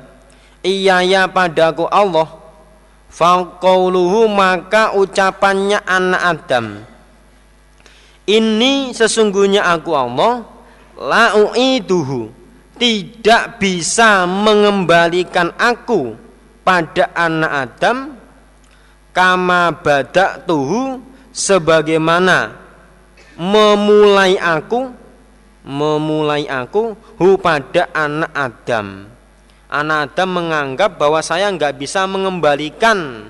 Iya 0.63 1.03
ya 1.03 1.23
padaku 1.27 1.83
Allah. 1.91 2.39
Faqauluhu 3.11 4.31
maka 4.31 4.95
ucapannya 4.95 5.83
anak 5.83 6.21
Adam. 6.23 6.87
Ini 8.23 8.95
sesungguhnya 8.95 9.65
aku 9.67 9.91
Allah 9.97 10.45
La'u'iduhu 10.95 12.29
Tidak 12.77 13.57
bisa 13.57 14.23
mengembalikan 14.29 15.51
aku 15.59 16.15
pada 16.63 17.11
anak 17.11 17.51
Adam. 17.51 17.97
Kama 19.11 19.75
badak 19.75 20.47
tuhu 20.47 21.03
Sebagaimana 21.35 22.60
memulai 23.41 24.37
aku 24.37 24.93
memulai 25.65 26.45
aku 26.45 26.93
hu 27.17 27.37
pada 27.41 27.89
anak 27.93 28.31
Adam. 28.37 29.09
Anak 29.71 30.13
Adam 30.13 30.29
menganggap 30.29 30.99
bahwa 31.01 31.21
saya 31.25 31.49
nggak 31.49 31.79
bisa 31.81 32.05
mengembalikan 32.05 33.29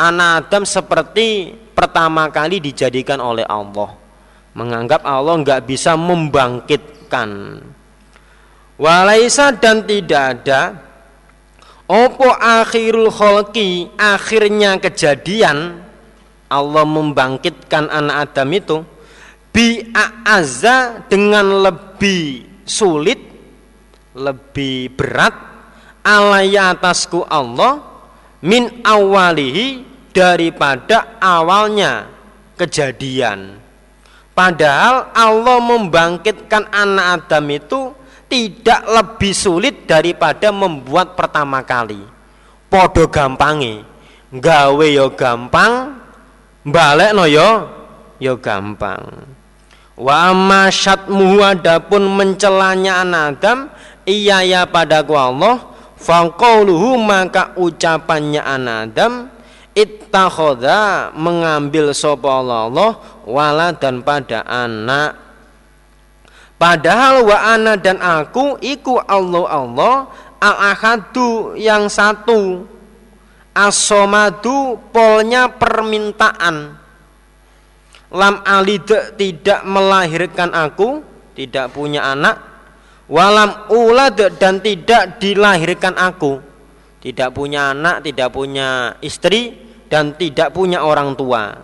anak 0.00 0.48
Adam 0.48 0.62
seperti 0.64 1.52
pertama 1.76 2.30
kali 2.32 2.62
dijadikan 2.62 3.20
oleh 3.20 3.44
Allah. 3.44 3.92
Menganggap 4.54 5.02
Allah 5.02 5.34
nggak 5.40 5.62
bisa 5.66 5.98
membangkitkan. 5.98 7.60
Walaisa 8.78 9.54
dan 9.54 9.82
tidak 9.84 10.22
ada 10.40 10.78
opo 11.90 12.26
akhirul 12.32 13.10
kholki 13.10 13.92
akhirnya 13.98 14.78
kejadian 14.78 15.84
Allah 16.50 16.84
membangkitkan 16.86 17.90
anak 17.90 18.30
Adam 18.30 18.50
itu 18.50 18.76
bi'a'azza 19.54 21.06
dengan 21.06 21.62
lebih 21.62 22.42
sulit 22.66 23.20
lebih 24.14 24.94
berat 24.94 25.34
alaya 26.02 26.74
atasku 26.74 27.22
Allah 27.26 27.78
min 28.42 28.82
awalihi 28.82 29.82
daripada 30.14 31.18
awalnya 31.18 32.06
kejadian. 32.54 33.58
Padahal 34.34 35.14
Allah 35.14 35.58
membangkitkan 35.62 36.70
anak 36.74 37.26
Adam 37.26 37.46
itu 37.54 37.80
tidak 38.26 38.82
lebih 38.86 39.32
sulit 39.34 39.86
daripada 39.86 40.50
membuat 40.50 41.14
pertama 41.14 41.62
kali. 41.62 42.02
Podo 42.66 43.06
gampangi 43.06 43.94
gawe 44.34 44.86
yo 44.90 45.14
gampang 45.14 45.94
balik 46.66 47.14
no 47.14 47.22
yo 47.30 47.70
yo 48.18 48.34
gampang 48.42 49.33
Wa 49.94 50.34
amma 50.34 50.74
syatmuhu 50.74 51.38
adapun 51.38 52.10
mencelanya 52.18 53.06
anak 53.06 53.38
Adam 53.38 53.58
iya 54.02 54.42
ya 54.42 54.62
padaku 54.66 55.14
Allah 55.14 55.62
faqauluhu 55.94 56.98
maka 56.98 57.54
ucapannya 57.54 58.42
anak 58.42 58.76
Adam 58.90 59.12
ittakhoda 59.74 61.10
mengambil 61.14 61.94
sapa 61.94 62.26
Allah, 62.26 62.70
Allah 62.70 62.92
wala 63.26 63.68
dan 63.74 64.02
pada 64.02 64.42
anak. 64.46 65.18
Padahal 66.54 67.26
wa 67.26 67.38
ana 67.38 67.74
dan 67.74 67.98
aku 67.98 68.58
iku 68.62 69.02
Allah 69.02 69.44
Allah 69.46 69.94
al-ahadu 70.38 71.58
yang 71.58 71.90
satu 71.90 72.66
as 73.54 73.78
polnya 74.90 75.50
permintaan 75.54 76.83
lam 78.14 78.40
alid 78.46 79.18
tidak 79.18 79.60
melahirkan 79.66 80.54
aku 80.54 81.02
tidak 81.34 81.74
punya 81.74 82.14
anak 82.14 82.38
walam 83.10 83.66
ulad 83.74 84.16
dan 84.38 84.62
tidak 84.62 85.18
dilahirkan 85.18 85.98
aku 85.98 86.38
tidak 87.02 87.34
punya 87.34 87.74
anak 87.74 88.06
tidak 88.06 88.30
punya 88.30 88.96
istri 89.02 89.58
dan 89.90 90.14
tidak 90.14 90.54
punya 90.54 90.86
orang 90.86 91.18
tua 91.18 91.58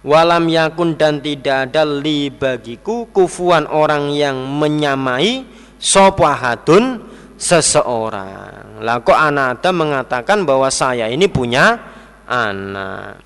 walam 0.00 0.48
yakun 0.48 0.96
dan 0.96 1.20
tidak 1.20 1.70
ada 1.70 1.84
li 1.84 2.32
bagiku 2.32 3.06
kufuan 3.12 3.68
orang 3.68 4.10
yang 4.16 4.38
menyamai 4.38 5.44
sopahadun 5.76 7.02
seseorang. 7.36 8.80
Lah 8.80 9.00
kok 9.04 9.16
anada 9.16 9.70
mengatakan 9.74 10.46
bahwa 10.48 10.72
saya 10.72 11.10
ini 11.12 11.28
punya 11.28 11.76
anak. 12.24 13.25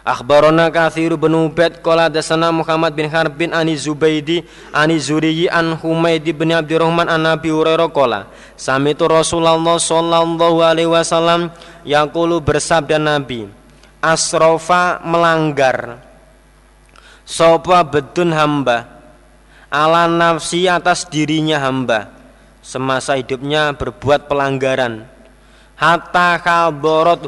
Akhbarona 0.00 0.72
kathiru 0.72 1.20
bin 1.20 1.36
Ubaid 1.36 1.84
Qala 1.84 2.08
dasana 2.08 2.48
Muhammad 2.48 2.96
bin 2.96 3.04
Harb 3.12 3.36
bin 3.36 3.52
Ani 3.52 3.76
Zubaidi 3.76 4.48
Ani 4.72 4.96
Zuriyi 4.96 5.52
an 5.52 5.76
Humaydi 5.76 6.32
bin 6.32 6.56
Abdurrahman 6.56 7.04
an 7.04 7.20
Nabi 7.20 7.52
Hurairah 7.52 7.92
Qala 7.92 8.24
Samitu 8.56 9.04
Rasulullah 9.04 9.60
sallallahu 9.60 10.64
alaihi 10.64 10.88
wasallam 10.88 11.52
Yaqulu 11.84 12.40
bersabda 12.40 12.96
Nabi 12.96 13.60
Asrofa 14.00 15.04
melanggar. 15.04 16.00
Sopa 17.28 17.84
bedun 17.84 18.32
hamba. 18.32 18.88
Ala 19.68 20.08
nafsi 20.08 20.64
atas 20.66 21.04
dirinya 21.04 21.60
hamba. 21.60 22.08
Semasa 22.64 23.20
hidupnya 23.20 23.76
berbuat 23.76 24.24
pelanggaran 24.24 25.04
hatta 25.80 26.36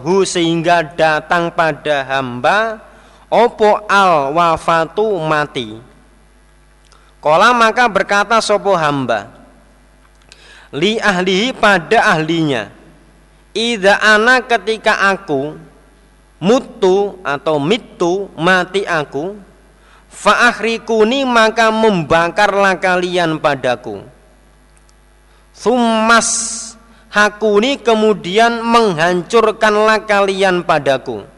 hu 0.04 0.28
sehingga 0.28 0.84
datang 0.84 1.48
pada 1.48 2.04
hamba 2.04 2.76
opo 3.32 3.80
al 3.88 4.36
wafatu 4.36 5.16
mati. 5.24 5.80
Kola 7.16 7.56
maka 7.56 7.88
berkata 7.88 8.36
sopo 8.44 8.76
hamba 8.76 9.32
li 10.68 11.00
ahlihi 11.00 11.56
pada 11.56 12.12
ahlinya. 12.12 12.68
Ida 13.56 13.96
ana 14.00 14.44
ketika 14.44 15.00
aku 15.08 15.56
mutu 16.36 17.20
atau 17.24 17.56
mitu 17.60 18.28
mati 18.36 18.84
aku 18.84 19.36
Fa'akhrikuni 20.12 21.24
maka 21.24 21.72
membakarlah 21.72 22.76
kalian 22.76 23.40
padaku. 23.40 24.04
Sumas 25.56 26.71
hakuni 27.12 27.76
kemudian 27.84 28.64
menghancurkanlah 28.64 30.08
kalian 30.08 30.64
padaku. 30.64 31.28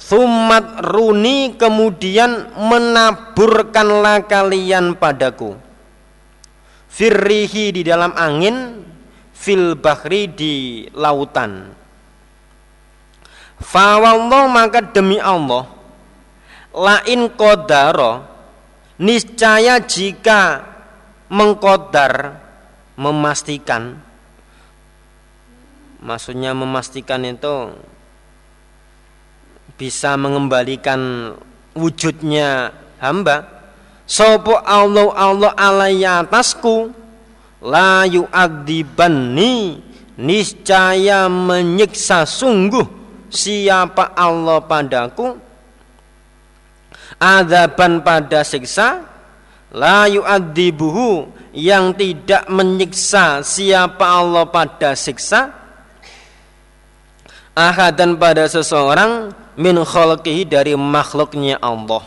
Sumat 0.00 0.84
runi 0.84 1.54
kemudian 1.54 2.50
menaburkanlah 2.56 4.24
kalian 4.26 4.96
padaku. 4.96 5.54
Firrihi 6.88 7.74
di 7.74 7.82
dalam 7.84 8.16
angin 8.16 8.86
Fil 9.34 9.76
bahri 9.76 10.30
di 10.30 10.86
lautan. 10.96 11.74
Fawallah 13.60 14.50
maka 14.50 14.82
demi 14.82 15.16
Allah 15.16 15.70
Lain 16.74 17.30
kodaro 17.38 18.26
Niscaya 18.98 19.78
jika 19.78 20.64
mengkodar 21.30 22.42
Memastikan 22.98 24.13
maksudnya 26.04 26.52
memastikan 26.52 27.24
itu 27.24 27.72
bisa 29.80 30.14
mengembalikan 30.20 31.32
wujudnya 31.72 32.70
hamba. 33.00 33.50
Sopo 34.04 34.60
Allah 34.60 35.08
Allah 35.16 35.52
alaiya 35.56 36.28
atasku 36.28 36.92
la 37.64 38.04
yu'adzibanni 38.04 39.80
niscaya 40.20 41.24
menyiksa 41.26 42.28
sungguh 42.28 42.84
siapa 43.32 44.12
Allah 44.12 44.60
padaku. 44.60 45.40
Adaban 47.16 48.04
pada 48.04 48.44
siksa 48.44 49.08
la 49.72 50.04
yu'adzibuhu 50.12 51.32
yang 51.56 51.96
tidak 51.96 52.44
menyiksa 52.52 53.40
siapa 53.40 54.04
Allah 54.04 54.44
pada 54.52 54.92
siksa 54.92 55.63
ahadan 57.54 58.18
pada 58.18 58.44
seseorang 58.50 59.30
min 59.54 59.78
khalqihi 59.80 60.46
dari 60.46 60.74
makhluknya 60.74 61.62
Allah. 61.62 62.02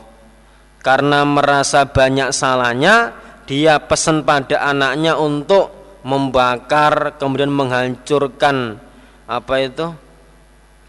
Karena 0.84 1.28
merasa 1.28 1.84
banyak 1.84 2.32
salahnya 2.32 3.12
dia 3.48 3.80
pesan 3.80 4.24
pada 4.24 4.64
anaknya 4.64 5.16
untuk 5.20 5.72
membakar 6.04 7.20
kemudian 7.20 7.52
menghancurkan 7.52 8.80
apa 9.28 9.54
itu? 9.64 9.88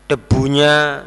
Debunya 0.07 1.03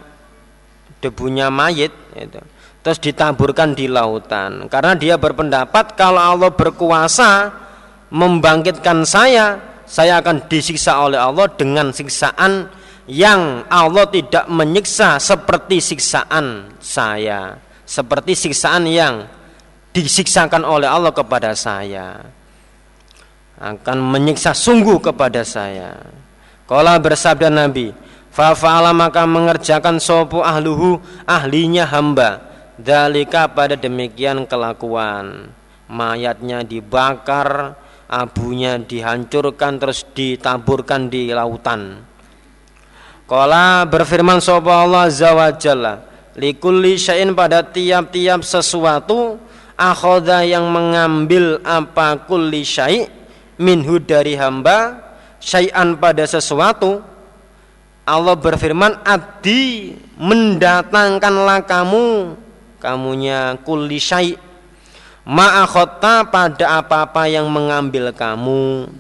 debunya 1.02 1.50
mayit 1.50 1.92
itu 2.14 2.42
terus 2.82 2.98
ditaburkan 2.98 3.78
di 3.78 3.86
lautan. 3.86 4.66
Karena 4.68 4.98
dia 4.98 5.16
berpendapat 5.16 5.94
kalau 5.94 6.22
Allah 6.22 6.50
berkuasa 6.50 7.54
membangkitkan 8.10 9.06
saya 9.06 9.62
saya 9.86 10.20
akan 10.20 10.50
disiksa 10.50 10.98
oleh 10.98 11.22
Allah 11.22 11.48
dengan 11.54 11.94
siksaan 11.94 12.81
yang 13.10 13.66
Allah 13.70 14.06
tidak 14.10 14.46
menyiksa 14.46 15.18
seperti 15.18 15.82
siksaan 15.82 16.78
saya, 16.78 17.58
seperti 17.88 18.38
siksaan 18.38 18.86
yang 18.86 19.26
disiksakan 19.96 20.62
oleh 20.62 20.88
Allah 20.88 21.14
kepada 21.14 21.58
saya. 21.58 22.22
Akan 23.62 24.02
menyiksa 24.02 24.58
sungguh 24.58 24.98
kepada 24.98 25.46
saya. 25.46 25.94
Kala 26.66 26.98
bersabda 26.98 27.54
Nabi, 27.54 27.94
Fafa'ala 28.32 28.96
maka 28.96 29.28
mengerjakan 29.28 30.00
sopu 30.00 30.40
ahluhu 30.40 31.04
ahlinya 31.28 31.84
hamba 31.84 32.48
Dalika 32.80 33.52
pada 33.52 33.76
demikian 33.76 34.48
kelakuan 34.48 35.52
Mayatnya 35.92 36.64
dibakar 36.64 37.76
Abunya 38.08 38.80
dihancurkan 38.80 39.80
terus 39.84 40.08
ditaburkan 40.16 41.12
di 41.12 41.32
lautan 41.32 42.11
Kala 43.32 43.88
berfirman 43.88 44.44
sapa 44.44 44.84
Allah 44.84 45.08
azza 45.08 45.32
wa 45.32 45.48
jalla 45.56 46.04
likulli 46.36 47.00
syai'in 47.00 47.32
pada 47.32 47.64
tiap-tiap 47.64 48.44
sesuatu 48.44 49.40
akhoda 49.80 50.44
yang 50.44 50.68
mengambil 50.68 51.64
apa 51.64 52.28
kulli 52.28 52.68
syai' 52.68 53.08
minhu 53.56 54.04
dari 54.04 54.36
hamba 54.36 55.00
syai'an 55.40 55.96
pada 55.96 56.28
sesuatu. 56.28 57.00
Allah 58.04 58.36
berfirman 58.36 59.00
adi 59.08 59.96
mendatangkanlah 60.20 61.64
kamu 61.64 62.36
kamunya 62.84 63.56
kulli 63.64 63.96
syai' 63.96 64.36
ma'akhota 65.24 66.28
pada 66.28 66.84
apa-apa 66.84 67.32
yang 67.32 67.48
mengambil 67.48 68.12
kamu 68.12 68.92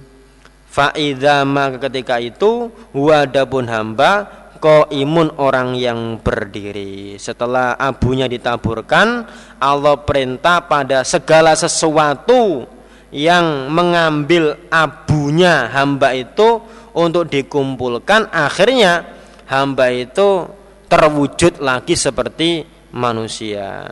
Fa'idha 0.71 1.43
maka 1.43 1.91
ketika 1.91 2.15
itu 2.23 2.71
wadabun 2.95 3.67
hamba 3.67 4.41
ko 4.63 4.87
imun 4.87 5.35
orang 5.35 5.75
yang 5.75 6.21
berdiri. 6.23 7.19
Setelah 7.19 7.75
abunya 7.75 8.31
ditaburkan 8.31 9.27
Allah 9.59 9.99
perintah 9.99 10.63
pada 10.69 11.03
segala 11.03 11.57
sesuatu 11.57 12.63
Yang 13.11 13.67
mengambil 13.67 14.55
abunya 14.71 15.67
hamba 15.67 16.15
itu 16.15 16.63
Untuk 16.95 17.27
dikumpulkan. 17.27 18.31
Akhirnya 18.31 19.03
hamba 19.51 19.91
itu 19.91 20.47
terwujud 20.87 21.59
lagi 21.59 21.99
seperti 21.99 22.63
manusia. 22.95 23.91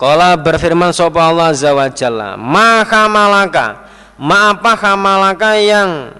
Kala 0.00 0.40
berfirman 0.40 0.96
sopa 0.96 1.28
Allah 1.28 1.52
Azza 1.52 1.76
wa 1.76 1.88
Jalla 1.92 2.40
Maka 2.40 3.04
malaka 3.04 3.89
Maapa 4.20 4.76
hamalaka 4.76 5.56
yang 5.56 6.12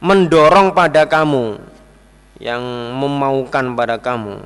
mendorong 0.00 0.72
pada 0.72 1.04
kamu 1.04 1.60
yang 2.40 2.64
memaukan 2.96 3.76
pada 3.76 4.00
kamu? 4.00 4.40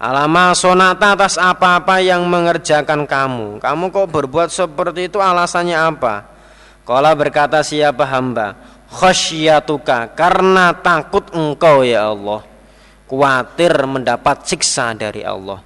Alama 0.00 0.56
sonata 0.56 1.12
atas 1.12 1.36
apa-apa 1.36 2.00
yang 2.00 2.24
mengerjakan 2.24 3.04
kamu. 3.04 3.60
Kamu 3.60 3.92
kok 3.92 4.08
berbuat 4.08 4.48
seperti 4.48 5.12
itu? 5.12 5.20
Alasannya 5.20 5.76
apa? 5.76 6.32
Kala 6.88 7.12
berkata 7.12 7.60
siapa 7.60 8.08
hamba? 8.08 8.56
Khasyatuka 8.88 10.16
karena 10.16 10.72
takut 10.72 11.28
engkau 11.36 11.84
ya 11.84 12.08
Allah. 12.08 12.40
Khawatir 13.04 13.84
mendapat 13.84 14.48
siksa 14.48 14.96
dari 14.96 15.28
Allah. 15.28 15.60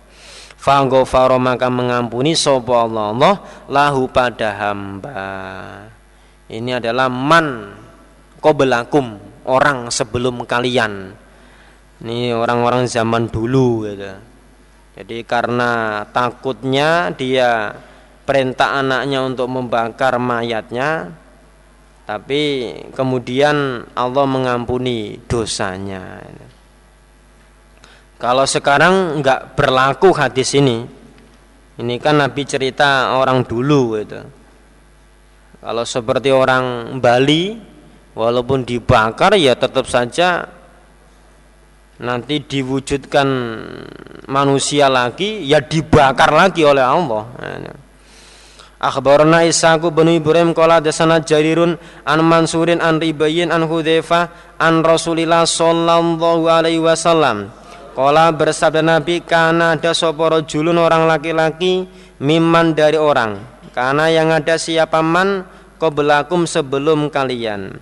Fanggo 0.58 1.06
maka 1.38 1.70
mengampuni 1.70 2.34
sopo 2.34 2.74
Allah, 2.74 3.14
Allah? 3.14 3.34
Lahu 3.70 4.10
pada 4.10 4.50
hamba 4.58 5.94
ini 6.47 6.78
adalah 6.78 7.11
man 7.11 7.74
kobelakum 8.38 9.18
orang 9.47 9.90
sebelum 9.90 10.47
kalian. 10.47 11.14
Ini 11.97 12.36
orang-orang 12.36 12.86
zaman 12.86 13.26
dulu 13.32 13.88
gitu. 13.88 14.12
Jadi 14.97 15.26
karena 15.28 16.03
takutnya 16.09 17.12
dia 17.12 17.72
perintah 18.24 18.80
anaknya 18.80 19.24
untuk 19.24 19.49
membakar 19.49 20.16
mayatnya 20.16 21.12
tapi 22.07 22.70
kemudian 22.94 23.82
Allah 23.99 24.24
mengampuni 24.30 25.18
dosanya. 25.26 26.22
Kalau 28.16 28.47
sekarang 28.47 29.20
nggak 29.20 29.59
berlaku 29.59 30.14
hadis 30.14 30.55
ini, 30.55 30.86
ini 31.82 31.94
kan 31.99 32.22
Nabi 32.22 32.47
cerita 32.47 33.18
orang 33.18 33.42
dulu 33.42 33.99
gitu. 33.99 34.22
Kalau 35.66 35.82
seperti 35.82 36.30
orang 36.30 36.94
Bali, 37.02 37.58
walaupun 38.14 38.62
dibakar 38.62 39.34
ya 39.34 39.58
tetap 39.58 39.90
saja 39.90 40.46
nanti 41.98 42.38
diwujudkan 42.38 43.26
manusia 44.30 44.86
lagi, 44.86 45.42
ya 45.42 45.58
dibakar 45.58 46.30
lagi 46.30 46.62
oleh 46.62 46.86
Allah. 46.86 47.26
Akhbarana 48.78 49.42
Isaku 49.42 49.90
bin 49.90 50.06
Ibrahim 50.14 50.54
qala 50.54 50.78
dasana 50.78 51.18
Jarirun 51.18 51.74
an 52.06 52.20
Mansurin 52.22 52.78
an 52.78 53.02
Ribayin 53.02 53.50
an 53.50 53.66
Hudzaifah 53.66 54.54
an 54.62 54.86
Rasulillah 54.86 55.48
sallallahu 55.48 56.44
alaihi 56.44 56.78
wasallam 56.78 57.48
Kala 57.96 58.28
bersabda 58.36 58.84
Nabi 58.84 59.24
karena 59.24 59.72
ada 59.72 59.96
soporo 59.96 60.44
julun 60.44 60.76
orang 60.76 61.08
laki-laki 61.08 61.88
miman 62.20 62.76
dari 62.76 63.00
orang 63.00 63.40
karena 63.72 64.12
yang 64.12 64.28
ada 64.28 64.60
siapa 64.60 65.00
man 65.00 65.55
belakum 65.78 66.48
sebelum 66.48 67.12
kalian. 67.12 67.76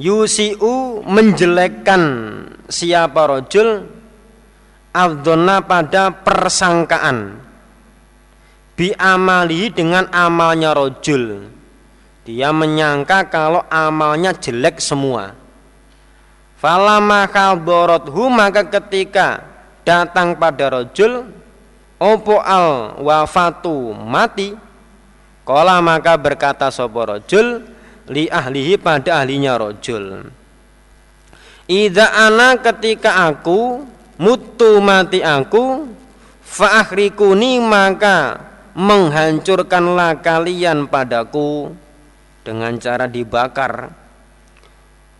Yusiu 0.00 1.04
menjelekkan 1.04 2.02
siapa 2.66 3.28
rojul 3.28 3.84
Abdona 4.90 5.62
pada 5.62 6.10
persangkaan. 6.10 7.38
Bi 8.74 8.90
amali 8.96 9.70
dengan 9.70 10.08
amalnya 10.10 10.72
rojul. 10.74 11.52
Dia 12.24 12.50
menyangka 12.50 13.28
kalau 13.28 13.62
amalnya 13.68 14.34
jelek 14.34 14.80
semua. 14.80 15.36
Falama 16.60 17.24
hu 18.08 18.24
maka 18.28 18.68
ketika 18.68 19.44
datang 19.84 20.36
pada 20.36 20.68
rojul 20.68 21.28
opo 21.96 22.36
al 22.40 23.00
wafatu 23.00 23.92
mati 23.96 24.52
kola 25.50 25.82
maka 25.82 26.14
berkata 26.14 26.70
sopo 26.70 27.02
rojul 27.02 27.66
li 28.06 28.30
ahlihi 28.30 28.78
pada 28.78 29.18
ahlinya 29.18 29.58
rojul 29.58 30.30
Ida 31.70 32.10
ana 32.14 32.58
ketika 32.58 33.30
aku 33.30 33.82
mutu 34.18 34.82
mati 34.82 35.22
aku 35.22 35.86
fa'akhrikuni 36.42 37.62
maka 37.62 38.42
menghancurkanlah 38.74 40.18
kalian 40.18 40.90
padaku 40.90 41.70
dengan 42.42 42.74
cara 42.82 43.06
dibakar. 43.06 43.94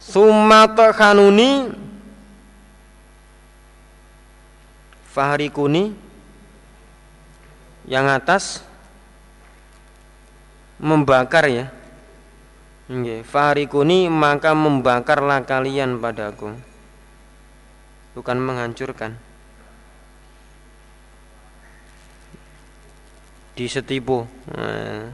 Sumata 0.02 0.90
kanuni 0.90 1.70
Fahri 5.10 5.50
kuni 5.54 5.90
yang 7.86 8.10
atas 8.10 8.69
membakar 10.80 11.46
ya. 11.46 11.68
Fahri 13.22 13.70
kuni 13.70 14.10
maka 14.10 14.50
membakarlah 14.56 15.46
kalian 15.46 16.02
padaku. 16.02 16.56
Bukan 18.18 18.36
menghancurkan. 18.42 19.14
Di 23.54 23.70
setipu. 23.70 24.26
Nah, 24.50 25.12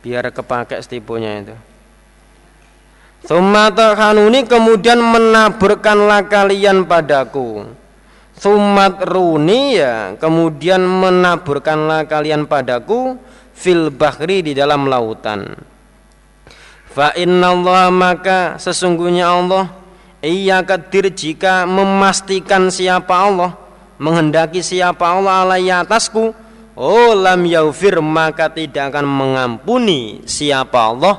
biar 0.00 0.32
kepakai 0.32 0.80
setipunya 0.80 1.44
itu. 1.44 1.56
Sumata 3.26 3.98
kanuni 3.98 4.46
kemudian 4.46 5.02
menaburkanlah 5.02 6.24
kalian 6.30 6.86
padaku. 6.86 7.66
Sumat 8.38 9.02
runi 9.02 9.74
ya 9.74 10.14
kemudian 10.14 10.78
menaburkanlah 10.78 12.06
kalian 12.06 12.46
padaku 12.46 13.18
fil 13.58 13.90
bahri 13.90 14.46
di 14.46 14.54
dalam 14.54 14.86
lautan. 14.86 15.58
Fa 16.94 17.10
Allah 17.18 17.90
maka 17.90 18.54
sesungguhnya 18.62 19.26
Allah 19.26 19.66
ia 20.22 20.62
kedir 20.62 21.10
jika 21.10 21.66
memastikan 21.66 22.70
siapa 22.70 23.14
Allah 23.14 23.58
menghendaki 23.98 24.62
siapa 24.62 25.06
Allah 25.06 25.42
alai 25.46 25.70
atasku 25.70 26.34
oh 26.78 27.10
lam 27.18 27.42
yaufir 27.46 27.98
maka 27.98 28.50
tidak 28.50 28.94
akan 28.94 29.06
mengampuni 29.06 30.22
siapa 30.22 30.94
Allah 30.94 31.14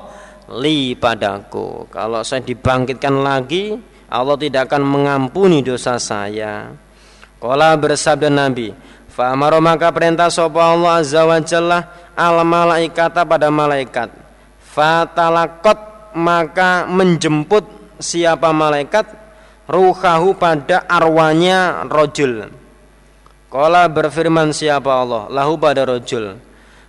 li 0.57 0.97
padaku. 0.97 1.85
Kalau 1.93 2.25
saya 2.25 2.41
dibangkitkan 2.41 3.21
lagi, 3.21 3.77
Allah 4.09 4.35
tidak 4.41 4.73
akan 4.73 4.81
mengampuni 4.81 5.61
dosa 5.61 6.01
saya. 6.01 6.73
Kala 7.37 7.77
bersabda 7.77 8.27
Nabi, 8.27 8.73
Fa'amaro 9.19 9.59
maka 9.59 9.91
perintah 9.91 10.31
sapa 10.31 10.71
Allah 10.71 11.03
azza 11.03 11.27
wa 11.27 11.43
jalla 11.43 11.91
al 12.15 12.39
malaikata 12.47 13.27
pada 13.27 13.51
malaikat. 13.51 14.07
Fatalakot 14.63 15.75
maka 16.15 16.87
menjemput 16.87 17.67
siapa 17.99 18.55
malaikat 18.55 19.11
ruhahu 19.67 20.39
pada 20.39 20.87
arwahnya 20.87 21.83
rojul. 21.91 22.47
Kala 23.51 23.91
berfirman 23.91 24.55
siapa 24.55 24.87
Allah 24.87 25.27
lahu 25.27 25.59
pada 25.59 25.83
rojul. 25.83 26.39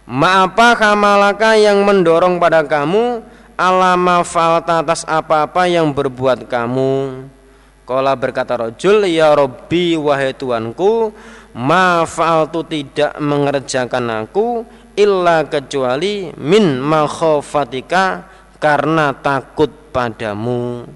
Maapa 0.06 0.78
kamalaka 0.78 1.58
yang 1.58 1.82
mendorong 1.82 2.38
pada 2.38 2.62
kamu 2.62 3.26
alama 3.58 4.22
falta 4.22 4.86
atas 4.86 5.02
apa-apa 5.02 5.66
yang 5.66 5.90
berbuat 5.90 6.46
kamu 6.46 7.26
Kala 7.90 8.14
berkata 8.14 8.54
rojul 8.54 9.02
ya 9.10 9.34
Robbi 9.34 9.98
wahai 9.98 10.30
Tuanku 10.30 11.10
ma 11.56 12.06
fa'altu 12.06 12.62
tidak 12.66 13.18
mengerjakan 13.18 14.26
aku 14.26 14.62
illa 14.94 15.42
kecuali 15.48 16.30
min 16.38 16.78
makhofatika 16.78 18.26
karena 18.60 19.14
takut 19.16 19.70
padamu. 19.90 20.86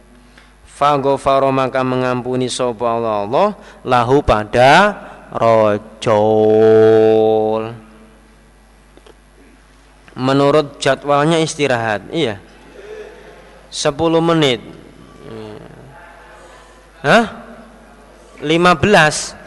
Fagofaro 0.74 1.54
maka 1.54 1.86
mengampuni 1.86 2.50
sopa 2.50 2.98
Allah, 2.98 3.22
Allah 3.22 3.54
lahu 3.86 4.18
pada 4.26 4.90
rojul 5.30 6.74
menurut 10.14 10.78
jadwalnya 10.78 11.42
istirahat 11.42 12.06
iya. 12.14 12.38
10 13.74 13.90
menit. 14.22 14.62
Hah? 17.02 17.26
15 18.38 19.43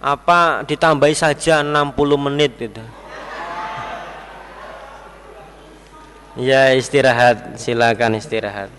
apa 0.00 0.64
ditambahi 0.64 1.12
saja 1.12 1.60
60 1.60 1.92
menit 2.16 2.56
gitu 2.56 2.80
ya 6.40 6.72
istirahat 6.72 7.60
silakan 7.60 8.16
istirahat 8.16 8.72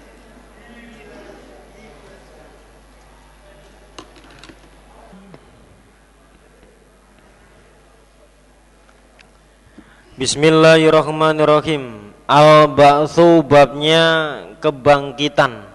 Bismillahirrahmanirrahim. 10.21 12.13
Al-ba'tsu 12.29 13.41
babnya 13.41 14.37
kebangkitan. 14.61 15.65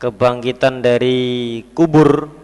Kebangkitan 0.00 0.80
dari 0.80 1.60
kubur. 1.76 2.39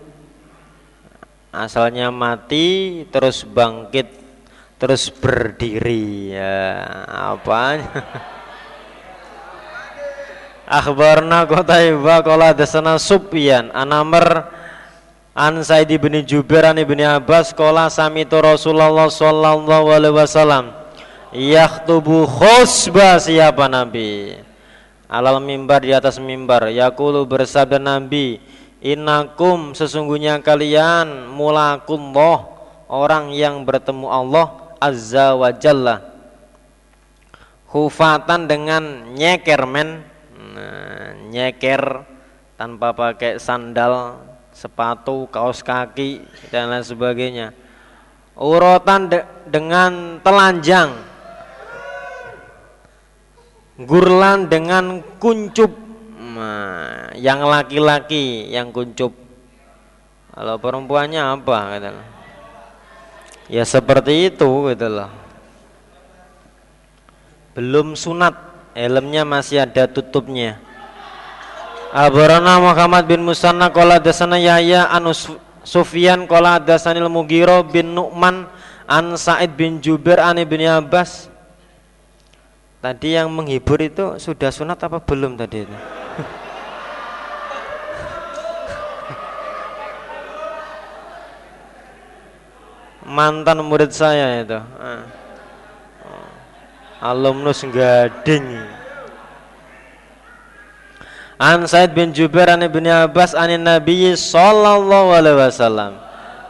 Asalnya 1.54 2.10
mati 2.14 3.02
terus 3.10 3.46
bangkit 3.46 4.10
terus 4.76 5.08
berdiri. 5.08 6.36
Ya 6.36 6.84
apa? 7.08 7.80
Akhbarna 10.66 11.46
Qutaibah 11.46 12.26
qala 12.26 12.50
dasana 12.50 12.98
Subyan. 12.98 13.70
Anamr 13.70 14.50
An 15.36 15.60
Said 15.60 15.92
bin 16.00 16.16
Jubair 16.24 16.64
an 16.64 16.80
Ibnu 16.80 17.04
Abbas 17.04 17.52
qala 17.52 17.92
samitu 17.92 18.40
Rasulullah 18.40 19.06
sallallahu 19.06 19.92
alaihi 19.92 20.16
wasallam. 20.16 20.72
Yakhtubu 21.36 22.24
khusba 22.24 23.20
siapa 23.20 23.68
Nabi? 23.68 24.32
Alal 25.06 25.38
mimbar 25.44 25.84
di 25.84 25.92
atas 25.92 26.16
mimbar. 26.16 26.72
Yakulu 26.72 27.28
bersabda 27.28 27.76
Nabi 27.76 28.40
innakum 28.80 29.72
sesungguhnya 29.72 30.40
kalian 30.44 31.30
mulakullah 31.32 32.48
orang 32.90 33.32
yang 33.32 33.64
bertemu 33.64 34.06
Allah 34.08 34.76
azza 34.80 35.32
wa 35.36 35.50
jalla 35.52 36.02
hufatan 37.70 38.48
dengan 38.48 39.12
nyeker 39.16 39.62
men 39.68 40.04
nah, 40.54 41.12
nyeker 41.28 42.16
tanpa 42.56 42.96
pakai 42.96 43.36
sandal, 43.36 44.16
sepatu, 44.50 45.28
kaos 45.28 45.60
kaki 45.60 46.24
dan 46.48 46.72
lain 46.72 46.82
sebagainya. 46.84 47.52
Urutan 48.36 49.12
de 49.12 49.20
dengan 49.48 50.20
telanjang. 50.24 50.96
Gurlan 53.76 54.48
dengan 54.48 55.04
kuncup. 55.20 55.85
Nah, 56.36 57.16
yang 57.16 57.40
laki-laki 57.48 58.52
yang 58.52 58.68
kuncup. 58.68 59.16
Kalau 60.36 60.60
perempuannya 60.60 61.40
apa 61.40 61.58
katanya? 61.72 62.04
Ya 63.48 63.64
seperti 63.64 64.28
itu 64.28 64.68
gitu 64.68 64.86
loh. 64.92 65.08
Belum 67.56 67.96
sunat, 67.96 68.36
helmnya 68.76 69.24
masih 69.24 69.64
ada 69.64 69.88
tutupnya. 69.88 70.60
Abarana 71.88 72.60
Muhammad 72.60 73.08
bin 73.08 73.24
Musanna 73.24 73.72
qala 73.72 73.96
dasana 73.96 74.36
Yahya 74.36 74.92
an 74.92 75.08
Sufyan 75.64 76.28
qala 76.28 76.60
dasanil 76.60 77.08
Mughiro 77.08 77.64
bin 77.64 77.96
Nu'man 77.96 78.44
an 78.84 79.16
Sa'id 79.16 79.56
bin 79.56 79.80
Jubair 79.80 80.20
an 80.20 80.36
Ibnu 80.36 80.68
Abbas. 80.68 81.32
Tadi 82.86 83.18
yang 83.18 83.34
menghibur 83.34 83.82
itu 83.82 84.14
sudah 84.22 84.54
sunat 84.54 84.78
apa 84.78 85.02
belum 85.02 85.34
tadi 85.34 85.66
itu? 85.66 85.74
Mantan 93.10 93.58
murid 93.66 93.90
saya 93.90 94.38
itu. 94.38 94.54
Ah. 94.78 95.02
Oh. 96.06 96.30
Alumnus 97.10 97.66
gading. 97.66 98.54
An 101.42 101.66
Said 101.66 101.90
bin 101.90 102.14
Jubair 102.14 102.54
an 102.54 102.62
Ibnu 102.62 102.86
Abbas 102.86 103.34
an 103.34 103.50
Nabi 103.50 104.14
sallallahu 104.14 105.10
alaihi 105.10 105.42
wasallam. 105.42 105.98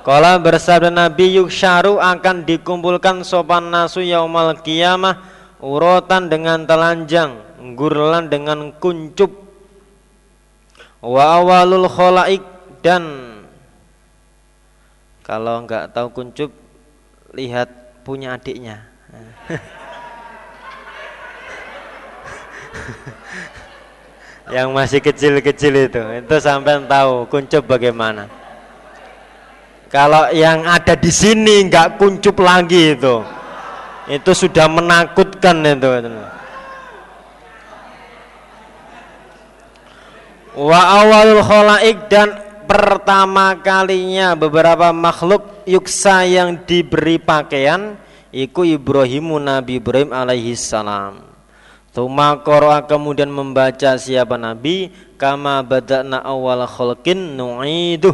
Kala 0.04 0.36
bersabda 0.36 0.92
Nabi 0.92 1.40
yuksharu 1.40 1.96
akan 1.96 2.44
dikumpulkan 2.44 3.24
sopan 3.24 3.72
nasu 3.72 4.04
yaumal 4.04 4.52
kiamah 4.60 5.32
urutan 5.60 6.28
dengan 6.28 6.64
telanjang, 6.68 7.40
gurlan 7.76 8.28
dengan 8.28 8.72
kuncup. 8.76 9.32
Wa 11.00 11.38
awalul 11.38 11.86
khalaik 11.86 12.42
dan 12.82 13.04
kalau 15.22 15.62
enggak 15.62 15.92
tahu 15.94 16.08
kuncup 16.10 16.50
lihat 17.36 17.68
punya 18.02 18.34
adiknya. 18.34 18.86
yang 24.54 24.70
masih 24.70 25.02
kecil-kecil 25.02 25.90
itu 25.90 26.02
itu 26.22 26.34
sampai 26.38 26.78
tahu 26.86 27.26
kuncup 27.26 27.66
bagaimana 27.66 28.30
kalau 29.90 30.30
yang 30.30 30.62
ada 30.62 30.94
di 30.94 31.10
sini 31.10 31.66
nggak 31.66 31.98
kuncup 31.98 32.38
lagi 32.38 32.94
itu 32.94 33.26
itu 34.06 34.30
sudah 34.30 34.70
menakutkan 35.36 35.56
itu 35.76 35.90
wa 40.56 40.80
awalul 41.04 41.44
khalaik 41.44 42.08
dan 42.08 42.32
pertama 42.64 43.52
kalinya 43.60 44.32
beberapa 44.32 44.88
makhluk 44.90 45.62
yuksa 45.68 46.24
yang 46.24 46.56
diberi 46.64 47.20
pakaian 47.20 48.00
iku 48.32 48.64
Ibrahimu 48.64 49.36
Nabi 49.36 49.78
Ibrahim 49.78 50.16
alaihi 50.16 50.56
salam. 50.56 51.22
Tuma 51.92 52.36
qara'a 52.44 52.84
kemudian 52.84 53.32
membaca 53.32 53.96
siapa 53.96 54.36
Nabi? 54.36 54.92
Kama 55.16 55.64
bada'na 55.64 56.20
awal 56.20 56.68
khalqin 56.68 57.40
nu'iduh. 57.40 58.12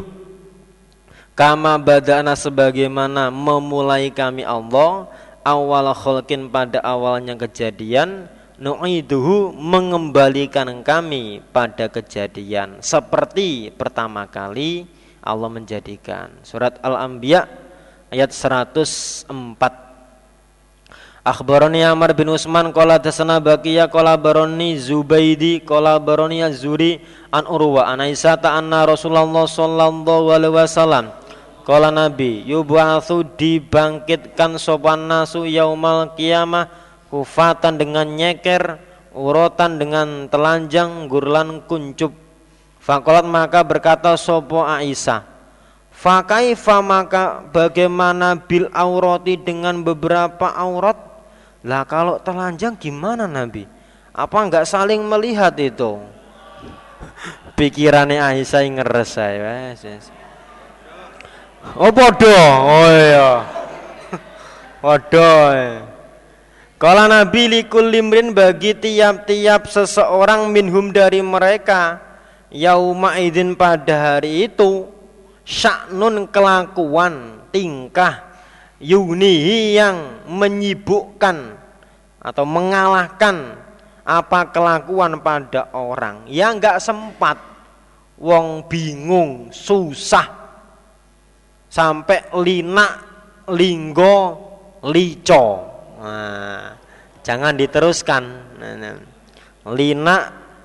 Kama 1.35 1.83
bada'na 1.83 2.39
sebagaimana 2.39 3.35
memulai 3.35 4.15
kami 4.15 4.47
Allah 4.47 5.11
awal 5.43 5.91
khalqin 5.95 6.49
pada 6.51 6.83
awalnya 6.83 7.35
kejadian 7.39 8.27
nu'iduhu 8.63 9.51
mengembalikan 9.55 10.71
kami 10.87 11.43
pada 11.51 11.91
kejadian. 11.91 12.79
Seperti 12.79 13.75
pertama 13.75 14.31
kali 14.31 14.87
Allah 15.23 15.51
menjadikan. 15.51 16.31
Surat 16.47 16.79
Al-Anbiya 16.83 17.47
ayat 18.11 18.31
104 18.31 19.31
Akhbarani 21.23 21.87
Amr 21.87 22.19
bin 22.19 22.35
Usman 22.35 22.75
qala 22.75 22.99
dasana 22.99 23.39
Baqiyah 23.39 23.87
qala 23.87 24.19
baroni 24.19 24.75
Zubaidi 24.75 25.63
qala 25.63 25.95
baroni 26.03 26.43
Azuri 26.43 26.99
an 27.31 27.47
Urwa 27.47 27.87
an 27.87 28.03
Aisyah 28.03 28.43
anna 28.43 28.83
Rasulullah 28.83 29.47
sallallahu 29.47 30.35
alaihi 30.35 30.51
wasallam 30.51 31.15
qala 31.63 31.95
Nabi 31.95 32.43
yub'atsu 32.47 33.37
dibangkitkan 33.39 34.59
sopan 34.59 35.07
nasu 35.07 35.47
yaumal 35.47 36.15
qiyamah 36.19 36.69
kufatan 37.09 37.79
dengan 37.79 38.07
nyeker 38.07 38.79
urotan 39.13 39.79
dengan 39.79 40.27
telanjang 40.27 41.07
gurlan 41.07 41.63
kuncup 41.67 42.15
Fakolat 42.83 43.23
maka 43.23 43.63
berkata 43.63 44.19
sopo 44.19 44.67
Aisyah 44.67 45.23
Fakaifa 45.93 46.83
maka 46.83 47.47
bagaimana 47.55 48.35
bil 48.35 48.67
aurati 48.75 49.39
dengan 49.39 49.87
beberapa 49.87 50.51
aurat 50.51 51.13
lah 51.63 51.87
kalau 51.87 52.19
telanjang 52.19 52.75
gimana 52.75 53.31
Nabi? 53.31 53.71
Apa 54.11 54.43
enggak 54.43 54.67
saling 54.67 54.99
melihat 55.07 55.55
itu? 55.63 56.03
Pikirannya 57.59 58.19
Aisyah 58.19 58.63
ngeres 58.67 59.15
saya. 59.15 59.79
Oh 61.63 61.95
bodoh, 61.95 62.47
oh 62.67 62.91
iya. 62.91 63.31
Waduh. 64.83 65.87
Kalau 66.83 67.07
Nabi 67.07 67.47
likul 67.47 67.95
limrin 67.95 68.35
bagi 68.35 68.75
tiap-tiap 68.75 69.71
seseorang 69.71 70.51
minhum 70.51 70.91
dari 70.91 71.23
mereka 71.23 72.03
yauma 72.51 73.15
idin 73.23 73.55
pada 73.55 74.19
hari 74.19 74.51
itu 74.51 74.91
syaknun 75.47 76.27
kelakuan 76.27 77.47
tingkah 77.55 78.27
yunihi 78.83 79.79
yang 79.79 80.27
menyibukkan 80.27 81.55
atau 82.19 82.43
mengalahkan 82.43 83.63
apa 84.03 84.51
kelakuan 84.51 85.23
pada 85.23 85.71
orang 85.71 86.27
yang 86.27 86.59
nggak 86.59 86.83
sempat 86.83 87.39
wong 88.19 88.67
bingung 88.67 89.55
susah 89.55 90.42
sampai 91.73 92.29
lina 92.45 93.01
linggo 93.49 94.17
lico. 94.85 95.45
Nah, 96.05 96.77
jangan 97.25 97.57
diteruskan. 97.57 98.25
Lina 99.73 100.17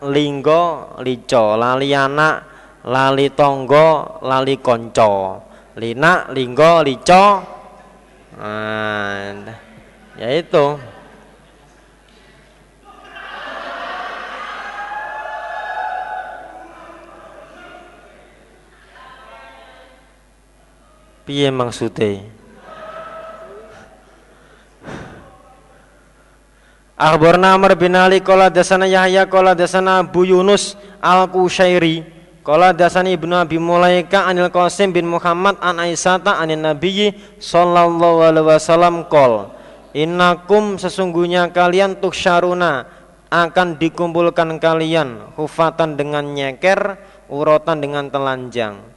linggo 0.04 0.64
lico. 1.00 1.56
Lali 1.56 1.96
anak 1.96 2.36
lali 2.84 3.32
tonggo 3.32 4.20
lali 4.28 4.60
konco. 4.60 5.48
Lina 5.80 6.28
linggo 6.36 6.84
lico. 6.84 7.26
Nah, 8.36 9.32
ya 10.20 10.30
itu. 10.36 10.97
Piye 21.28 21.52
maksudnya? 21.52 22.24
Akhbarna 26.96 27.54
Amr 27.54 27.76
bin 27.76 27.94
Ali 27.94 28.24
qala 28.24 28.48
dasana 28.48 28.88
Yahya 28.88 29.28
qala 29.30 29.52
dasana 29.54 30.02
Abu 30.02 30.26
Yunus 30.26 30.74
Al-Kushairi 30.98 32.02
Qala 32.42 32.74
dasani 32.74 33.14
Ibnu 33.14 33.38
Abi 33.38 33.60
Mulaika 33.62 34.26
anil 34.26 34.50
Qasim 34.50 34.96
bin 34.96 35.06
Muhammad 35.06 35.62
an 35.62 35.84
Aisyata 35.84 36.40
anin 36.42 36.64
Nabiyyi 36.64 37.38
sallallahu 37.44 38.24
alaihi 38.24 38.48
wasallam 38.48 39.06
qol 39.12 39.52
Innakum 39.94 40.82
sesungguhnya 40.82 41.52
kalian 41.54 42.00
tuksharuna 42.02 42.88
akan 43.30 43.76
dikumpulkan 43.76 44.58
kalian 44.58 45.36
hufatan 45.36 46.00
dengan 46.00 46.24
nyeker 46.34 46.98
urotan 47.30 47.78
dengan 47.78 48.08
telanjang 48.08 48.97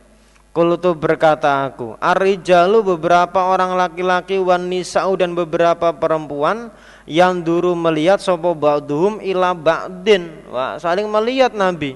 Kulutu 0.51 0.99
berkata 0.99 1.63
aku 1.63 1.95
Arijalu 2.03 2.83
beberapa 2.83 3.47
orang 3.55 3.79
laki-laki 3.79 4.35
wan 4.43 4.67
nisa'u 4.67 5.15
dan 5.15 5.31
beberapa 5.31 5.95
perempuan 5.95 6.75
yang 7.07 7.39
dulu 7.39 7.79
melihat 7.79 8.19
sopo 8.19 8.55
ba'duhum 8.55 9.23
ila 9.23 9.55
ba'din. 9.55 10.51
Wah, 10.51 10.75
saling 10.79 11.07
melihat 11.07 11.55
Nabi. 11.55 11.95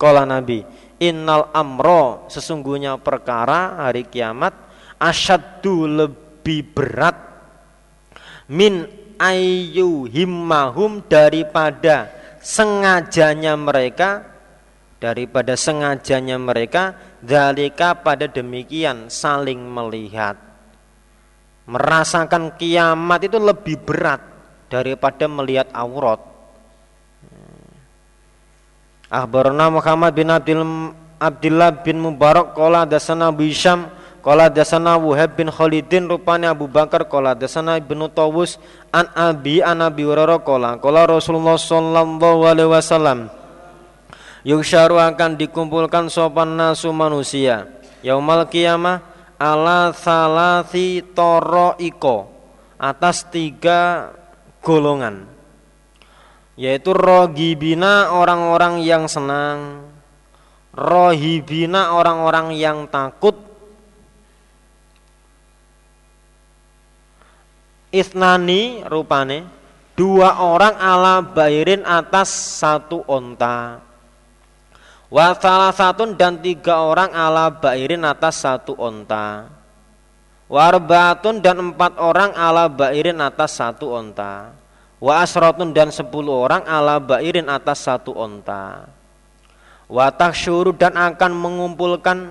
Kala 0.00 0.24
Nabi, 0.28 0.64
innal 1.00 1.48
amro 1.52 2.28
sesungguhnya 2.28 3.00
perkara 3.00 3.88
hari 3.88 4.04
kiamat 4.08 4.52
asyaddu 5.00 5.88
lebih 5.88 6.76
berat 6.76 7.16
min 8.48 8.84
ayu 9.20 10.08
himmahum 10.08 11.04
daripada 11.04 12.08
sengajanya 12.40 13.56
mereka 13.56 14.24
daripada 15.00 15.56
sengajanya 15.56 16.36
mereka 16.36 16.94
dalika 17.24 17.96
pada 17.96 18.28
demikian 18.28 19.08
saling 19.08 19.58
melihat. 19.58 20.36
Merasakan 21.64 22.54
kiamat 22.60 23.24
itu 23.24 23.40
lebih 23.40 23.80
berat 23.80 24.20
daripada 24.68 25.24
melihat 25.26 25.72
aurat. 25.72 26.20
Akhbarana 29.10 29.72
Muhammad 29.72 30.14
bin 30.14 30.30
Abdul 30.30 30.62
Abdullah 31.20 31.82
bin 31.82 31.98
Mubarak 31.98 32.54
qala 32.54 32.86
dasana 32.86 33.28
Bisham 33.34 33.90
qala 34.22 34.46
dasana 34.48 34.96
Wahab 34.96 35.34
bin 35.34 35.50
Khalidin 35.50 36.06
rupanya 36.06 36.54
Abu 36.54 36.70
Bakar 36.70 37.04
qala 37.10 37.34
dasana 37.34 37.76
Ibnu 37.76 38.06
Tawus 38.14 38.56
an 38.94 39.10
Abi 39.18 39.60
an 39.60 39.82
Abi 39.82 40.06
Hurairah 40.06 40.40
qala 40.46 40.78
qala 40.78 41.10
Rasulullah 41.10 41.58
sallallahu 41.58 42.46
alaihi 42.46 42.70
wasallam 42.70 43.39
Yuksharu 44.40 44.96
akan 44.96 45.36
dikumpulkan 45.36 46.08
sopan 46.08 46.56
nasu 46.56 46.88
manusia. 46.96 47.68
Yaumal 48.00 48.48
kiamah 48.48 49.04
ala 49.40 49.92
salasi 49.96 51.00
toro 51.16 51.76
iko 51.80 52.28
Atas 52.80 53.28
tiga 53.28 54.12
golongan 54.60 55.28
Yaitu 56.60 56.92
rohibina 56.92 58.12
orang-orang 58.12 58.84
yang 58.84 59.04
senang 59.08 59.88
Rohibina 60.72 61.96
orang-orang 61.96 62.56
yang 62.56 62.88
takut 62.88 63.36
Isnani 67.92 68.84
rupane 68.88 69.44
Dua 69.92 70.40
orang 70.40 70.80
ala 70.80 71.20
bairin 71.20 71.84
atas 71.84 72.32
satu 72.32 73.04
onta 73.04 73.89
Wa 75.10 75.34
salah 75.34 75.74
satu 75.74 76.14
dan 76.14 76.38
tiga 76.38 76.86
orang 76.86 77.10
ala 77.10 77.50
bairin 77.50 78.06
atas 78.06 78.46
satu 78.46 78.78
onta. 78.78 79.50
Warbatun 80.46 81.42
dan 81.42 81.58
empat 81.74 81.98
orang 81.98 82.30
ala 82.38 82.70
bairin 82.70 83.18
atas 83.18 83.58
satu 83.58 83.90
onta. 83.90 84.54
Wa 85.02 85.26
asrotun 85.26 85.74
dan 85.74 85.90
sepuluh 85.90 86.46
orang 86.46 86.62
ala 86.62 87.02
bairin 87.02 87.50
atas 87.50 87.90
satu 87.90 88.14
onta. 88.14 88.86
Wa 89.90 90.14
taksyuru 90.14 90.78
dan 90.78 90.94
akan 90.94 91.34
mengumpulkan 91.34 92.30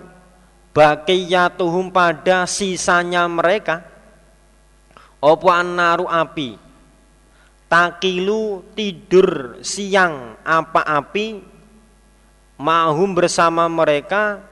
bakiyatuhum 0.72 1.92
pada 1.92 2.48
sisanya 2.48 3.28
mereka. 3.28 3.84
Opo 5.20 5.52
naru 5.52 6.08
api. 6.08 6.56
Takilu 7.68 8.72
tidur 8.72 9.60
siang 9.68 10.40
apa 10.48 10.80
api 10.88 11.49
ma'hum 12.60 13.16
bersama 13.16 13.72
mereka 13.72 14.44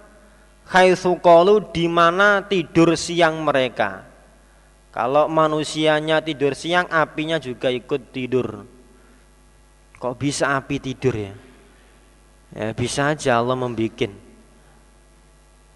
haitsu 0.71 1.19
qalu 1.19 1.67
di 1.75 1.85
mana 1.91 2.41
tidur 2.47 2.95
siang 2.95 3.43
mereka. 3.43 4.07
Kalau 4.95 5.29
manusianya 5.29 6.23
tidur 6.23 6.57
siang, 6.57 6.89
apinya 6.89 7.37
juga 7.37 7.69
ikut 7.69 8.09
tidur. 8.09 8.65
Kok 9.99 10.15
bisa 10.17 10.57
api 10.57 10.81
tidur 10.81 11.13
ya? 11.13 11.33
Ya 12.55 12.73
bisa 12.73 13.13
aja 13.13 13.37
Allah 13.37 13.53
membikin. 13.59 14.15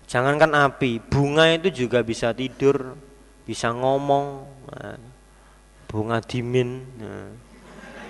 Jangankan 0.10 0.52
api, 0.58 0.98
bunga 0.98 1.54
itu 1.54 1.86
juga 1.86 2.02
bisa 2.02 2.34
tidur, 2.34 2.98
bisa 3.46 3.70
ngomong. 3.70 4.26
Nah, 4.74 4.98
bunga 5.86 6.18
dimin, 6.24 6.82
nah. 6.98 7.30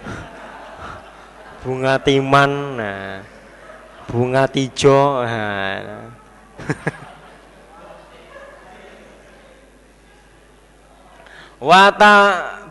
bunga 1.61 1.99
timan, 1.99 2.51
nah 2.79 3.40
bunga 4.09 4.47
tijo. 4.47 5.21
Wata 11.61 12.17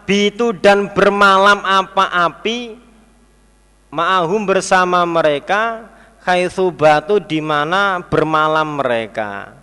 bitu 0.03 0.51
dan 0.51 0.91
bermalam 0.91 1.63
apa 1.63 2.11
api 2.27 2.75
ma'ahum 3.95 4.43
bersama 4.43 5.07
mereka 5.07 5.87
khaitsu 6.27 6.75
batu 6.75 7.23
di 7.23 7.39
mana 7.39 8.03
bermalam 8.03 8.83
mereka. 8.83 9.55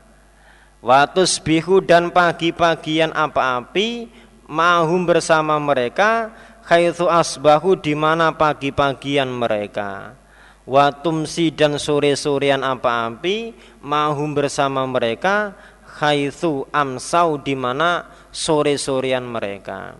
Watus 0.80 1.44
bihu 1.44 1.84
dan 1.84 2.08
pagi-pagian 2.14 3.12
apa 3.12 3.60
api 3.60 4.08
ma'ahum 4.48 5.04
bersama 5.04 5.60
mereka 5.60 6.32
khaitsu 6.64 7.12
asbahu 7.12 7.76
di 7.76 7.92
mana 7.92 8.32
pagi-pagian 8.32 9.28
mereka 9.28 10.16
Watumsi 10.68 11.56
dan 11.56 11.80
sore-sorean 11.80 12.60
apa 12.60 13.08
api 13.08 13.56
mahum 13.80 14.36
bersama 14.36 14.84
mereka 14.84 15.56
haitsu 15.98 16.68
amsau 16.76 17.40
di 17.40 17.56
mana 17.56 18.04
sore-sorean 18.36 19.24
mereka. 19.24 19.96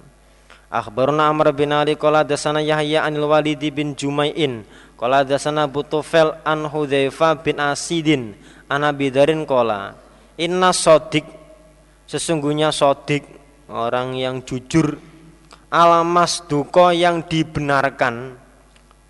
Akhbaruna 0.68 1.32
Amr 1.32 1.56
bin 1.56 1.72
Ali 1.72 1.96
qala 1.96 2.28
dasana 2.28 2.60
Yahya 2.60 3.08
anil 3.08 3.32
Walid 3.32 3.64
bin 3.72 3.96
Jumai'in 3.96 4.68
qala 5.00 5.24
dasana 5.24 5.64
Butufel 5.72 6.36
an 6.44 6.68
Hudzaifah 6.68 7.40
bin 7.40 7.64
Asidin 7.64 8.36
an 8.68 8.84
Abi 8.84 9.08
Darin 9.08 9.48
qala 9.48 9.96
inna 10.36 10.76
sodik 10.76 11.24
sesungguhnya 12.04 12.76
sodik 12.76 13.24
orang 13.72 14.20
yang 14.20 14.44
jujur 14.44 15.00
alamas 15.72 16.44
duko 16.44 16.92
yang 16.92 17.24
dibenarkan 17.24 18.36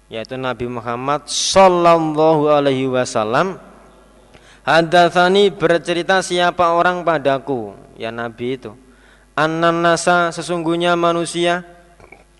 yaitu 0.07 0.39
Nabi 0.39 0.71
Muhammad 0.71 1.27
sallallahu 1.27 2.47
alaihi 2.47 2.87
wasallam 2.87 3.59
hadatsani 4.63 5.51
bercerita 5.51 6.23
siapa 6.23 6.75
orang 6.75 7.03
padaku? 7.03 7.75
Ya 7.99 8.11
Nabi 8.11 8.59
itu 8.59 8.71
annan 9.37 9.85
nasa 9.85 10.33
sesungguhnya 10.33 10.97
manusia 10.97 11.61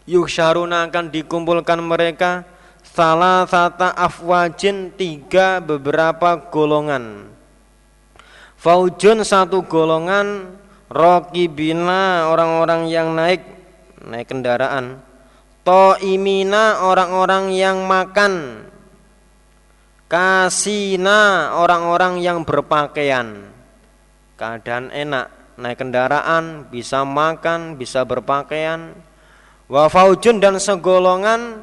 yuksharuna 0.10 0.88
akan 0.90 1.12
dikumpulkan 1.14 1.78
mereka 1.84 2.48
salah 2.82 3.46
satu 3.46 3.94
afwajin 3.94 4.90
tiga 4.96 5.62
beberapa 5.62 6.50
golongan. 6.50 7.30
Faujun 8.58 9.22
satu 9.22 9.62
golongan 9.70 10.58
rokibina 10.90 12.32
orang-orang 12.32 12.90
yang 12.90 13.14
naik 13.14 13.46
naik 14.02 14.26
kendaraan 14.26 15.07
To'imina 15.68 16.80
orang-orang 16.80 17.52
yang 17.52 17.84
makan. 17.84 18.64
Kasina 20.08 21.52
orang-orang 21.60 22.24
yang 22.24 22.48
berpakaian. 22.48 23.52
Keadaan 24.40 24.96
enak 24.96 25.28
Naik 25.58 25.82
kendaraan 25.82 26.70
Bisa 26.72 27.04
makan 27.04 27.76
Bisa 27.76 28.08
berpakaian. 28.08 28.96
Wafaujun 29.68 30.40
dan 30.40 30.56
segolongan 30.56 31.60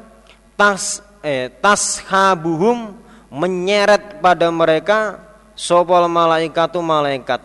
Tas 0.53 1.01
eh, 1.25 1.49
Tashabuhum 1.49 2.93
Menyeret 3.33 4.21
pada 4.21 4.53
mereka 4.53 5.17
Sopol 5.57 6.05
malaikatu 6.05 6.77
malaikat. 6.77 7.41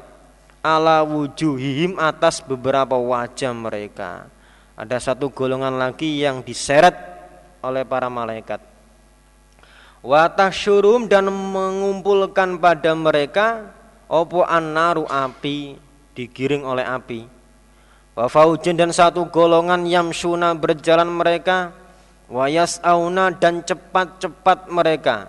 Ala 0.61 1.01
wujuhihim 1.09 1.97
atas 1.97 2.45
beberapa 2.45 3.01
wajah 3.01 3.57
mereka 3.57 4.29
ada 4.81 4.97
satu 4.97 5.29
golongan 5.29 5.77
lagi 5.77 6.25
yang 6.25 6.41
diseret 6.41 6.97
oleh 7.61 7.85
para 7.85 8.09
malaikat. 8.09 8.65
Watahsyurum 10.01 11.05
dan 11.05 11.29
mengumpulkan 11.29 12.57
pada 12.57 12.97
mereka 12.97 13.77
opo 14.09 14.41
annaru 14.41 15.05
api 15.05 15.77
digiring 16.17 16.65
oleh 16.65 16.89
api. 16.89 17.29
Wafaujin 18.17 18.81
dan 18.81 18.89
satu 18.89 19.29
golongan 19.29 19.85
yang 19.85 20.17
suna 20.17 20.57
berjalan 20.57 21.13
mereka 21.13 21.77
wayas 22.33 22.81
auna 22.81 23.29
dan 23.37 23.61
cepat-cepat 23.61 24.73
mereka 24.73 25.29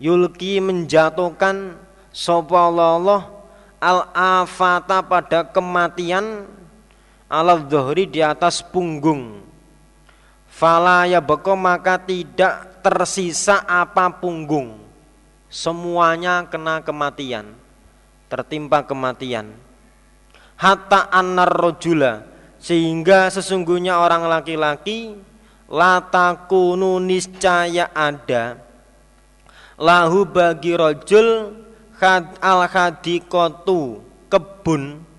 yulki 0.00 0.64
menjatuhkan 0.64 1.76
Allah 2.16 3.22
al 3.84 3.98
afata 4.16 5.04
pada 5.04 5.44
kematian 5.44 6.48
ala 7.32 7.56
dhuhri 7.56 8.04
di 8.04 8.20
atas 8.20 8.60
punggung. 8.60 9.40
Fala 10.52 11.08
ya 11.08 11.24
beko 11.24 11.56
maka 11.56 11.96
tidak 11.96 12.84
tersisa 12.84 13.64
apa 13.64 14.12
punggung. 14.12 14.76
Semuanya 15.48 16.44
kena 16.44 16.84
kematian 16.84 17.56
tertimpa 18.28 18.84
kematian. 18.84 19.52
Hatta 20.60 21.08
annar 21.08 21.48
rojula 21.48 22.24
sehingga 22.60 23.32
sesungguhnya 23.32 24.00
orang 24.00 24.28
laki-laki 24.28 25.16
latakunu 25.68 27.00
niscaya 27.00 27.92
ada. 27.92 28.60
Lahu 29.80 30.28
bagi 30.28 30.72
rojul 30.76 31.56
khad 31.96 32.40
al 32.40 32.68
khadikotu 32.68 34.00
kebun 34.32 35.11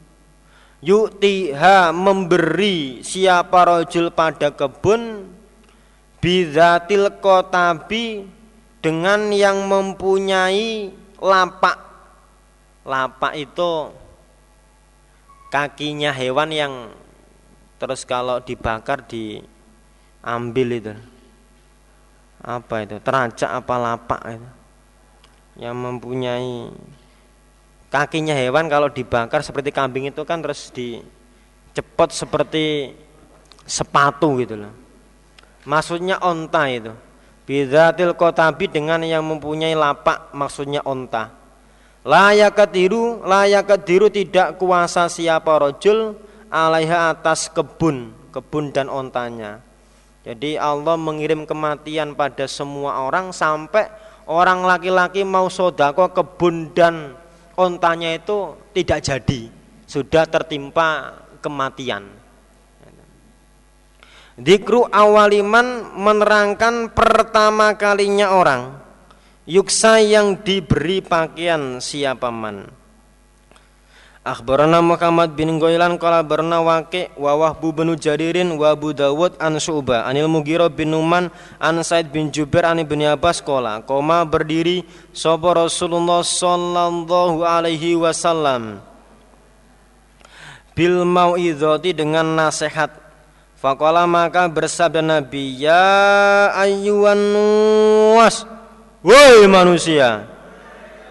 Yuktiha 0.83 1.95
memberi 1.95 2.99
siapa 2.99 3.63
rojul 3.63 4.11
pada 4.11 4.51
kebun 4.51 5.31
Bidatil 6.23 7.19
kotabi 7.19 8.23
dengan 8.79 9.27
yang 9.31 9.67
mempunyai 9.67 10.91
lapak. 11.19 11.79
Lapak 12.87 13.35
itu 13.35 13.91
kakinya 15.51 16.15
hewan 16.15 16.51
yang 16.51 16.73
terus 17.75 18.07
kalau 18.07 18.39
dibakar 18.39 19.03
diambil 19.03 20.67
itu. 20.79 20.95
Apa 22.39 22.87
itu? 22.87 23.03
Teracak 23.03 23.51
apa 23.51 23.75
lapak 23.75 24.21
itu? 24.31 24.49
Yang 25.59 25.75
mempunyai 25.75 26.71
kakinya 27.93 28.33
hewan 28.33 28.65
kalau 28.65 28.89
dibakar 28.89 29.45
seperti 29.45 29.69
kambing 29.69 30.09
itu 30.09 30.25
kan 30.25 30.41
terus 30.41 30.73
dicepot 30.73 32.09
seperti 32.09 32.97
sepatu 33.69 34.41
gitu 34.41 34.57
loh. 34.57 34.73
Maksudnya 35.69 36.17
onta 36.17 36.65
itu. 36.65 36.89
Bidatil 37.43 38.15
kotabi 38.15 38.71
dengan 38.71 39.03
yang 39.03 39.21
mempunyai 39.21 39.75
lapak 39.77 40.33
maksudnya 40.33 40.81
onta. 40.81 41.29
Layak 42.03 42.55
ketiru, 42.55 43.21
layak 43.23 43.67
ketiru 43.67 44.07
tidak 44.09 44.59
kuasa 44.59 45.07
siapa 45.07 45.55
rojul 45.59 46.15
alaiha 46.51 47.15
atas 47.15 47.51
kebun, 47.51 48.11
kebun 48.31 48.71
dan 48.71 48.87
ontanya. 48.87 49.59
Jadi 50.23 50.55
Allah 50.55 50.95
mengirim 50.95 51.43
kematian 51.43 52.15
pada 52.15 52.47
semua 52.47 53.07
orang 53.07 53.35
sampai 53.35 53.91
orang 54.23 54.63
laki-laki 54.63 55.27
mau 55.27 55.51
sodako 55.51 56.11
kebun 56.15 56.71
dan 56.71 57.15
ontanya 57.57 58.15
itu 58.17 58.57
tidak 58.73 58.99
jadi, 59.05 59.41
sudah 59.85 60.25
tertimpa 60.25 61.21
kematian. 61.43 62.07
Dikru 64.33 64.89
awaliman 64.89 65.93
menerangkan 65.93 66.89
pertama 66.89 67.77
kalinya 67.77 68.33
orang 68.33 68.81
Yuksa 69.45 70.01
yang 70.01 70.41
diberi 70.41 71.05
pakaian 71.05 71.77
siapa 71.77 72.33
man 72.33 72.65
Akhbarana 74.23 74.79
Muhammad 74.79 75.35
bin 75.35 75.59
Goilan 75.59 75.99
Kala 75.99 76.23
berna 76.23 76.63
wake 76.63 77.11
wa 77.19 77.35
wahbu 77.35 77.75
benu 77.75 77.99
jaririn 77.99 78.55
wa 78.55 78.71
Abu 78.71 78.95
Dawud 78.95 79.35
an 79.35 79.59
Su'ba 79.59 80.07
Anil 80.07 80.31
Mugiro 80.31 80.71
bin 80.71 80.95
Numan 80.95 81.27
an 81.59 81.83
Said 81.83 82.07
bin 82.07 82.31
Jubair 82.31 82.71
an 82.71 82.79
Ibn 82.79 83.19
Abbas 83.19 83.43
Kola 83.43 83.83
Koma 83.83 84.23
berdiri 84.23 84.87
Sopo 85.11 85.51
Rasulullah 85.51 86.23
Sallallahu 86.23 87.43
alaihi 87.43 87.99
wasallam. 87.99 88.79
Bil 90.71 91.03
mau'idhati 91.03 91.91
dengan 91.91 92.23
nasihat. 92.23 92.95
Fakola 93.59 94.07
maka 94.07 94.47
bersabda 94.47 95.03
Nabi 95.03 95.67
Ya 95.67 96.47
ayyuan 96.55 97.15
nuwas 97.15 98.47
Woi 99.03 99.47
manusia 99.51 100.32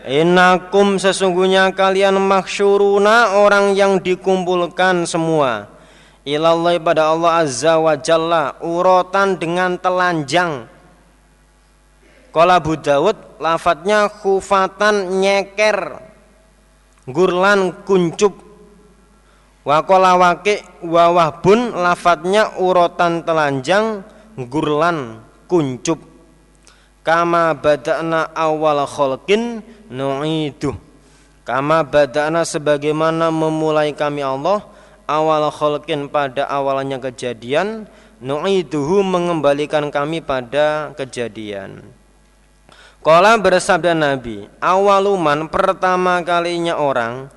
Inakum 0.03 0.99
sesungguhnya 0.99 1.70
kalian 1.70 2.19
maksyuruna 2.19 3.39
orang 3.39 3.79
yang 3.79 4.03
dikumpulkan 4.03 5.07
semua. 5.07 5.70
Ilallah 6.27 6.79
pada 6.83 7.15
Allah 7.15 7.47
Azza 7.47 7.79
wa 7.79 7.95
Jalla 7.95 8.59
Urotan 8.62 9.39
dengan 9.39 9.79
telanjang. 9.79 10.66
Kala 12.33 12.59
Abu 12.59 12.79
Dawud 12.79 13.33
Lafadnya 13.43 14.07
khufatan 14.07 15.19
nyeker 15.19 15.99
Gurlan 17.11 17.83
kuncup. 17.83 18.39
Wakola 19.66 20.15
wawah 20.83 21.31
bun 21.43 21.70
lafadnya 21.74 22.59
urotan 22.59 23.23
telanjang 23.27 24.03
gurlan 24.39 25.23
kuncup. 25.51 25.99
Kama 27.03 27.59
badana 27.59 28.31
awal 28.35 28.87
kholkin 28.87 29.62
nu'iduh 29.93 30.73
kama 31.44 31.85
badana 31.85 32.48
sebagaimana 32.48 33.28
memulai 33.28 33.93
kami 33.93 34.24
Allah 34.24 34.64
awal 35.05 35.52
kholkin 35.52 36.09
pada 36.09 36.48
awalnya 36.48 36.97
kejadian 36.97 37.85
nu'iduhu 38.24 39.05
mengembalikan 39.05 39.93
kami 39.93 40.24
pada 40.24 40.97
kejadian 40.97 41.85
Kala 43.02 43.35
bersabda 43.36 43.93
Nabi 43.93 44.48
awaluman 44.62 45.51
pertama 45.52 46.23
kalinya 46.24 46.81
orang 46.81 47.28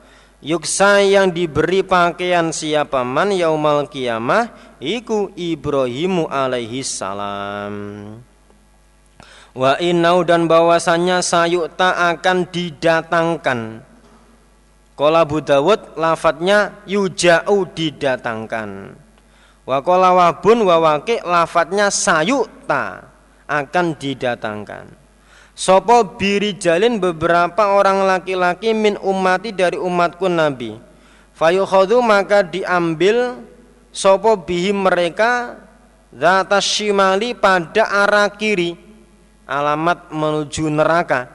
Yuksa 0.45 1.01
yang 1.01 1.33
diberi 1.33 1.81
pakaian 1.81 2.53
siapa 2.53 3.01
man 3.01 3.33
yaumal 3.33 3.89
kiamah 3.89 4.53
iku 4.77 5.33
Ibrahimu 5.33 6.29
alaihi 6.29 6.85
salam. 6.85 7.73
Wa 9.55 9.79
innau 9.79 10.27
dan 10.27 10.51
bahwasannya 10.51 11.23
sayukta 11.23 11.95
akan 12.11 12.51
didatangkan. 12.51 13.79
Kola 14.99 15.23
Abu 15.23 15.39
Dawud 15.39 15.95
lafadznya 15.95 16.83
yuja'u 16.83 17.63
didatangkan. 17.71 18.99
Wa 19.63 19.79
kola 19.79 20.11
wabun 20.11 20.67
wa 20.67 20.77
waki 20.83 21.23
lafadznya 21.23 21.87
sayukta 21.87 23.07
akan 23.47 23.95
didatangkan. 23.95 24.91
Sopo 25.55 26.19
biri 26.19 26.59
jalin 26.59 26.99
beberapa 26.99 27.79
orang 27.79 28.03
laki-laki 28.03 28.75
min 28.75 28.99
umati 28.99 29.55
dari 29.55 29.79
umatku 29.79 30.27
Nabi. 30.27 30.75
Fayukhadu 31.31 32.03
maka 32.03 32.43
diambil 32.43 33.39
sopo 33.95 34.35
bihi 34.35 34.75
mereka 34.75 35.63
Zata 36.15 36.63
shimali 36.63 37.35
pada 37.35 37.91
arah 37.91 38.31
kiri 38.31 38.84
Alamat 39.45 40.09
menuju 40.09 40.67
neraka. 40.73 41.29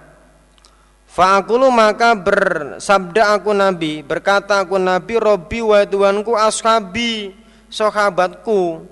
Fa'akulu 1.10 1.74
maka 1.74 2.14
bersabda 2.14 3.34
aku 3.34 3.50
Nabi 3.50 4.06
Berkata 4.06 4.62
aku 4.62 4.78
Nabi 4.78 5.18
Robi 5.18 5.58
wa 5.58 5.82
Tuhanku 5.82 6.38
ashabi 6.38 7.34
Sahabatku 7.66 8.86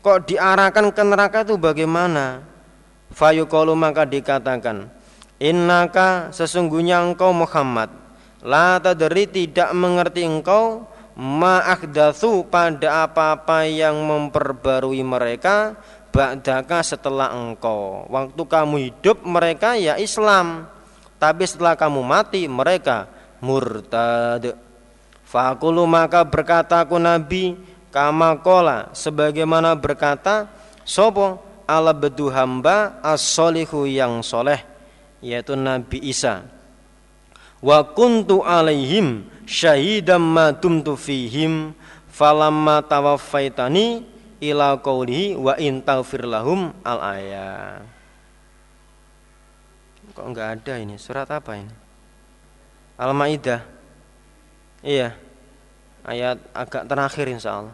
Kok 0.00 0.18
diarahkan 0.24 0.88
ke 0.88 1.02
neraka 1.04 1.44
itu 1.44 1.60
bagaimana? 1.60 2.40
Fayuqalu 3.12 3.76
maka 3.76 4.08
dikatakan 4.08 4.88
Innaka 5.40 6.28
sesungguhnya 6.36 7.00
engkau 7.00 7.32
Muhammad. 7.32 7.88
La 8.44 8.76
tadri 8.76 9.24
tidak 9.24 9.72
mengerti 9.72 10.28
engkau. 10.28 10.84
Ma'akdathu 11.20 12.48
pada 12.48 13.04
apa-apa 13.04 13.68
yang 13.68 13.92
memperbarui 14.04 15.04
mereka 15.04 15.76
Ba'daka 16.10 16.82
setelah 16.82 17.30
engkau. 17.30 18.06
Waktu 18.10 18.42
kamu 18.42 18.76
hidup 18.90 19.22
mereka 19.22 19.78
ya 19.78 19.94
Islam. 19.96 20.66
Tapi 21.22 21.46
setelah 21.46 21.78
kamu 21.78 22.02
mati 22.02 22.50
mereka 22.50 23.06
murtad. 23.38 24.58
Fakulu 25.22 25.86
maka 25.86 26.26
berkata 26.26 26.82
aku 26.82 26.98
Nabi 26.98 27.54
Kama 27.90 28.38
kola 28.38 28.94
sebagaimana 28.94 29.74
berkata 29.74 30.46
Sopo? 30.86 31.42
Ala 31.70 31.94
bedu 31.94 32.26
hamba 32.34 32.98
as-solihu 32.98 33.86
yang 33.86 34.26
soleh 34.26 34.58
yaitu 35.22 35.54
Nabi 35.54 36.02
Isa. 36.02 36.42
Wa 37.62 37.86
kuntu 37.86 38.42
alaihim 38.42 39.22
syahidam 39.46 40.18
ma 40.18 40.50
dumtu 40.50 40.98
fihim 40.98 41.70
falamma 42.10 42.82
tawaffaitani 42.82 44.02
ila 44.40 44.80
qawlihi 44.80 45.36
wa 45.36 45.54
in 45.60 45.84
taghfir 45.84 46.24
lahum 46.24 46.72
al 46.82 46.98
ayat 46.98 48.00
kok 50.20 50.26
enggak 50.26 50.60
ada 50.60 50.74
ini? 50.76 51.00
Surat 51.00 51.24
apa 51.30 51.56
ini? 51.56 51.72
Al-Maidah. 53.00 53.64
Iya. 54.84 55.16
Ayat 56.04 56.36
agak 56.52 56.84
terakhir 56.84 57.26
insyaallah. 57.32 57.72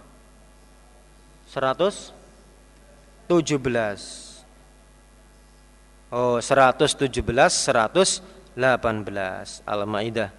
100 1.51 2.15
17 3.27 3.59
Oh 6.15 6.39
117 6.39 7.11
118 7.11 8.55
Al-Maidah 9.67 10.31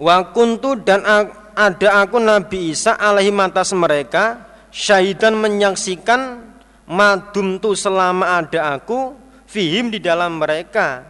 Wa 0.00 0.32
kuntu 0.32 0.80
dan 0.80 1.04
ada 1.52 1.88
aku 2.00 2.16
Nabi 2.16 2.72
Isa 2.72 2.96
alaihi 2.96 3.28
matas 3.28 3.76
mereka 3.76 4.48
syahidan 4.72 5.36
menyaksikan 5.36 6.40
madum 6.88 7.60
tu 7.60 7.76
selama 7.76 8.40
ada 8.40 8.80
aku 8.80 9.12
fihim 9.44 9.92
di 9.92 10.00
dalam 10.00 10.40
mereka. 10.40 11.04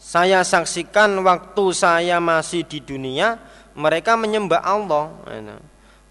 Saya 0.00 0.40
saksikan 0.40 1.20
waktu 1.20 1.64
saya 1.76 2.16
masih 2.16 2.64
di 2.64 2.80
dunia 2.80 3.36
mereka 3.76 4.16
menyembah 4.16 4.64
Allah. 4.64 5.12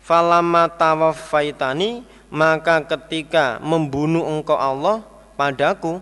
Falamma 0.06 0.70
tawaffaitani 0.70 2.06
maka 2.30 2.86
ketika 2.86 3.58
membunuh 3.58 4.30
engkau 4.30 4.54
Allah 4.54 5.02
padaku 5.34 5.98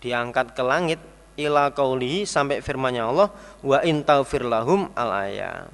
diangkat 0.00 0.56
ke 0.56 0.64
langit 0.64 1.00
ila 1.46 1.72
qaulihi 1.74 2.24
sampai 2.24 2.62
firman-Nya 2.62 3.08
Allah 3.08 3.28
wa 3.62 3.78
in 3.82 4.02
taufir 4.06 4.46
lahum 4.46 4.90
al 4.94 5.10
ayat 5.26 5.68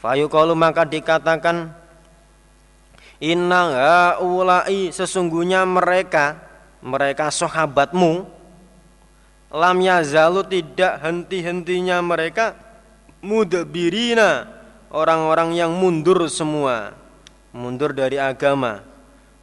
fayuqalu 0.00 0.52
maka 0.52 0.84
dikatakan 0.84 1.72
inna 3.22 3.62
haulai 4.16 4.90
sesungguhnya 4.90 5.62
mereka 5.64 6.40
mereka 6.82 7.30
sahabatmu 7.30 8.26
lam 9.52 9.76
yazalu 9.80 10.42
tidak 10.48 11.00
henti-hentinya 11.00 12.02
mereka 12.02 12.58
mudbirina 13.22 14.50
orang-orang 14.90 15.54
yang 15.54 15.70
mundur 15.72 16.26
semua 16.26 17.02
mundur 17.52 17.92
dari 17.92 18.16
agama. 18.16 18.82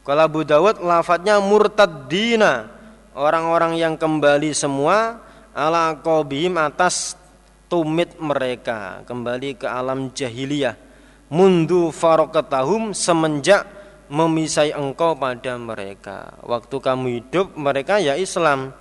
Kalau 0.04 0.26
Abu 0.26 0.42
Dawud 0.42 0.82
lafadznya 0.82 1.38
murtaddina 1.38 2.66
orang-orang 3.14 3.78
yang 3.78 3.94
kembali 3.94 4.52
semua 4.58 5.22
ala 5.60 6.00
qobihim 6.00 6.56
atas 6.56 7.20
tumit 7.68 8.16
mereka 8.16 9.04
kembali 9.04 9.60
ke 9.60 9.68
alam 9.68 10.16
jahiliyah 10.16 10.80
mundu 11.28 11.92
farokatahum 11.92 12.96
semenjak 12.96 13.68
memisai 14.10 14.74
engkau 14.74 15.14
pada 15.14 15.54
mereka. 15.62 16.34
Waktu 16.42 16.76
kamu 16.82 17.08
hidup 17.22 17.54
mereka 17.54 18.02
ya 18.02 18.18
Islam, 18.18 18.74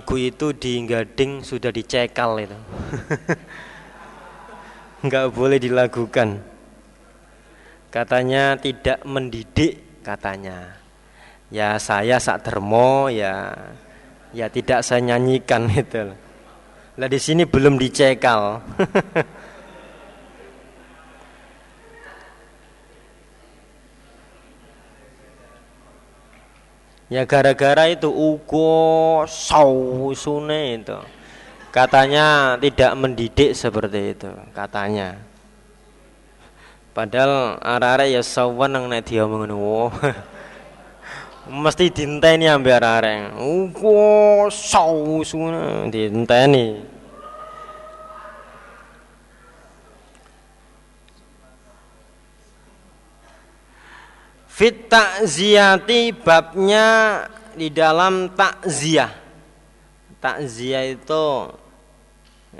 lagu 0.00 0.16
itu 0.16 0.56
di 0.56 0.80
Gading 0.88 1.44
sudah 1.44 1.68
dicekal 1.68 2.40
itu. 2.40 2.56
Nggak 5.04 5.26
boleh 5.28 5.60
dilakukan 5.60 6.40
katanya 7.92 8.56
tidak 8.56 9.04
mendidik 9.04 10.00
katanya. 10.00 10.80
Ya 11.52 11.76
saya 11.76 12.16
sak 12.16 12.48
dermo 12.48 13.12
ya 13.12 13.52
ya 14.32 14.48
tidak 14.48 14.80
saya 14.80 15.04
nyanyikan 15.04 15.68
itu. 15.84 16.16
Lah 16.96 17.08
di 17.12 17.20
sini 17.20 17.44
belum 17.44 17.76
dicekal 17.76 18.64
ya 27.10 27.26
gara-gara 27.26 27.90
itu 27.90 28.06
ugo 28.06 29.26
sausune 29.26 30.78
itu 30.78 30.98
katanya 31.74 32.54
tidak 32.62 32.94
mendidik 32.94 33.52
seperti 33.52 34.14
itu 34.14 34.30
katanya 34.54 35.30
Padahal 36.90 37.62
arek-arek 37.62 38.18
ya 38.18 38.22
sawan 38.26 38.74
nang 38.74 38.84
nek 38.90 39.06
diomongno. 39.06 39.54
Oh. 39.54 39.90
Mesti 41.64 41.86
dinteni 41.94 42.50
ambek 42.50 42.82
arek-arek. 42.82 43.38
Ugo 43.38 44.50
saus 44.50 45.30
ngono 45.30 45.86
dinteni. 45.86 46.82
Fit 54.60 54.92
takziati 54.92 56.12
babnya 56.12 57.24
di 57.56 57.72
dalam 57.72 58.28
takziah. 58.36 59.08
Takziah 60.20 60.84
itu 60.84 61.48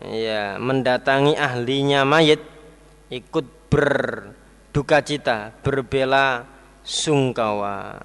ya 0.08 0.56
mendatangi 0.56 1.36
ahlinya 1.36 2.08
mayit 2.08 2.40
ikut 3.12 3.44
berduka 3.68 5.04
cita, 5.04 5.52
berbela 5.60 6.48
sungkawa. 6.80 8.00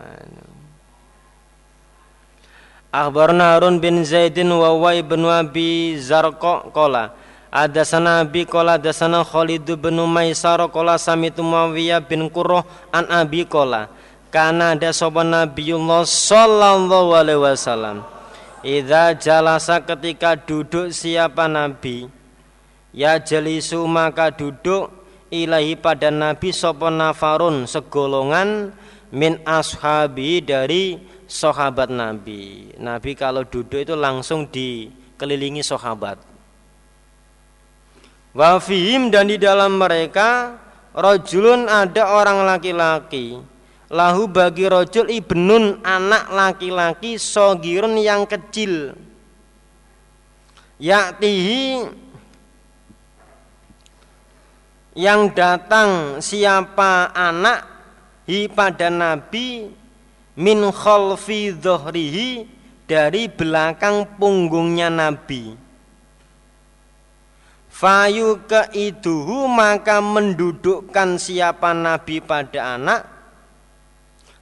Akhbarna 2.92 3.56
Harun 3.56 3.80
bin 3.80 4.04
Zaidin 4.04 4.52
wa 4.52 4.76
Wai 4.76 5.08
bin 5.08 5.24
Abi 5.24 5.96
Zarqa 6.04 6.68
qala 6.76 7.16
Adasana 7.56 8.20
Abi 8.20 8.44
qala 8.44 8.76
adasana 8.76 9.24
Khalid 9.24 9.64
bin 9.80 9.96
Maisar 10.12 10.60
qala 10.68 11.00
samitu 11.00 11.40
Muawiyah 11.40 12.04
bin 12.04 12.28
Qurrah 12.28 12.68
an 12.92 13.08
Abi 13.08 13.48
qala 13.48 13.88
kana 14.28 14.76
ada 14.76 14.92
sopan 14.92 15.32
Nabiullah 15.32 16.04
sallallahu 16.04 17.16
alaihi 17.16 17.40
wasallam 17.40 18.04
Idza 18.60 19.16
jalasa 19.16 19.80
ketika 19.80 20.36
duduk 20.36 20.92
siapa 20.92 21.48
nabi 21.48 22.12
ya 22.92 23.16
jelisu 23.24 23.88
maka 23.88 24.36
duduk 24.36 24.92
ilahi 25.32 25.80
pada 25.80 26.12
Nabi 26.12 26.52
sopo 26.52 26.92
nafarun 26.92 27.70
segolongan 27.70 28.76
min 29.16 29.40
ashabi 29.48 30.44
dari 30.44 31.00
sahabat 31.30 31.88
Nabi. 31.94 32.74
Nabi 32.82 33.12
kalau 33.14 33.48
duduk 33.48 33.86
itu 33.86 33.96
langsung 33.96 34.50
dikelilingi 34.50 35.62
sahabat. 35.62 36.35
Wafihim 38.36 39.16
dan 39.16 39.32
di 39.32 39.40
dalam 39.40 39.80
mereka 39.80 40.60
rojulun 40.92 41.72
ada 41.72 42.12
orang 42.20 42.44
laki-laki 42.44 43.40
lahu 43.88 44.28
bagi 44.28 44.68
rojul 44.68 45.08
ibnun 45.08 45.80
anak 45.88 46.28
laki-laki 46.36 47.16
sogirun 47.16 47.96
yang 47.96 48.28
kecil 48.28 48.92
yaktihi 50.84 51.88
yang 55.00 55.32
datang 55.32 56.20
siapa 56.20 57.16
anak 57.16 57.64
hi 58.28 58.52
pada 58.52 58.92
Nabi 58.92 59.72
min 60.36 60.60
khalfi 60.72 61.56
dhuhrihi 61.56 62.48
dari 62.86 63.28
belakang 63.28 64.06
punggungnya 64.20 64.88
Nabi. 64.88 65.65
Fayu 67.76 68.40
keiduhu 68.48 69.52
maka 69.52 70.00
mendudukkan 70.00 71.20
siapa 71.20 71.76
Nabi 71.76 72.24
pada 72.24 72.80
anak 72.80 73.04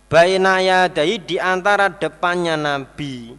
Baina 0.05 0.61
yadai 0.61 1.17
di 1.17 1.41
antara 1.41 1.89
depannya 1.89 2.53
Nabi. 2.53 3.33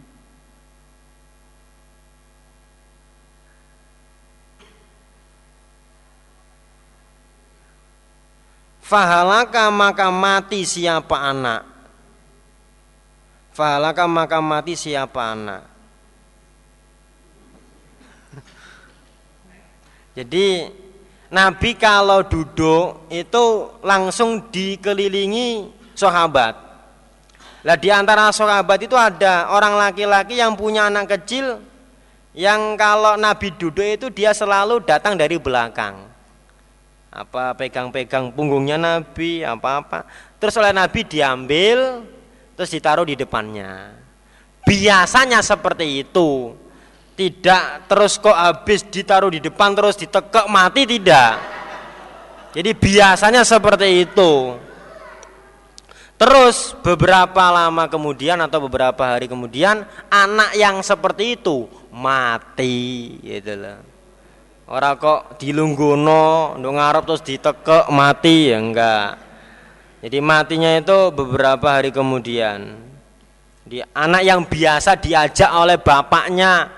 Fahalaka 8.83 9.71
maka 9.71 10.11
mati 10.11 10.67
siapa 10.67 11.15
anak? 11.15 11.63
Fahalaka 13.55 14.03
maka 14.03 14.43
mati 14.43 14.75
siapa 14.75 15.31
anak 15.31 15.74
Jadi 20.15 20.71
Nabi 21.27 21.75
kalau 21.75 22.23
duduk 22.23 23.11
itu 23.11 23.67
langsung 23.83 24.47
dikelilingi 24.47 25.67
sahabat. 25.91 26.55
Lah 27.65 27.75
di 27.75 27.91
antara 27.91 28.31
sahabat 28.31 28.87
itu 28.87 28.95
ada 28.95 29.51
orang 29.51 29.75
laki-laki 29.75 30.39
yang 30.39 30.55
punya 30.55 30.87
anak 30.87 31.19
kecil 31.19 31.59
yang 32.31 32.79
kalau 32.79 33.19
Nabi 33.19 33.51
duduk 33.59 33.83
itu 33.83 34.07
dia 34.13 34.31
selalu 34.31 34.83
datang 34.87 35.19
dari 35.19 35.35
belakang. 35.35 35.99
Apa 37.11 37.55
pegang-pegang 37.55 38.31
punggungnya 38.31 38.79
Nabi 38.79 39.43
apa-apa. 39.43 40.07
Terus 40.39 40.55
oleh 40.55 40.71
Nabi 40.71 41.03
diambil 41.03 42.03
terus 42.55 42.71
ditaruh 42.71 43.07
di 43.07 43.19
depannya. 43.19 43.91
Biasanya 44.63 45.43
seperti 45.43 46.07
itu 46.07 46.55
tidak 47.15 47.87
terus 47.87 48.19
kok 48.19 48.35
habis 48.35 48.83
ditaruh 48.83 49.31
di 49.31 49.39
depan 49.39 49.71
terus 49.71 49.95
ditekek 49.95 50.45
mati 50.51 50.83
tidak 50.83 51.39
jadi 52.51 52.71
biasanya 52.75 53.41
seperti 53.47 54.07
itu 54.07 54.55
terus 56.15 56.75
beberapa 56.83 57.51
lama 57.51 57.87
kemudian 57.87 58.39
atau 58.43 58.67
beberapa 58.67 59.15
hari 59.15 59.31
kemudian 59.31 59.87
anak 60.11 60.55
yang 60.59 60.79
seperti 60.83 61.39
itu 61.39 61.67
mati 61.91 63.15
gitu 63.23 63.55
loh 63.55 63.95
Ora 64.65 64.97
kok 64.97 65.37
dilungguno, 65.37 66.57
ndung 66.57 66.81
ngarep 66.81 67.05
terus 67.05 67.21
ditekek 67.21 67.85
mati 67.93 68.49
ya 68.49 68.57
enggak. 68.57 69.09
Jadi 70.01 70.17
matinya 70.25 70.73
itu 70.73 71.13
beberapa 71.13 71.77
hari 71.77 71.93
kemudian. 71.93 72.73
Di 73.61 73.85
anak 73.93 74.25
yang 74.25 74.41
biasa 74.41 74.97
diajak 74.97 75.53
oleh 75.53 75.77
bapaknya 75.77 76.69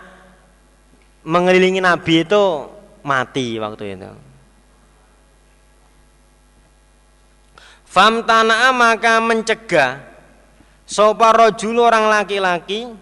mengelilingi 1.28 1.84
Nabi 1.84 2.24
itu 2.24 2.72
mati 3.04 3.60
waktu 3.60 4.00
itu. 4.00 4.12
Famtana'a 7.88 8.76
maka 8.76 9.18
mencegah 9.24 10.04
Sopa 10.86 11.34
rojul 11.34 11.82
orang 11.82 12.12
laki-laki 12.12 12.94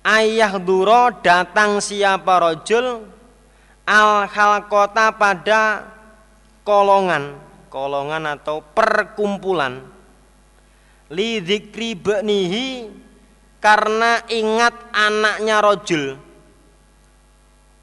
Ayah 0.00 0.56
duro 0.56 1.12
datang 1.20 1.82
siapa 1.82 2.40
rojul 2.40 3.04
Al 3.84 4.30
kota 4.64 5.12
pada 5.12 5.92
kolongan 6.62 7.36
Kolongan 7.68 8.38
atau 8.38 8.62
perkumpulan 8.64 9.82
Li 11.10 11.42
dzikri 11.42 11.98
benihi 11.98 12.86
Karena 13.58 14.24
ingat 14.30 14.94
anaknya 14.94 15.58
rojul 15.60 16.29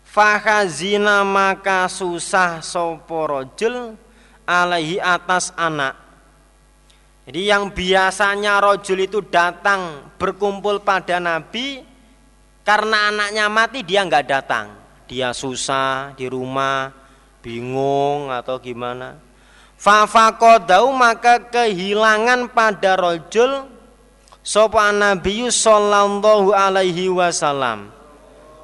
Fahazina 0.07 1.27
maka 1.27 1.91
susah 1.91 2.63
sopo 2.63 3.27
rojul 3.27 3.99
Alaihi 4.47 5.03
atas 5.03 5.51
anak 5.59 6.07
jadi 7.27 7.51
yang 7.51 7.75
biasanya 7.75 8.63
rojul 8.63 9.03
itu 9.03 9.19
datang 9.19 10.07
berkumpul 10.15 10.79
pada 10.79 11.19
Nabi 11.19 11.83
karena 12.63 13.11
anaknya 13.11 13.51
mati 13.51 13.83
dia 13.83 14.07
nggak 14.07 14.25
datang. 14.31 14.71
Dia 15.11 15.35
susah 15.35 16.15
di 16.15 16.31
rumah, 16.31 16.87
bingung 17.43 18.31
atau 18.31 18.55
gimana. 18.63 19.19
Fafakodau 19.75 20.87
maka 20.95 21.51
kehilangan 21.51 22.47
pada 22.55 22.95
rojul 22.95 23.67
sopa 24.39 24.87
Nabi 24.95 25.51
sallallahu 25.51 26.55
alaihi 26.55 27.11
wasallam. 27.11 27.91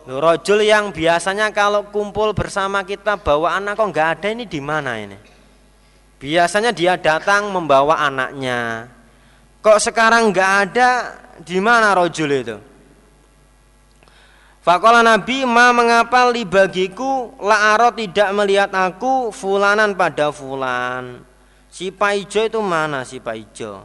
Rojul 0.03 0.67
yang 0.67 0.91
biasanya 0.91 1.47
kalau 1.55 1.88
kumpul 1.88 2.35
bersama 2.35 2.84
kita 2.84 3.15
bawa 3.15 3.55
anak 3.55 3.80
kok 3.80 3.88
nggak 3.88 4.09
ada 4.19 4.27
ini 4.35 4.43
di 4.43 4.59
mana 4.59 4.99
ini? 4.99 5.15
Biasanya 6.19 6.75
dia 6.75 6.99
datang 6.99 7.47
membawa 7.47 8.03
anaknya. 8.03 8.91
Kok 9.63 9.80
sekarang 9.80 10.35
nggak 10.35 10.51
ada? 10.67 10.89
Di 11.39 11.55
mana 11.63 11.95
rojul 11.95 12.30
itu? 12.35 12.57
Fakola 14.63 15.03
Nabi 15.03 15.43
ma 15.43 15.75
mengapa 15.75 16.31
li 16.31 16.47
bagiku 16.47 17.35
la'aro 17.39 17.91
tidak 17.95 18.31
melihat 18.31 18.71
aku 18.71 19.31
fulanan 19.31 19.95
pada 19.95 20.31
fulan. 20.31 21.23
Si 21.67 21.91
Paijo 21.91 22.43
itu 22.43 22.59
mana 22.59 23.03
si 23.07 23.19
Paijo? 23.23 23.84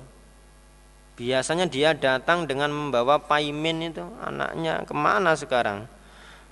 Biasanya 1.19 1.67
dia 1.67 1.99
datang 1.99 2.47
dengan 2.47 2.71
membawa 2.71 3.19
paimin 3.19 3.91
itu 3.91 4.07
anaknya 4.23 4.87
ke 4.87 4.95
mana 4.95 5.35
sekarang? 5.35 5.98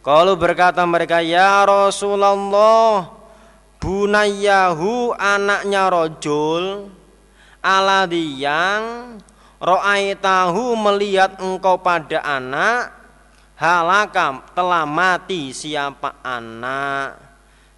Kalau 0.06 0.38
berkata 0.38 0.86
mereka 0.86 1.18
ya 1.18 1.66
Rasulullah 1.66 3.10
Bunayahu 3.82 5.10
anaknya 5.18 5.90
rojul 5.90 6.94
Aladi 7.58 8.38
yang 8.38 9.18
tahu 10.22 10.78
melihat 10.78 11.42
engkau 11.42 11.82
pada 11.82 12.22
anak 12.22 12.94
Halakam 13.58 14.46
telah 14.54 14.86
mati 14.86 15.50
siapa 15.50 16.22
anak? 16.22 17.18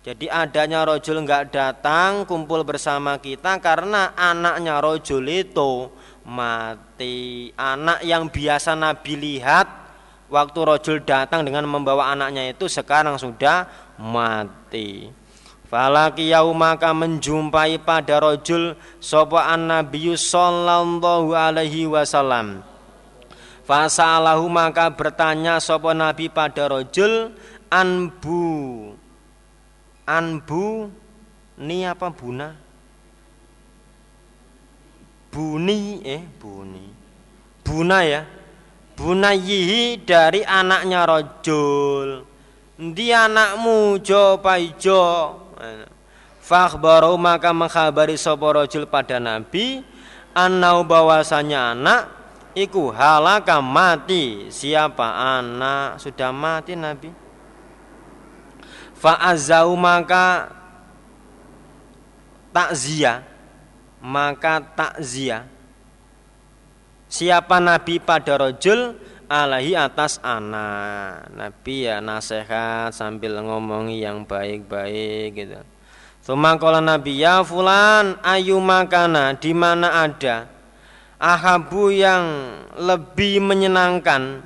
Jadi 0.05 0.28
adanya 0.28 0.84
rojul 0.84 1.24
nggak 1.24 1.48
datang 1.48 2.28
kumpul 2.28 2.60
bersama 2.60 3.16
kita 3.16 3.56
Karena 3.56 4.12
anaknya 4.12 4.84
rojul 4.84 5.24
itu 5.24 5.88
mati. 6.28 7.48
Anak 7.56 8.05
yang 8.05 8.28
biasa 8.28 8.76
Nabi 8.76 9.16
lihat 9.16 9.88
Waktu 10.28 10.59
rojul 10.60 11.00
datang 11.00 11.40
dengan 11.40 11.64
membawa 11.64 12.12
anaknya 12.12 12.52
itu 12.52 12.68
sekarang 12.68 13.16
sudah 13.16 13.64
mati. 13.96 15.09
Falakiyau 15.72 16.52
maka 16.52 16.92
menjumpai 16.92 17.80
pada 17.80 18.20
rojul 18.20 18.76
Sopa 19.00 19.48
an 19.48 19.68
Nabi 19.68 20.12
sallallahu 20.16 21.32
alaihi 21.32 21.88
wasallam. 21.88 22.60
Fasalahu 23.68 24.48
maka 24.48 24.88
bertanya 24.88 25.60
sopa 25.60 25.92
Nabi 25.92 26.32
pada 26.32 26.72
rojul 26.72 27.36
Anbu 27.68 28.96
Anbu 30.09 30.88
Ini 31.60 31.92
apa 31.92 32.09
buna? 32.09 32.56
Buni 35.28 36.00
eh 36.00 36.24
buni. 36.40 36.88
Buna 37.60 38.00
ya 38.09 38.24
Bunayihi 38.99 40.03
dari 40.03 40.43
anaknya 40.43 41.07
rojul 41.07 42.27
Dia 42.75 43.31
anakmu 43.31 44.03
jo 44.03 44.43
paijo? 44.43 45.39
Fakhbaru 46.43 47.15
maka 47.15 47.55
mengkhabari 47.55 48.19
sapa 48.19 48.43
rajul 48.59 48.91
pada 48.91 49.23
Nabi 49.23 49.87
annau 50.35 50.83
bahwasanya 50.83 51.79
anak 51.79 52.03
iku 52.59 52.91
halaka 52.91 53.62
mati. 53.62 54.51
Siapa 54.51 55.39
anak? 55.39 56.03
Sudah 56.03 56.35
mati 56.35 56.75
Nabi? 56.75 57.11
Fa'azau 58.99 59.79
maka 59.79 60.51
takziah. 62.51 63.23
Maka 63.99 64.62
takziah 64.62 65.57
Siapa 67.09 67.56
Nabi 67.56 67.97
pada 68.05 68.36
rojul 68.36 68.93
alaihi 69.28 69.76
atas 69.76 70.20
anak 70.24 71.28
Nabi 71.32 71.89
ya 71.89 72.05
nasihat 72.05 72.93
sambil 72.93 73.40
ngomongi 73.40 74.01
yang 74.05 74.28
baik-baik 74.28 75.36
gitu. 75.36 75.60
Sumangkola 76.20 76.85
Nabi 76.85 77.16
ya 77.24 77.40
fulan 77.40 78.20
ayu 78.20 78.60
makana 78.60 79.32
di 79.32 79.56
mana 79.56 80.05
ada? 80.05 80.48
Ahabu 81.18 81.90
yang 81.90 82.55
lebih 82.78 83.43
menyenangkan 83.43 84.39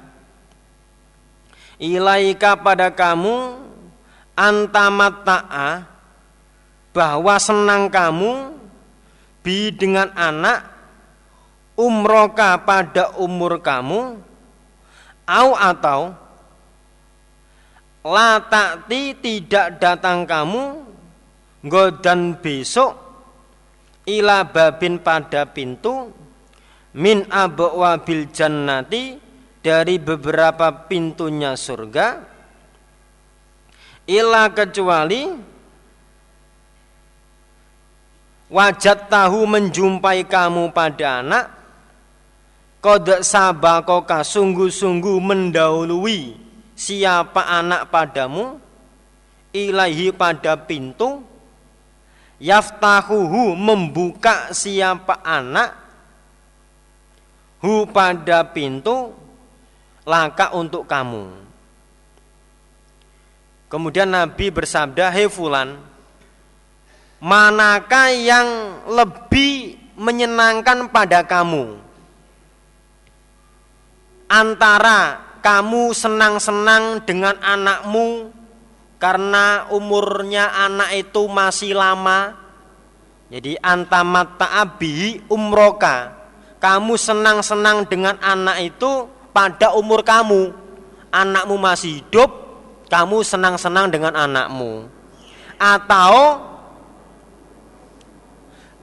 ilaika 1.77 2.57
pada 2.57 2.89
kamu 2.89 3.61
antamat 4.33 5.15
ta'a 5.21 5.71
bahwa 6.97 7.35
senang 7.37 7.93
kamu 7.93 8.57
bi 9.45 9.69
dengan 9.75 10.09
anak 10.17 10.72
umroka 11.77 12.61
pada 12.63 13.17
umur 13.17 13.61
kamu 13.65 14.21
au 15.25 15.49
atau 15.57 16.13
la 18.03 18.43
takti 18.43 19.15
tidak 19.17 19.79
datang 19.79 20.27
kamu 20.27 20.83
godan 21.63 22.37
besok 22.43 22.99
ila 24.05 24.43
babin 24.43 24.99
pada 24.99 25.47
pintu 25.47 26.11
min 26.99 27.25
abwabil 27.31 28.29
jannati 28.35 29.17
dari 29.63 29.97
beberapa 30.03 30.91
pintunya 30.91 31.55
surga 31.55 32.19
ila 34.11 34.51
kecuali 34.51 35.31
wajat 38.51 39.07
tahu 39.07 39.47
menjumpai 39.47 40.27
kamu 40.27 40.75
pada 40.75 41.23
anak 41.23 41.62
Kode 42.83 43.23
sabakoka 43.23 44.27
sungguh-sungguh 44.27 45.23
mendahului 45.23 46.35
siapa 46.75 47.47
anak 47.47 47.95
padamu? 47.95 48.59
Ilahi 49.55 50.11
pada 50.11 50.59
pintu. 50.59 51.23
Yaftahuhu 52.43 53.55
membuka 53.55 54.51
siapa 54.51 55.23
anak? 55.23 55.79
Hu 57.63 57.87
pada 57.87 58.51
pintu 58.51 59.15
laka 60.03 60.51
untuk 60.51 60.83
kamu. 60.83 61.39
Kemudian 63.71 64.11
Nabi 64.11 64.51
bersabda 64.51 65.07
hei 65.15 65.31
fulan 65.31 65.79
manakah 67.23 68.11
yang 68.11 68.83
lebih 68.91 69.79
menyenangkan 69.95 70.91
pada 70.91 71.23
kamu 71.23 71.92
antara 74.33 75.21
kamu 75.45 75.93
senang-senang 75.93 77.05
dengan 77.05 77.37
anakmu 77.45 78.33
karena 78.97 79.69
umurnya 79.69 80.49
anak 80.65 80.97
itu 80.97 81.29
masih 81.29 81.77
lama. 81.77 82.41
Jadi 83.29 83.61
antamat 83.61 84.41
ta'abi 84.41 85.29
umroka. 85.29 86.17
Kamu 86.63 86.95
senang-senang 86.95 87.85
dengan 87.91 88.17
anak 88.23 88.73
itu 88.73 89.11
pada 89.35 89.75
umur 89.77 90.01
kamu. 90.07 90.55
Anakmu 91.13 91.59
masih 91.61 92.01
hidup, 92.01 92.31
kamu 92.89 93.21
senang-senang 93.27 93.91
dengan 93.91 94.15
anakmu. 94.17 94.87
Atau 95.59 96.41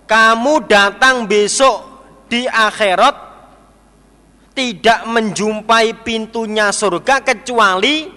kamu 0.06 0.54
datang 0.68 1.24
besok 1.30 1.86
di 2.28 2.46
akhirat 2.46 3.29
tidak 4.60 5.08
menjumpai 5.08 6.04
pintunya 6.04 6.68
surga 6.68 7.24
kecuali 7.24 8.12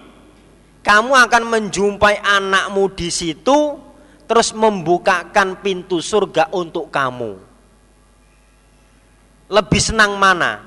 kamu 0.83 1.15
akan 1.15 1.45
menjumpai 1.47 2.19
anakmu 2.19 2.91
di 2.99 3.15
situ 3.15 3.79
terus 4.27 4.51
membukakan 4.51 5.63
pintu 5.63 6.03
surga 6.03 6.51
untuk 6.51 6.91
kamu. 6.91 7.39
Lebih 9.55 9.79
senang 9.79 10.19
mana? 10.19 10.67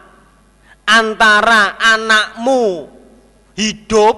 Antara 0.88 1.76
anakmu 1.76 2.88
hidup 3.60 4.16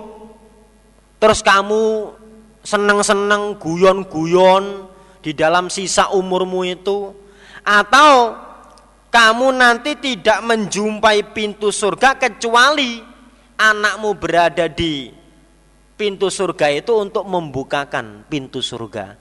terus 1.18 1.42
kamu 1.42 2.14
senang-senang 2.62 3.58
guyon-guyon 3.58 4.86
di 5.26 5.34
dalam 5.34 5.74
sisa 5.74 6.14
umurmu 6.14 6.70
itu 6.70 7.18
atau 7.66 8.46
kamu 9.08 9.48
nanti 9.56 9.96
tidak 9.98 10.44
menjumpai 10.44 11.32
pintu 11.32 11.72
surga 11.72 12.20
kecuali 12.20 13.00
anakmu 13.58 14.14
berada 14.20 14.68
di 14.70 15.10
pintu 15.98 16.30
surga 16.30 16.70
itu 16.70 16.94
untuk 16.94 17.26
membukakan 17.26 18.28
pintu 18.30 18.62
surga. 18.62 19.18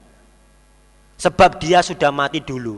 Sebab 1.17 1.57
dia 1.57 1.81
sudah 1.81 2.13
mati 2.13 2.45
dulu. 2.45 2.77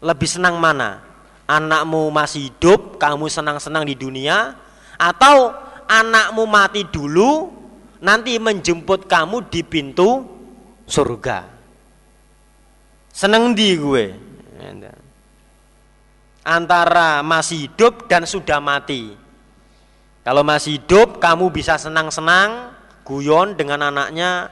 Lebih 0.00 0.28
senang 0.28 0.56
mana? 0.56 1.04
Anakmu 1.44 2.08
masih 2.08 2.48
hidup, 2.48 2.96
kamu 2.96 3.28
senang-senang 3.28 3.84
di 3.84 3.92
dunia, 3.92 4.56
atau 4.96 5.52
anakmu 5.84 6.48
mati 6.48 6.88
dulu, 6.88 7.52
nanti 8.00 8.40
menjemput 8.40 9.04
kamu 9.04 9.52
di 9.52 9.60
pintu 9.60 10.24
surga. 10.88 11.44
Seneng 13.12 13.52
di 13.52 13.76
gue. 13.76 14.31
Antara 16.42 17.22
masih 17.22 17.70
hidup 17.70 18.10
dan 18.10 18.26
sudah 18.26 18.58
mati. 18.58 19.14
Kalau 20.22 20.42
masih 20.46 20.78
hidup 20.78 21.18
kamu 21.18 21.50
bisa 21.50 21.78
senang-senang 21.78 22.74
guyon 23.02 23.54
dengan 23.58 23.90
anaknya. 23.90 24.50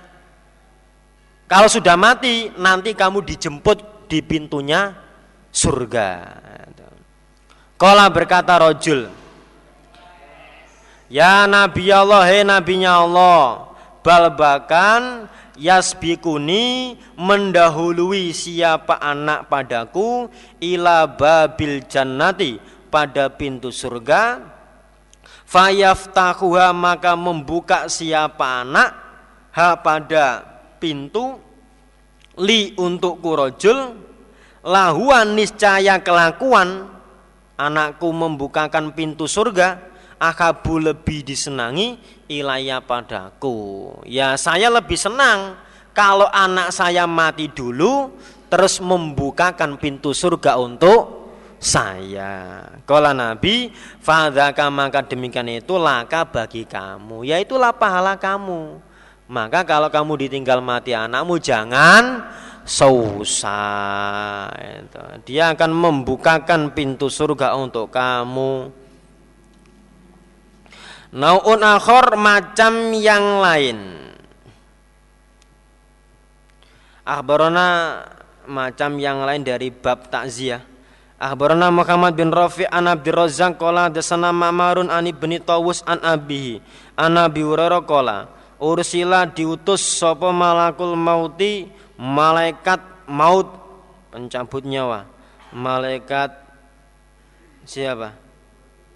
Kalau 1.50 1.66
sudah 1.66 1.98
mati 1.98 2.50
nanti 2.58 2.94
kamu 2.94 3.26
dijemput 3.26 4.06
di 4.10 4.22
pintunya 4.22 4.94
surga. 5.50 6.10
Kala 7.80 8.12
berkata 8.12 8.60
rojul 8.60 9.08
Ya 11.08 11.48
Nabi 11.48 11.88
Allah, 11.88 12.28
hei 12.28 12.44
Nabinya 12.44 13.00
Allah 13.00 13.72
Bal 14.04 14.32
bahkan 14.36 15.32
yasbikuni 15.60 16.96
mendahului 17.20 18.32
siapa 18.32 18.96
anak 18.96 19.52
padaku 19.52 20.32
ila 20.64 21.04
babil 21.04 21.84
jannati 21.84 22.56
pada 22.88 23.28
pintu 23.28 23.68
surga. 23.68 24.40
Fayaftahuha 25.44 26.72
maka 26.72 27.12
membuka 27.18 27.92
siapa 27.92 28.64
anak 28.64 28.90
ha 29.52 29.76
pada 29.78 30.42
pintu. 30.80 31.36
Li 32.40 32.72
untuk 32.80 33.20
kurojul 33.20 34.00
lahuan 34.64 35.36
niscaya 35.36 36.00
kelakuan. 36.00 36.88
Anakku 37.60 38.08
membukakan 38.08 38.96
pintu 38.96 39.28
surga 39.28 39.76
akabu 40.16 40.80
lebih 40.80 41.20
disenangi 41.20 42.00
ilaya 42.30 42.78
padaku 42.78 43.90
ya 44.06 44.38
saya 44.38 44.70
lebih 44.70 44.94
senang 44.94 45.58
kalau 45.90 46.30
anak 46.30 46.70
saya 46.70 47.04
mati 47.10 47.50
dulu 47.50 48.14
terus 48.46 48.78
membukakan 48.78 49.78
pintu 49.78 50.14
surga 50.14 50.58
untuk 50.58 51.20
saya. 51.60 52.64
Kala 52.88 53.12
Nabi, 53.12 53.68
fadzaka 54.00 54.72
maka 54.72 55.04
demikian 55.04 55.46
itu 55.52 55.76
laka 55.76 56.24
bagi 56.24 56.64
kamu, 56.64 57.28
yaitulah 57.28 57.70
pahala 57.76 58.16
kamu. 58.16 58.80
Maka 59.30 59.62
kalau 59.62 59.92
kamu 59.92 60.26
ditinggal 60.26 60.58
mati 60.58 60.90
anakmu 60.90 61.38
jangan 61.38 62.26
susah. 62.66 64.50
Dia 65.22 65.54
akan 65.54 65.70
membukakan 65.70 66.74
pintu 66.74 67.06
surga 67.06 67.54
untuk 67.54 67.94
kamu. 67.94 68.79
Naun 71.10 71.60
akhor 71.66 72.14
macam 72.14 72.94
yang 72.94 73.42
lain. 73.42 73.78
Akhbarona 77.02 77.66
macam 78.46 78.94
yang 79.02 79.26
lain 79.26 79.42
dari 79.42 79.74
bab 79.74 80.06
takziah. 80.06 80.62
Akhbarana 81.18 81.74
Muhammad 81.74 82.14
bin 82.14 82.30
Rafi 82.30 82.62
an 82.70 82.86
Abdi 82.86 83.10
Razzaq 83.10 83.58
qala 83.58 83.90
dasana 83.90 84.30
Ma'marun 84.30 84.86
an 84.86 85.04
ibni 85.10 85.42
Tawus 85.42 85.82
an 85.82 85.98
abihi. 85.98 86.62
An 86.94 87.18
Abi 87.18 87.42
Hurairah 87.42 87.82
qala 87.82 88.30
ursila 88.62 89.26
diutus 89.26 89.82
sapa 89.82 90.30
malakul 90.30 90.94
mauti 90.94 91.66
malaikat 91.98 92.80
maut. 93.10 93.50
Pencabut 94.14 94.62
nyawa. 94.62 95.10
Malaikat 95.50 96.30
siapa? 97.66 98.14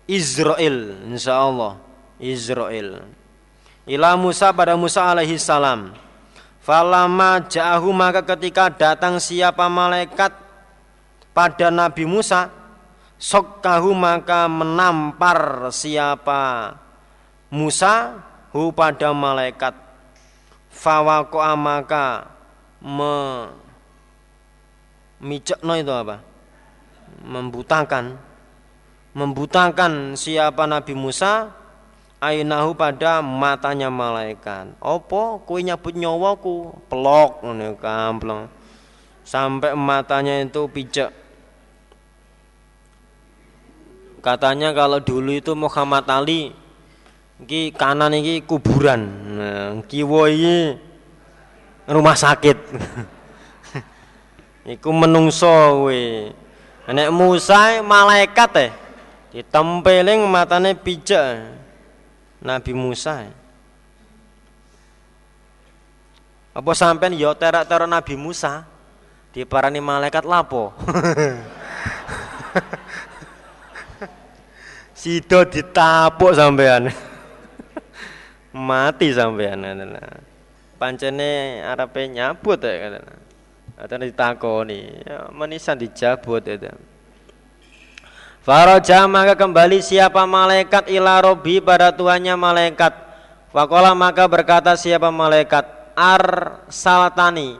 Israel 0.06 1.10
insyaallah 1.10 1.83
Israel. 2.18 3.02
Ila 3.84 4.16
Musa 4.16 4.52
pada 4.54 4.74
Musa 4.78 5.04
alaihi 5.04 5.36
salam. 5.36 5.92
Falama 6.64 7.44
ja'ahu 7.44 7.92
maka 7.92 8.24
ketika 8.24 8.72
datang 8.72 9.20
siapa 9.20 9.68
malaikat 9.68 10.32
pada 11.36 11.68
Nabi 11.68 12.08
Musa 12.08 12.48
sokkahu 13.20 13.92
maka 13.92 14.48
menampar 14.48 15.68
siapa 15.68 16.72
Musa 17.52 18.24
hu 18.56 18.72
pada 18.72 19.12
malaikat. 19.12 19.76
Fawako 20.72 21.44
maka 21.54 22.32
me 22.80 23.44
no 25.60 25.72
itu 25.76 25.92
apa? 25.92 26.24
Membutakan. 27.20 28.16
Membutakan 29.14 30.18
siapa 30.18 30.64
Nabi 30.66 30.96
Musa 30.96 31.52
ainahu 32.24 32.72
pada 32.72 33.20
matanya 33.20 33.92
malaikat 33.92 34.72
opo 34.80 35.44
kue 35.44 35.60
nyabut 35.60 35.92
nyawaku 35.92 36.72
pelok 36.88 37.44
nih 37.44 37.76
kamplong 37.76 38.48
sampai 39.24 39.76
matanya 39.76 40.40
itu 40.40 40.64
pijak 40.72 41.12
Katanya 44.24 44.72
kalau 44.72 45.04
dulu 45.04 45.36
itu 45.36 45.52
Muhammad 45.52 46.08
Ali 46.08 46.56
iki 47.44 47.76
kanan 47.76 48.16
iki 48.16 48.40
kuburan. 48.40 49.04
Nah, 49.36 49.84
kiwa 49.84 50.32
iki 50.32 50.80
rumah 51.84 52.16
sakit. 52.16 52.56
Iku 54.72 54.88
menungso 54.96 55.84
kowe. 55.84 56.04
Nek 56.88 57.12
Musa 57.12 57.84
malaikat 57.84 58.50
eh 58.64 58.72
ditempeling 59.36 60.24
matane 60.24 60.72
pijak 60.72 61.44
Nabi 62.44 62.76
Musa. 62.76 63.24
Apa 66.54 66.70
sampean 66.76 67.16
ya 67.16 67.34
terak-terak 67.34 67.88
Nabi 67.88 68.14
Musa 68.14 68.68
diparani 69.32 69.80
malaikat 69.80 70.22
lapo? 70.28 70.70
Sido 74.94 75.42
ditapuk 75.48 76.36
sampean. 76.36 76.92
Mati 78.68 79.10
sampean. 79.10 79.64
Pancene 80.78 81.64
arepe 81.64 82.06
nyabut 82.12 82.62
ya. 82.62 83.02
Atau 83.74 83.98
ditakoni, 83.98 85.02
ya, 85.02 85.26
menisan 85.34 85.74
dijabut 85.74 86.46
itu. 86.46 86.70
Faraja 88.44 89.08
maka 89.08 89.32
kembali 89.32 89.80
siapa 89.80 90.28
malaikat 90.28 90.92
ila 90.92 91.24
robi 91.24 91.64
pada 91.64 91.88
tuannya 91.88 92.36
malaikat. 92.36 92.92
Fakola 93.48 93.96
maka 93.96 94.28
berkata 94.28 94.76
siapa 94.76 95.08
malaikat 95.08 95.64
ar 95.96 96.60
salatani 96.68 97.56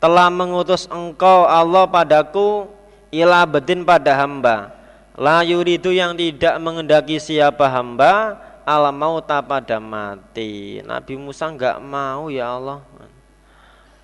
telah 0.00 0.32
mengutus 0.32 0.88
engkau 0.88 1.44
Allah 1.44 1.84
padaku 1.84 2.72
ila 3.12 3.44
bedin 3.44 3.84
pada 3.84 4.16
hamba 4.16 4.72
La 5.14 5.44
yuridu 5.44 5.92
yang 5.92 6.16
tidak 6.16 6.56
mengendaki 6.56 7.20
siapa 7.20 7.68
hamba 7.68 8.40
al 8.64 8.88
mauta 8.96 9.44
pada 9.44 9.76
mati. 9.76 10.80
Nabi 10.80 11.20
Musa 11.20 11.52
enggak 11.52 11.76
mau 11.84 12.32
ya 12.32 12.56
Allah. 12.56 12.80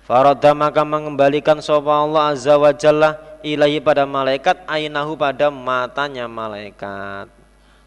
Farada 0.05 0.53
maka 0.53 0.85
mengembalikan 0.85 1.57
sopa 1.65 1.97
Allah 2.05 2.29
azza 2.37 2.61
wa 2.61 2.69
jalla 2.69 3.30
ilahi 3.43 3.83
pada 3.83 4.07
malaikat 4.07 4.63
ainahu 4.65 5.19
pada 5.19 5.51
matanya 5.53 6.25
malaikat. 6.25 7.29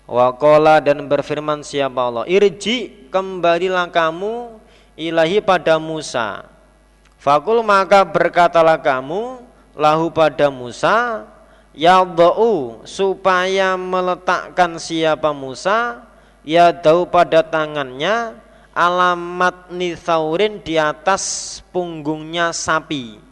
Wakola 0.04 0.84
dan 0.84 1.08
berfirman 1.08 1.64
siapa 1.64 1.96
Allah? 1.96 2.24
Irji 2.28 3.08
kembalilah 3.08 3.88
kamu 3.88 4.60
ilahi 5.00 5.40
pada 5.40 5.80
Musa. 5.80 6.44
Fakul 7.16 7.64
maka 7.64 8.04
berkatalah 8.04 8.76
kamu 8.76 9.40
lahu 9.72 10.12
pada 10.12 10.52
Musa 10.52 11.24
yadau 11.72 12.84
supaya 12.84 13.80
meletakkan 13.80 14.76
siapa 14.76 15.32
Musa 15.32 16.04
ya 16.44 16.68
dau 16.70 17.08
pada 17.08 17.40
tangannya 17.40 18.36
alamat 18.76 19.72
nithaurin 19.72 20.60
di 20.60 20.76
atas 20.76 21.58
punggungnya 21.72 22.52
sapi 22.52 23.23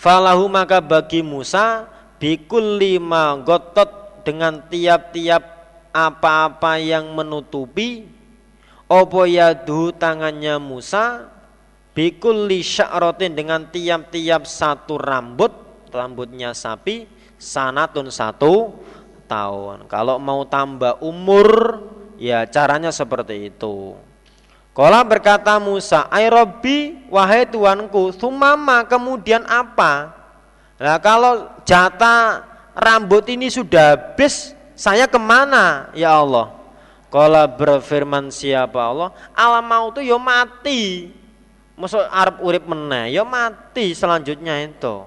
falahu 0.00 0.48
maka 0.48 0.80
bagi 0.80 1.20
Musa 1.20 1.84
bikul 2.16 2.80
lima 2.80 3.36
gotot 3.44 4.24
dengan 4.24 4.64
tiap-tiap 4.64 5.44
apa-apa 5.92 6.80
yang 6.80 7.12
menutupi 7.12 8.08
opo 8.88 9.28
yadu 9.28 9.92
tangannya 9.92 10.56
Musa 10.56 11.28
bikul 11.92 12.48
sya'rotin 12.48 13.36
dengan 13.36 13.68
tiap-tiap 13.68 14.48
satu 14.48 14.96
rambut 14.96 15.52
rambutnya 15.92 16.56
sapi 16.56 17.04
sanatun 17.40 18.08
satu 18.08 18.76
tahun. 19.30 19.86
Kalau 19.86 20.18
mau 20.18 20.42
tambah 20.44 21.00
umur, 21.00 21.80
ya 22.20 22.44
caranya 22.50 22.90
seperti 22.90 23.54
itu. 23.54 23.94
Kala 24.80 25.04
berkata 25.04 25.60
Musa, 25.60 26.08
Ay 26.08 26.32
Robbi, 26.32 27.04
wahai 27.12 27.44
Tuanku, 27.44 28.16
sumama 28.16 28.80
kemudian 28.88 29.44
apa? 29.44 30.16
Nah 30.80 30.96
kalau 30.96 31.52
jatah 31.68 32.48
rambut 32.72 33.28
ini 33.28 33.52
sudah 33.52 33.92
habis, 33.92 34.56
saya 34.72 35.04
ke 35.04 35.20
mana 35.20 35.92
ya 35.92 36.16
Allah? 36.16 36.56
Kala 37.12 37.44
berfirman 37.44 38.32
siapa 38.32 38.80
Allah, 38.80 39.12
alam 39.36 39.68
mau 39.68 39.92
tuh 39.92 40.00
yo 40.00 40.16
ya 40.16 40.24
mati. 40.24 41.12
Masuk 41.76 42.00
Arab 42.08 42.40
urip 42.40 42.64
meneh, 42.64 43.12
yo 43.12 43.20
ya 43.20 43.24
mati 43.28 43.92
selanjutnya 43.92 44.64
itu. 44.64 45.04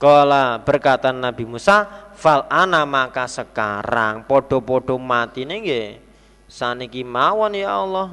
Kala 0.00 0.56
berkata 0.56 1.12
Nabi 1.12 1.44
Musa, 1.44 1.84
fal 2.16 2.48
ana 2.48 2.88
maka 2.88 3.28
sekarang 3.28 4.24
podo-podo 4.24 4.96
mati 4.96 5.44
nggih. 5.44 6.00
Saniki 6.48 7.04
mawon 7.04 7.52
ya 7.52 7.76
Allah. 7.76 8.08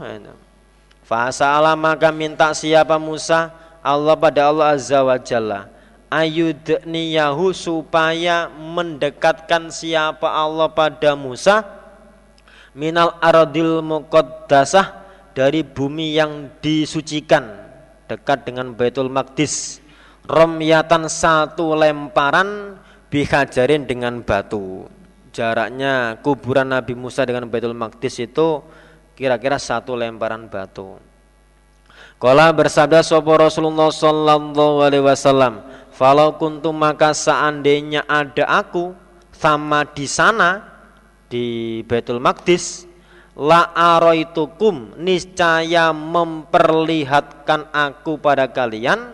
Fasala 1.08 1.72
maka 1.80 2.12
minta 2.12 2.52
siapa 2.52 3.00
Musa? 3.00 3.56
Allah 3.80 4.20
pada 4.20 4.52
Allah 4.52 4.76
Azza 4.76 5.00
wa 5.00 5.16
Jalla. 5.16 5.72
Ayudniyahu 6.12 7.56
supaya 7.56 8.52
mendekatkan 8.52 9.72
siapa 9.72 10.28
Allah 10.28 10.68
pada 10.72 11.16
Musa 11.16 11.64
minal 12.76 13.16
aradil 13.24 13.80
muqaddasah 13.84 15.08
dari 15.32 15.64
bumi 15.64 16.16
yang 16.16 16.52
disucikan 16.60 17.56
dekat 18.08 18.48
dengan 18.48 18.72
Baitul 18.72 19.12
Maqdis 19.12 19.84
romyatan 20.28 21.12
satu 21.12 21.76
lemparan 21.76 22.80
bihajarin 23.12 23.84
dengan 23.84 24.24
batu 24.24 24.88
jaraknya 25.36 26.20
kuburan 26.24 26.72
Nabi 26.72 26.96
Musa 26.96 27.28
dengan 27.28 27.52
Baitul 27.52 27.76
Maqdis 27.76 28.24
itu 28.24 28.64
kira-kira 29.18 29.58
satu 29.58 29.98
lemparan 29.98 30.46
batu. 30.46 31.02
Kala 32.22 32.54
bersabda 32.54 33.02
sopo 33.02 33.34
Rasulullah 33.34 33.90
Sallallahu 33.90 34.86
Alaihi 34.86 35.06
Wasallam, 35.06 35.66
"Falau 35.90 36.38
kuntum 36.38 36.78
maka 36.78 37.18
seandainya 37.18 38.06
ada 38.06 38.46
aku 38.62 38.94
sama 39.34 39.86
di 39.90 40.06
sana 40.06 40.62
di 41.30 41.82
Baitul 41.86 42.22
Maqdis, 42.22 42.86
la 43.38 43.70
aroitukum 43.74 44.98
niscaya 44.98 45.94
memperlihatkan 45.94 47.70
aku 47.70 48.18
pada 48.18 48.50
kalian 48.50 49.14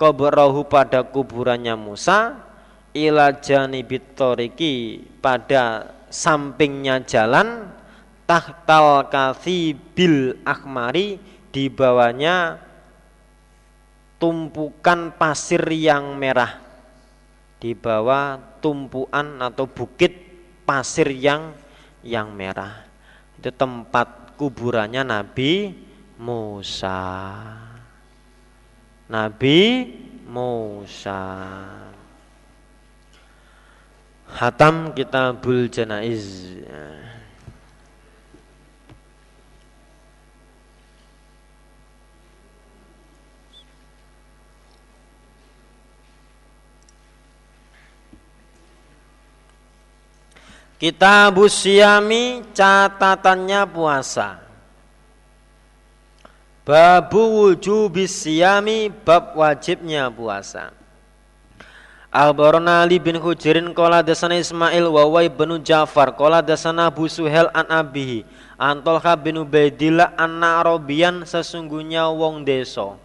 Kobrahu 0.00 0.64
pada 0.64 1.04
kuburannya 1.04 1.76
Musa 1.76 2.40
ila 2.96 3.36
janibit 3.36 4.16
pada 5.20 5.92
sampingnya 6.08 7.04
jalan 7.04 7.68
tahtal 8.30 9.10
bil 9.90 10.38
akmari 10.46 11.18
di 11.50 11.66
bawahnya 11.66 12.62
tumpukan 14.22 15.10
pasir 15.18 15.66
yang 15.74 16.14
merah 16.14 16.62
di 17.58 17.74
bawah 17.74 18.38
tumpuan 18.62 19.42
atau 19.42 19.66
bukit 19.66 20.14
pasir 20.62 21.10
yang 21.10 21.50
yang 22.06 22.30
merah 22.30 22.86
itu 23.34 23.50
tempat 23.50 24.38
kuburannya 24.38 25.02
Nabi 25.02 25.74
Musa 26.14 27.02
Nabi 29.10 29.90
Musa. 30.30 31.18
Hatam 34.30 34.94
Kitabul 34.94 35.66
Janaiz. 35.66 36.54
Kitabus 50.80 51.60
Siami 51.60 52.40
catatannya 52.56 53.68
puasa. 53.68 54.40
Babu 56.64 57.20
wujubis 57.20 58.24
siyami 58.24 58.88
bab 58.88 59.36
wajibnya 59.36 60.08
puasa. 60.08 60.72
Al-Barona 62.08 62.82
Ali 62.82 62.96
bin 62.96 63.20
Hujirin 63.20 63.76
Kola 63.76 64.00
dasana 64.02 64.40
Ismail 64.40 64.88
Wawai 64.88 65.30
benu 65.30 65.62
Ja'far 65.62 66.16
Kola 66.18 66.42
dasana 66.42 66.90
Abu 66.90 67.06
Suhel 67.06 67.46
an 67.54 67.70
Abihi 67.70 68.26
Antolha 68.58 69.14
bin 69.14 69.38
Ubaidillah 69.38 70.18
anna 70.18 70.58
Arabian 70.58 71.22
sesungguhnya 71.22 72.10
wong 72.10 72.42
deso 72.42 72.98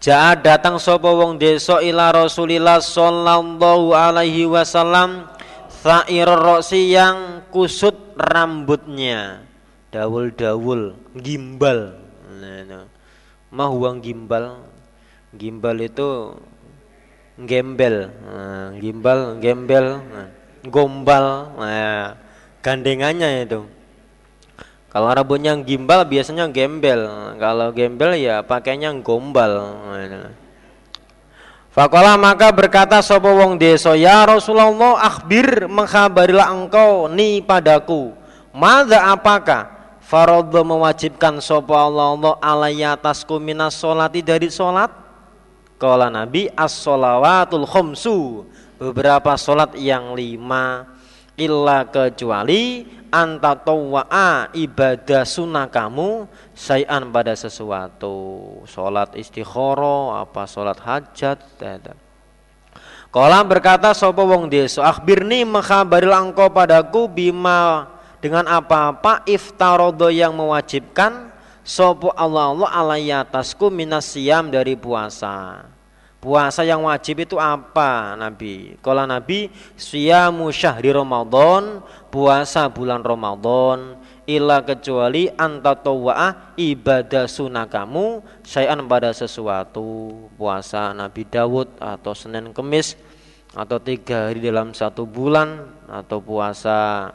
Ja'a 0.00 0.32
datang 0.32 0.80
sopo 0.80 1.12
wong 1.12 1.36
deso 1.36 1.76
ila 1.84 2.08
Rasulillah 2.08 2.80
sallallahu 2.80 3.92
alaihi 3.92 4.48
wasallam 4.48 5.28
Tha'ir 5.84 6.24
roksi 6.24 6.96
yang 6.96 7.44
kusut 7.52 8.16
rambutnya. 8.16 9.44
Dawul-dawul, 9.92 10.96
gimbal. 11.12 12.00
Nah, 12.40 12.88
mah 13.52 13.68
uang 13.68 14.00
gimbal? 14.00 14.64
Gimbal 15.36 15.84
itu 15.84 16.40
gembel. 17.36 18.16
Nah, 18.16 18.72
gimbal 18.80 19.36
gembel 19.44 20.00
nah, 20.00 20.28
gombal 20.64 21.52
nah, 21.60 22.16
gandengannya 22.64 23.44
itu. 23.44 23.68
Kalau 24.88 25.12
rambutnya 25.12 25.52
gimbal 25.60 26.08
biasanya 26.08 26.48
gembel. 26.48 27.34
Kalau 27.36 27.76
gembel 27.76 28.16
ya 28.16 28.40
pakainya 28.40 28.88
gombal. 29.04 29.52
Nah, 29.84 30.32
Fakola 31.74 32.14
maka 32.14 32.54
berkata 32.54 33.02
sopo 33.02 33.34
wong 33.34 33.58
deso 33.58 33.98
ya 33.98 34.22
Rasulullah 34.22 35.02
akhbir 35.02 35.66
mengkhabarilah 35.66 36.46
engkau 36.54 37.10
ni 37.10 37.42
padaku. 37.42 38.14
Mada 38.54 39.10
apakah 39.10 39.74
Faradha 39.98 40.62
mewajibkan 40.62 41.42
sapa 41.42 41.74
Allah 41.74 42.14
Allah 42.14 42.34
alaiya 42.38 42.94
atasku 42.94 43.42
minas 43.42 43.74
solati 43.74 44.22
dari 44.22 44.46
solat 44.52 44.92
Kala 45.74 46.12
Nabi 46.12 46.46
as-solawatul 46.54 47.66
khumsu 47.66 48.46
Beberapa 48.78 49.34
solat 49.34 49.74
yang 49.74 50.14
lima 50.14 50.93
Illa 51.34 51.82
kecuali 51.90 52.86
anta 53.10 53.58
tawa'a 53.58 54.54
ibadah 54.54 55.26
sunnah 55.26 55.66
kamu 55.66 56.30
sayan 56.54 57.10
pada 57.10 57.34
sesuatu. 57.34 58.62
Solat 58.70 59.18
istikhara 59.18 60.22
apa 60.22 60.46
solat 60.46 60.78
hajat 60.78 61.38
Kala 63.14 63.46
berkata 63.46 63.94
sapa 63.94 64.26
wong 64.26 64.50
desa 64.50 64.82
akhbirni 64.90 65.46
mengkhabari 65.46 66.10
engkau 66.10 66.50
padaku 66.50 67.06
bima 67.06 67.86
dengan 68.18 68.46
apa-apa 68.50 69.22
iftarodo 69.26 70.10
yang 70.10 70.34
mewajibkan. 70.34 71.30
Sopo 71.64 72.12
Allah 72.12 72.52
Allah 72.52 72.70
alaihi 72.76 73.14
atasku 73.14 73.72
dari 74.52 74.76
puasa. 74.76 75.64
Puasa 76.24 76.64
yang 76.64 76.88
wajib 76.88 77.20
itu 77.28 77.36
apa 77.36 78.16
Nabi? 78.16 78.80
Kalau 78.80 79.04
Nabi 79.04 79.52
siamu 79.76 80.48
syahri 80.48 80.88
Ramadan, 80.88 81.84
puasa 82.08 82.64
bulan 82.72 83.04
Ramadan, 83.04 84.00
illa 84.24 84.64
kecuali 84.64 85.28
antatowaah 85.28 86.56
ibadah 86.56 87.28
sunnah 87.28 87.68
kamu 87.68 88.24
sayan 88.40 88.80
pada 88.88 89.12
sesuatu. 89.12 90.16
Puasa 90.40 90.96
Nabi 90.96 91.28
Dawud 91.28 91.76
atau 91.76 92.16
Senin 92.16 92.56
Kemis 92.56 92.96
atau 93.52 93.76
tiga 93.76 94.32
hari 94.32 94.40
dalam 94.40 94.72
satu 94.72 95.04
bulan 95.04 95.68
atau 95.92 96.24
puasa 96.24 97.12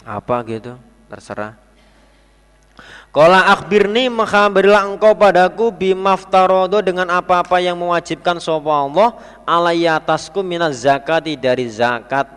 apa 0.00 0.36
gitu 0.48 0.80
terserah 1.12 1.67
Kala 3.18 3.50
akhbirni 3.50 4.06
maka 4.06 4.46
berilah 4.46 4.86
engkau 4.86 5.10
padaku 5.10 5.74
bimaftarodo 5.74 6.78
dengan 6.78 7.10
apa-apa 7.10 7.58
yang 7.58 7.74
mewajibkan 7.74 8.38
sapa 8.38 8.70
Allah 8.70 9.10
alayya 9.42 9.98
atasku 9.98 10.38
minaz 10.46 10.86
zakati 10.86 11.34
dari 11.34 11.66
zakat. 11.66 12.30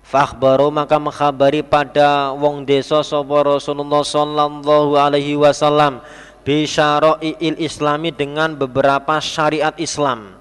Fakhbaru 0.00 0.72
maka 0.72 0.96
mengkhabari 0.96 1.60
pada 1.60 2.32
wong 2.32 2.64
desa 2.64 3.04
sapa 3.04 3.36
Rasulullah 3.44 4.00
sallallahu 4.00 4.96
alaihi 4.96 5.36
wasallam 5.36 6.00
il 6.48 7.60
islami 7.60 8.08
dengan 8.08 8.56
beberapa 8.56 9.20
syariat 9.20 9.76
Islam. 9.76 10.40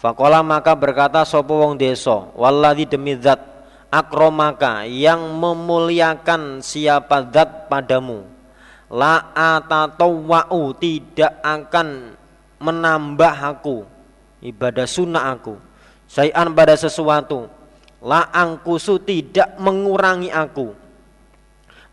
Fakola 0.00 0.40
maka 0.40 0.72
berkata 0.72 1.20
sapa 1.28 1.52
wong 1.52 1.76
desa, 1.76 2.32
walladzi 2.32 2.88
demi 2.88 3.12
zat 3.20 3.44
akromaka 3.92 4.88
yang 4.88 5.20
memuliakan 5.36 6.64
siapa 6.64 7.28
zat 7.28 7.68
padamu 7.68 8.40
la 8.92 9.32
atatawwa'u 9.32 10.76
tidak 10.76 11.40
akan 11.40 12.12
menambah 12.60 13.34
aku 13.40 13.88
ibadah 14.44 14.84
sunnah 14.84 15.32
aku 15.32 15.56
sayan 16.12 16.52
pada 16.52 16.76
sesuatu. 16.76 17.48
La 18.02 18.28
angkusu 18.34 18.98
tidak 18.98 19.56
mengurangi 19.62 20.28
aku. 20.28 20.74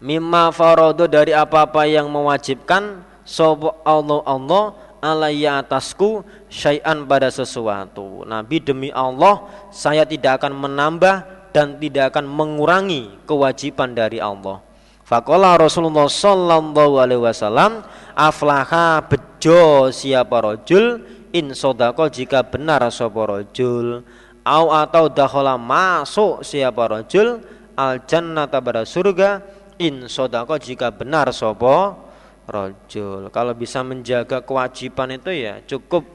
Mimma 0.02 0.50
farodo 0.50 1.06
dari 1.06 1.38
apa-apa 1.38 1.86
yang 1.86 2.10
mewajibkan 2.10 3.06
sobo 3.22 3.78
Allah 3.86 4.26
Allah 4.26 4.64
alayya 5.06 5.62
atasku 5.62 6.26
syai'an 6.50 7.06
pada 7.06 7.30
sesuatu. 7.30 8.26
Nabi 8.26 8.58
demi 8.58 8.90
Allah 8.90 9.46
saya 9.70 10.02
tidak 10.02 10.42
akan 10.42 10.58
menambah 10.58 11.16
dan 11.54 11.78
tidak 11.78 12.18
akan 12.18 12.26
mengurangi 12.26 13.22
kewajiban 13.30 13.94
dari 13.94 14.18
Allah 14.18 14.69
Fakola 15.10 15.58
Rasulullah 15.58 16.06
Sallallahu 16.06 17.02
Alaihi 17.02 17.18
Wasallam 17.26 17.82
aflaha 18.14 19.02
bejo 19.10 19.90
siapa 19.90 20.38
rojul? 20.38 21.02
In 21.34 21.58
sodako 21.58 22.14
jika 22.14 22.46
benar 22.46 22.86
sopo 22.94 23.26
rojul. 23.26 24.06
Au 24.46 24.70
atau 24.70 25.10
dahola 25.10 25.58
masuk 25.58 26.46
siapa 26.46 26.86
rojul? 26.86 27.42
Al 27.74 28.06
jannata 28.06 28.62
pada 28.62 28.86
surga. 28.86 29.42
In 29.82 30.06
sodako 30.06 30.62
jika 30.62 30.94
benar 30.94 31.34
sopo 31.34 31.98
rojul. 32.46 33.34
Kalau 33.34 33.58
bisa 33.58 33.82
menjaga 33.82 34.46
kewajiban 34.46 35.18
itu 35.18 35.34
ya 35.34 35.58
cukup 35.66 36.06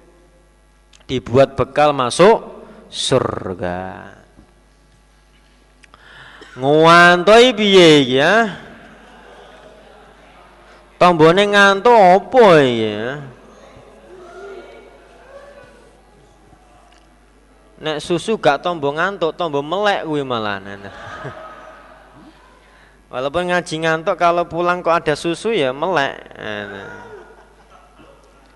dibuat 1.11 1.59
bekal 1.59 1.91
masuk 1.91 2.47
surga. 2.95 4.23
Nguantoi 6.55 7.51
piye 7.59 8.07
ya 8.07 8.62
Tombone 11.05 11.53
ngantuk 11.53 11.93
apa 11.93 12.65
ya? 12.65 13.21
Nek 17.85 18.01
susu 18.01 18.41
gak 18.41 18.65
tombo 18.65 18.89
ngantuk, 18.89 19.37
tombo 19.37 19.61
melek 19.61 20.09
kuwi 20.09 20.25
malah. 20.25 20.65
Walaupun 23.13 23.53
ngaji 23.53 23.85
ngantuk 23.85 24.17
kalau 24.17 24.49
pulang 24.49 24.81
kok 24.81 25.05
ada 25.05 25.13
susu 25.13 25.53
ya 25.53 25.77
melek. 25.77 26.25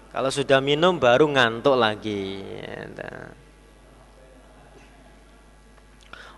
Kalau 0.08 0.32
sudah 0.32 0.64
minum 0.64 0.96
baru 0.96 1.28
ngantuk 1.28 1.76
lagi. 1.76 2.40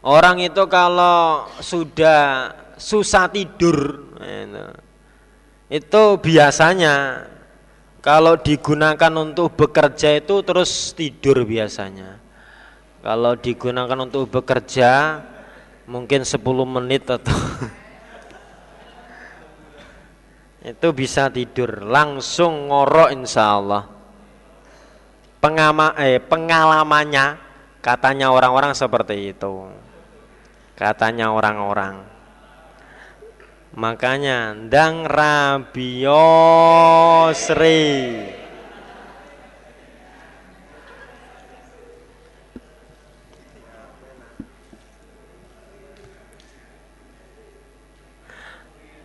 Orang 0.02 0.42
itu 0.42 0.66
kalau 0.66 1.46
sudah 1.62 2.50
susah 2.74 3.30
tidur, 3.30 4.10
itu 5.70 6.02
biasanya. 6.18 7.26
Kalau 8.00 8.34
digunakan 8.40 9.12
untuk 9.12 9.54
bekerja 9.54 10.18
itu 10.18 10.40
terus 10.40 10.96
tidur 10.96 11.44
biasanya. 11.44 12.16
Kalau 13.04 13.36
digunakan 13.36 13.96
untuk 14.02 14.28
bekerja 14.28 15.20
mungkin 15.84 16.24
10 16.24 16.40
menit 16.64 17.04
atau 17.06 17.36
itu 20.72 20.88
bisa 20.96 21.28
tidur. 21.28 21.84
Langsung 21.84 22.72
ngorok 22.72 23.12
insya 23.14 23.60
Allah. 23.60 23.84
Pengama, 25.44 25.92
eh, 26.00 26.20
pengalamannya 26.20 27.36
katanya 27.84 28.32
orang-orang 28.32 28.72
seperti 28.72 29.36
itu. 29.36 29.68
Katanya 30.72 31.36
orang-orang 31.36 32.09
Makanya 33.70 34.50
ndang 34.66 35.06
rabiosri. 35.06 36.18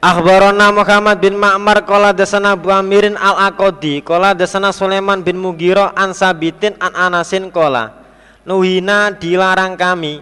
Akhbarona 0.05 0.69
Muhammad 0.69 1.17
bin 1.17 1.33
Ma'mar 1.33 1.81
Kola 1.81 2.13
desana 2.13 2.53
Bu 2.53 2.69
Amirin 2.69 3.17
al-Aqodi 3.17 4.05
Kola 4.05 4.37
desana 4.37 4.69
Sulaiman 4.69 5.25
bin 5.25 5.33
Mugiro 5.33 5.89
An 5.97 6.13
Sabitin 6.13 6.77
an 6.77 6.93
Anasin 6.93 7.49
Kola 7.49 8.05
Nuhina 8.45 9.09
dilarang 9.09 9.73
kami 9.73 10.21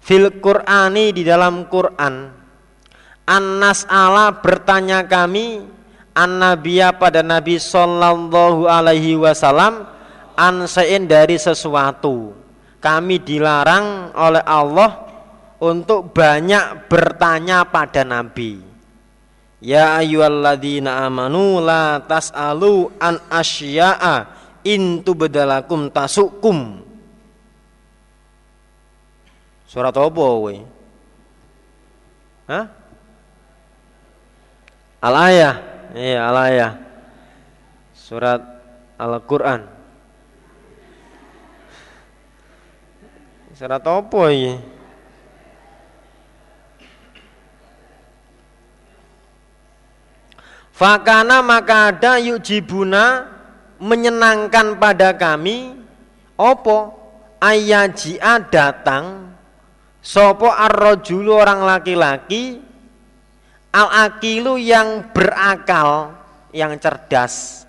Fil 0.00 0.40
Qur'ani 0.40 1.12
di 1.12 1.28
dalam 1.28 1.68
Qur'an 1.68 2.45
Anas 3.26 3.82
ala 3.90 4.30
bertanya 4.38 5.02
kami 5.02 5.66
an 6.14 6.30
nabiya 6.38 6.94
pada 6.94 7.26
Nabi 7.26 7.58
Sallallahu 7.58 8.70
Alaihi 8.70 9.18
Wasallam 9.18 9.82
ansain 10.38 11.10
dari 11.10 11.34
sesuatu 11.34 12.38
kami 12.78 13.18
dilarang 13.18 14.14
oleh 14.14 14.46
Allah 14.46 14.90
untuk 15.58 16.14
banyak 16.14 16.86
bertanya 16.86 17.66
pada 17.66 18.06
Nabi 18.06 18.62
Ya 19.58 19.98
ayyuhalladzina 19.98 21.08
amanu 21.08 21.58
la 21.64 21.98
tas'alu 22.04 22.92
an 23.00 23.18
asya'a 23.26 24.30
in 24.62 25.02
tubdalakum 25.02 25.90
tasukum 25.90 26.86
Surat 29.66 29.90
apa 29.90 30.14
kowe? 30.14 30.54
Hah? 32.46 32.85
Al-Ayah. 35.00 35.54
Iya, 35.92 36.20
Al-Ayah. 36.28 36.72
Surat 37.96 38.40
Al-Qur'an. 38.96 39.68
Surat 43.56 43.80
apa 43.80 44.22
ini? 44.32 44.76
Fakana 50.76 51.40
maka 51.40 51.88
ada 51.88 52.20
yujibuna 52.20 53.32
menyenangkan 53.80 54.76
pada 54.76 55.16
kami 55.16 55.72
opo 56.36 56.92
ayajia 57.40 58.44
datang 58.44 59.32
sopo 60.04 60.52
arrojulu 60.52 61.32
orang 61.32 61.64
laki-laki 61.64 62.60
al-akilu 63.76 64.56
yang 64.56 65.12
berakal, 65.12 66.16
yang 66.56 66.72
cerdas. 66.80 67.68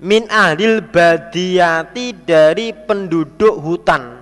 Min 0.00 0.28
ahlil 0.28 0.84
badiyati 0.84 2.12
dari 2.24 2.72
penduduk 2.72 3.56
hutan, 3.60 4.20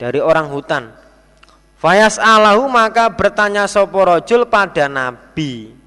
dari 0.00 0.20
orang 0.20 0.48
hutan. 0.48 0.88
Fayas 1.76 2.16
alahu 2.16 2.68
maka 2.68 3.12
bertanya 3.12 3.68
soporojul 3.68 4.48
pada 4.48 4.88
Nabi. 4.88 5.80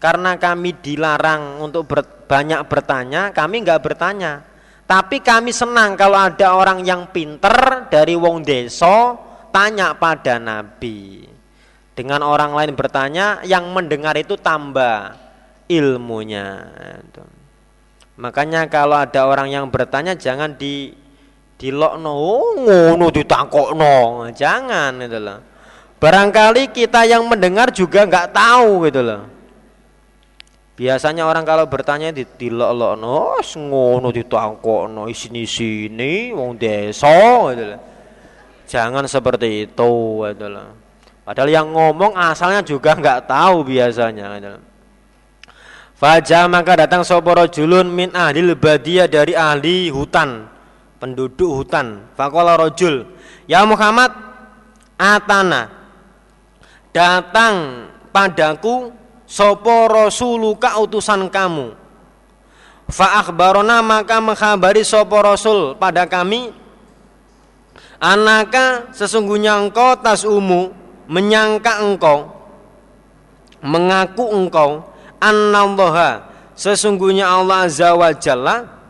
Karena 0.00 0.34
kami 0.40 0.80
dilarang 0.80 1.60
untuk 1.60 1.84
ber, 1.84 2.00
banyak 2.24 2.64
bertanya, 2.66 3.30
kami 3.36 3.62
nggak 3.62 3.82
bertanya. 3.84 4.42
Tapi 4.88 5.22
kami 5.22 5.54
senang 5.54 5.94
kalau 5.94 6.18
ada 6.18 6.56
orang 6.56 6.82
yang 6.82 7.14
pinter 7.14 7.86
dari 7.86 8.18
wong 8.18 8.42
deso 8.42 9.14
tanya 9.54 9.94
pada 9.94 10.40
Nabi 10.42 11.30
dengan 12.00 12.24
orang 12.24 12.56
lain 12.56 12.72
bertanya 12.72 13.44
yang 13.44 13.68
mendengar 13.76 14.16
itu 14.16 14.32
tambah 14.40 15.20
ilmunya. 15.68 16.64
Makanya 18.16 18.64
kalau 18.72 18.96
ada 18.96 19.28
orang 19.28 19.52
yang 19.52 19.68
bertanya 19.68 20.16
jangan 20.16 20.56
di 20.56 20.96
dilokno. 21.60 22.08
Oh, 22.08 22.56
ngono 22.56 23.12
ditangkokno. 23.12 24.32
Jangan 24.32 24.96
gitu 24.96 25.20
loh. 25.20 25.38
Barangkali 26.00 26.72
kita 26.72 27.04
yang 27.04 27.28
mendengar 27.28 27.68
juga 27.68 28.08
nggak 28.08 28.32
tahu 28.32 28.88
gitu 28.88 29.04
loh. 29.04 29.22
Biasanya 30.80 31.28
orang 31.28 31.44
kalau 31.44 31.68
bertanya 31.68 32.08
di 32.16 32.24
dilok-lokno 32.24 33.36
oh, 33.36 33.44
ngono 33.44 34.08
ditangkokno. 34.08 35.04
Sini 35.12 35.44
sini 35.44 36.32
wong 36.32 36.56
desa 36.56 37.12
gitu 37.52 37.76
loh. 37.76 37.80
Jangan 38.64 39.04
seperti 39.04 39.68
itu 39.68 39.92
gitu 40.24 40.48
loh 40.48 40.89
Padahal 41.22 41.50
yang 41.52 41.68
ngomong 41.70 42.16
asalnya 42.16 42.64
juga 42.64 42.96
nggak 42.96 43.28
tahu 43.28 43.62
biasanya. 43.68 44.58
Faja 46.00 46.48
maka 46.48 46.80
datang 46.80 47.04
soporo 47.04 47.44
julun 47.44 47.92
min 47.92 48.08
ahli 48.16 48.40
lebadia 48.40 49.04
dari 49.04 49.36
ahli 49.36 49.92
hutan 49.92 50.48
penduduk 50.96 51.60
hutan. 51.60 52.08
Fakola 52.16 52.56
rojul 52.56 53.04
ya 53.44 53.68
Muhammad 53.68 54.08
atana 54.96 55.68
datang 56.88 57.84
padaku 58.08 58.88
sopo 59.28 59.92
rasuluka 59.92 60.80
utusan 60.80 61.28
kamu. 61.28 61.76
Fa 62.90 63.22
akhbarona 63.22 63.84
maka 63.84 64.18
menghabari 64.18 64.82
sopo 64.82 65.20
rasul 65.20 65.76
pada 65.76 66.08
kami 66.08 66.50
anaka 68.00 68.88
sesungguhnya 68.96 69.60
engkau 69.62 69.94
tas 70.00 70.24
umu 70.24 70.79
menyangka 71.10 71.82
engkau 71.82 72.30
mengaku 73.58 74.30
engkau 74.30 74.86
annallaha 75.18 76.30
sesungguhnya 76.54 77.26
Allah 77.26 77.66
azza 77.66 77.90
wa 77.98 78.14
jalla 78.14 78.80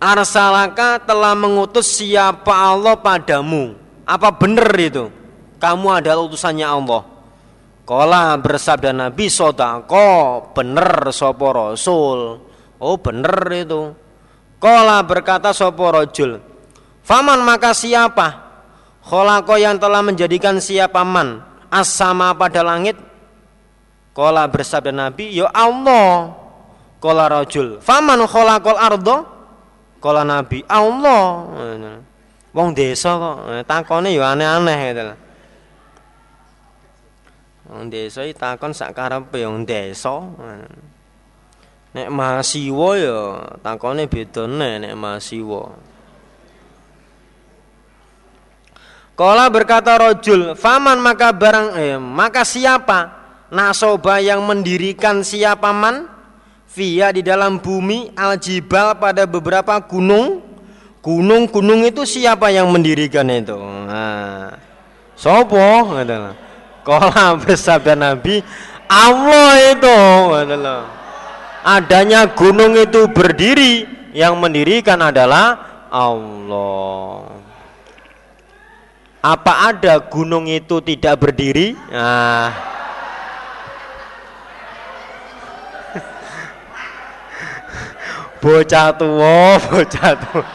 arsalaka 0.00 1.00
telah 1.02 1.32
mengutus 1.32 2.00
siapa 2.00 2.52
Allah 2.52 2.96
padamu. 3.00 3.76
Apa 4.06 4.30
benar 4.30 4.70
itu? 4.78 5.10
Kamu 5.58 5.88
adalah 5.90 6.22
utusannya 6.22 6.66
Allah. 6.68 7.02
Kala 7.86 8.34
bersabda 8.38 8.90
Nabi 8.90 9.30
sodako 9.30 10.50
bener 10.54 11.10
sopo 11.10 11.46
rasul? 11.54 12.20
Oh 12.78 12.96
bener 12.98 13.34
itu. 13.54 13.94
Kala 14.56 15.04
berkata 15.04 15.52
sopo 15.52 15.92
rojul 15.92 16.40
Faman 17.06 17.44
maka 17.44 17.76
siapa 17.76 18.45
Kholako 19.06 19.54
yang 19.54 19.78
telah 19.78 20.02
menjadikan 20.02 20.58
siapa 20.58 21.06
man 21.06 21.38
As-sama 21.70 22.34
pada 22.34 22.66
langit 22.66 22.98
Kola 24.16 24.48
bersabda 24.48 24.96
Nabi, 24.96 25.28
ya 25.28 25.52
Allah. 25.52 26.32
Kola 26.96 27.28
rajul, 27.28 27.84
faman 27.84 28.24
kholakol 28.24 28.80
ardo? 28.80 29.28
Kola 30.00 30.24
Nabi, 30.24 30.64
Allah. 30.64 31.44
Wong 32.56 32.72
desa 32.72 33.20
kok, 33.20 33.36
eh, 33.52 33.62
takone 33.68 34.16
ya 34.16 34.32
aneh-aneh 34.32 34.78
gitu 34.88 35.02
lah. 35.04 35.18
Wong 37.68 37.92
desa 37.92 38.24
iki 38.24 38.32
takon 38.40 38.72
sak 38.72 38.96
wong 38.96 39.68
desa. 39.68 40.16
Nek 41.92 42.08
mahasiwa 42.08 42.88
ya 42.96 43.20
takone 43.60 44.08
bedane 44.08 44.80
nek 44.80 44.96
mahasiwa. 44.96 45.76
Kala 49.16 49.48
berkata 49.48 49.96
rojul, 49.96 50.52
faman 50.52 51.00
maka 51.00 51.32
barang 51.32 51.72
eh, 51.80 51.96
maka 51.96 52.44
siapa? 52.44 53.16
Nasoba 53.48 54.20
yang 54.20 54.44
mendirikan 54.44 55.24
siapa 55.24 55.72
man? 55.72 56.04
Via 56.76 57.08
di 57.16 57.24
dalam 57.24 57.56
bumi 57.56 58.12
aljibal 58.12 59.00
pada 59.00 59.24
beberapa 59.24 59.72
gunung. 59.80 60.44
Gunung-gunung 61.00 61.88
itu 61.88 62.04
siapa 62.04 62.52
yang 62.52 62.68
mendirikan 62.68 63.24
itu? 63.32 63.56
Nah, 63.56 64.52
sopo? 65.16 65.96
Adalah 65.96 66.36
kola 66.86 67.34
bersabda 67.42 67.98
Nabi 67.98 68.44
Allah 68.86 69.50
itu 69.74 69.98
adalah 70.30 70.86
adanya 71.66 72.30
gunung 72.30 72.78
itu 72.78 73.10
berdiri 73.10 73.82
yang 74.14 74.38
mendirikan 74.38 75.02
adalah 75.02 75.58
Allah 75.90 77.45
apa 79.26 79.74
ada 79.74 79.98
gunung 79.98 80.46
itu 80.46 80.78
tidak 80.78 81.18
berdiri? 81.18 81.74
Nah 81.90 82.54
bocah 88.42 88.94
tua 88.94 89.58
bocah 89.66 90.12
tua. 90.14 90.46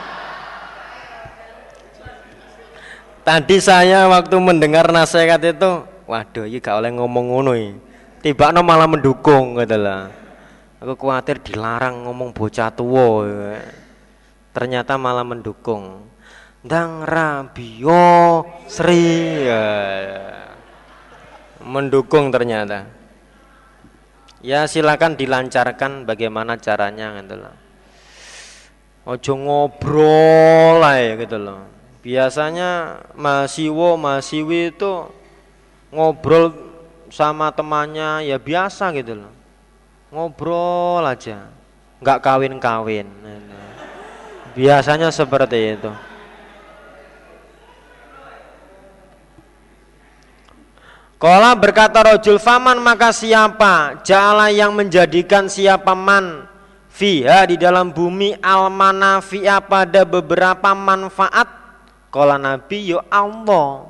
Tadi 3.22 3.57
saya 3.60 4.07
waktu 4.07 4.35
mendengar 4.39 4.88
nasihat 4.88 5.43
itu 5.43 5.84
waduh 6.07 6.48
ini 6.48 6.64
gak 6.64 6.80
oleh 6.80 6.95
ngomong 6.95 7.26
ngono 7.30 7.53
tiba 8.23 8.49
no 8.49 8.65
malah 8.65 8.89
mendukung 8.89 9.61
gitu 9.61 9.77
aku 10.81 10.98
khawatir 10.98 11.38
dilarang 11.43 12.07
ngomong 12.07 12.31
bocah 12.31 12.72
tua. 12.72 13.27
Ternyata 14.56 14.95
malah 14.95 15.27
mendukung 15.27 16.10
dang 16.61 17.05
rabio 17.05 18.45
sri. 18.69 19.45
Ya. 19.45 19.65
mendukung 21.61 22.33
ternyata. 22.33 22.89
Ya 24.41 24.65
silakan 24.65 25.13
dilancarkan 25.13 26.09
bagaimana 26.09 26.57
caranya 26.57 27.13
gitu 27.21 27.38
lah 27.38 27.53
ojo 29.01 29.33
ngobrol 29.33 30.81
lah 30.81 30.97
ya 30.97 31.13
gitu 31.17 31.38
loh. 31.41 31.65
Biasanya 32.01 33.01
mahasiswa 33.13 33.89
mahasiswi 33.97 34.73
itu 34.73 35.05
ngobrol 35.93 36.53
sama 37.13 37.53
temannya 37.53 38.25
ya 38.25 38.41
biasa 38.41 38.89
gitu 38.97 39.21
loh. 39.21 39.33
Ngobrol 40.09 41.05
aja. 41.05 41.49
Nggak 42.01 42.19
kawin-kawin 42.25 43.07
biasanya 44.51 45.07
seperti 45.15 45.79
itu 45.79 45.91
Kala 51.22 51.53
berkata 51.53 52.02
rojul 52.02 52.41
faman 52.41 52.81
maka 52.81 53.14
siapa 53.14 54.02
jala 54.02 54.49
yang 54.49 54.73
menjadikan 54.73 55.45
siapa 55.45 55.93
man 55.93 56.49
fiha 56.89 57.45
di 57.45 57.61
dalam 57.61 57.93
bumi 57.93 58.41
al 58.41 58.73
manafi'a 58.73 59.61
pada 59.61 60.02
beberapa 60.02 60.73
manfaat? 60.73 61.45
Kala 62.10 62.41
nabi 62.41 62.89
yo 62.89 63.06
Allah. 63.14 63.85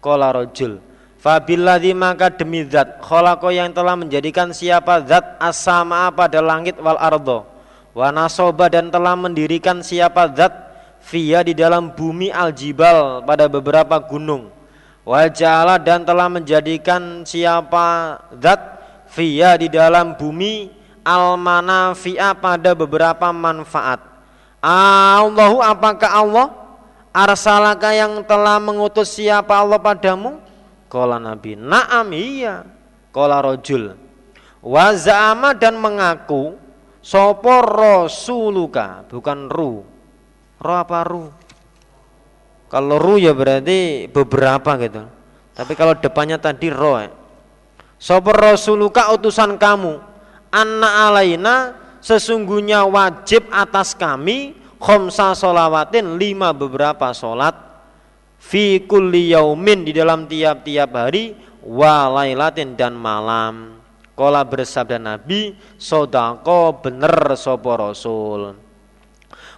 Kala 0.00 0.32
rojul 0.32 0.80
Fabilladhi 1.20 1.92
maka 1.92 2.32
demi 2.32 2.64
zat 2.64 3.04
Kholako 3.04 3.52
yang 3.52 3.76
telah 3.76 3.92
menjadikan 3.92 4.56
siapa 4.56 5.04
zat 5.04 5.36
asama 5.36 6.08
pada 6.08 6.40
langit 6.40 6.80
wal 6.80 6.96
ardo. 6.96 7.44
Wa 7.92 8.08
nasoba 8.08 8.72
dan 8.72 8.88
telah 8.88 9.12
mendirikan 9.12 9.84
siapa 9.84 10.32
zat 10.32 10.56
Via 11.04 11.44
di 11.44 11.52
dalam 11.52 11.92
bumi 11.92 12.32
aljibal 12.32 13.20
pada 13.28 13.44
beberapa 13.44 14.00
gunung 14.00 14.55
Wajala 15.06 15.78
dan 15.78 16.02
telah 16.02 16.26
menjadikan 16.26 17.22
siapa 17.22 18.18
zat 18.42 18.76
Via 19.14 19.54
di 19.54 19.70
dalam 19.70 20.18
bumi 20.18 20.68
al 21.06 21.38
manafi'a 21.38 22.34
pada 22.34 22.74
beberapa 22.74 23.30
manfaat. 23.30 24.02
Allahu 24.58 25.62
apakah 25.62 26.10
Allah 26.10 26.46
arsalaka 27.14 27.94
yang 27.94 28.26
telah 28.26 28.58
mengutus 28.58 29.14
siapa 29.14 29.62
Allah 29.62 29.78
padamu? 29.78 30.42
Kala 30.90 31.22
Nabi, 31.22 31.54
na'am 31.54 32.10
iya. 32.10 32.66
Kala 33.14 33.40
rojul. 33.40 33.94
Waza'ama 34.60 35.54
dan 35.54 35.78
mengaku 35.78 36.58
sopo 36.98 37.62
rasuluka 37.62 39.06
bukan 39.06 39.46
ru. 39.46 39.86
Ro 40.58 40.74
apa 40.74 41.06
ru? 41.06 41.30
Kalau 42.66 42.98
ru 42.98 43.14
ya 43.16 43.30
berarti 43.30 44.10
beberapa 44.10 44.74
gitu. 44.80 45.06
Tapi 45.54 45.72
kalau 45.78 45.94
depannya 45.96 46.36
tadi 46.36 46.68
ro. 46.68 46.98
Ya. 46.98 47.10
Rasuluka 47.96 49.08
utusan 49.16 49.56
kamu 49.56 50.16
anna 50.52 51.08
alaina 51.08 51.74
sesungguhnya 52.04 52.84
wajib 52.86 53.48
atas 53.48 53.96
kami 53.96 54.56
khomsa 54.76 55.32
solawatin 55.32 56.20
lima 56.20 56.52
beberapa 56.52 57.10
solat 57.16 57.56
fi 58.36 58.84
kulli 58.84 59.32
yaumin 59.32 59.84
di 59.84 59.92
dalam 59.96 60.28
tiap-tiap 60.28 60.90
hari 60.92 61.36
wa 61.64 62.08
lailatin 62.22 62.78
dan 62.78 62.94
malam 62.96 63.76
Kola 64.16 64.48
bersabda 64.48 64.96
Nabi 64.96 65.52
Sodako 65.76 66.80
bener 66.80 67.36
sopo 67.36 67.76
Rasul 67.76 68.56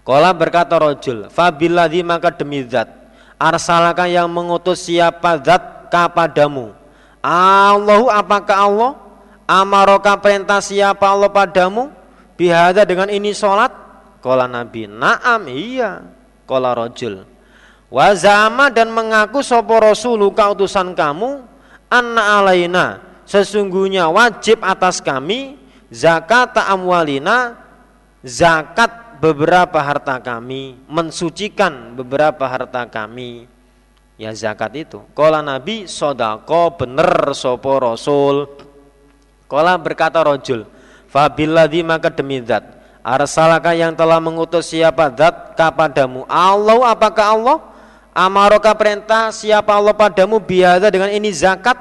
Kola 0.03 0.35
berkata 0.35 0.83
rojul 0.83 1.31
Fabilladhi 1.31 2.03
maka 2.03 2.35
demi 2.35 2.67
zat 2.67 2.91
Arsalaka 3.39 4.11
yang 4.11 4.27
mengutus 4.27 4.85
siapa 4.85 5.39
zat 5.41 5.89
kepadamu 5.95 6.75
Allahu 7.23 8.11
apakah 8.11 8.59
Allah 8.59 8.93
Amaroka 9.49 10.13
perintah 10.21 10.61
siapa 10.61 11.09
Allah 11.09 11.33
padamu? 11.33 11.89
Bihada 12.37 12.85
dengan 12.85 13.09
ini 13.09 13.33
sholat? 13.33 13.73
Kola 14.21 14.45
Nabi, 14.45 14.85
naam 14.85 15.49
iya. 15.49 16.05
Kola 16.45 16.77
rojul. 16.77 17.25
Wazama 17.89 18.69
dan 18.69 18.93
mengaku 18.93 19.41
sopo 19.41 19.81
rasuluka 19.81 20.53
utusan 20.53 20.93
kamu 20.93 21.41
anna 21.89 22.37
alaina 22.37 23.01
sesungguhnya 23.25 24.13
wajib 24.13 24.61
atas 24.61 25.01
kami 25.01 25.57
zakat 25.89 26.53
amwalina 26.69 27.57
zakat 28.21 29.08
beberapa 29.19 29.83
harta 29.83 30.23
kami 30.23 30.79
mensucikan 30.87 31.95
beberapa 31.99 32.47
harta 32.47 32.87
kami. 32.87 33.51
Ya 34.19 34.35
zakat 34.35 34.75
itu. 34.75 34.99
Kola 35.15 35.39
nabi 35.39 35.87
sodako 35.87 36.75
bener 36.75 37.31
sopo 37.39 37.79
rasul? 37.79 38.51
Kala 39.47 39.81
berkata 39.81 40.21
rojul 40.21 40.69
Fabilladzi 41.09 41.81
maka 41.81 42.13
demi 42.13 42.43
zat 42.43 42.67
arsalaka 43.01 43.73
yang 43.73 43.95
telah 43.95 44.19
mengutus 44.19 44.75
siapa 44.75 45.09
zat 45.15 45.55
kepadamu? 45.55 46.27
Allah 46.27 46.93
apakah 46.93 47.27
Allah? 47.39 47.59
Amaroka 48.11 48.75
perintah 48.75 49.31
siapa 49.31 49.71
Allah 49.71 49.95
padamu? 49.95 50.43
Biasa 50.43 50.91
dengan 50.91 51.15
ini 51.15 51.31
zakat. 51.31 51.79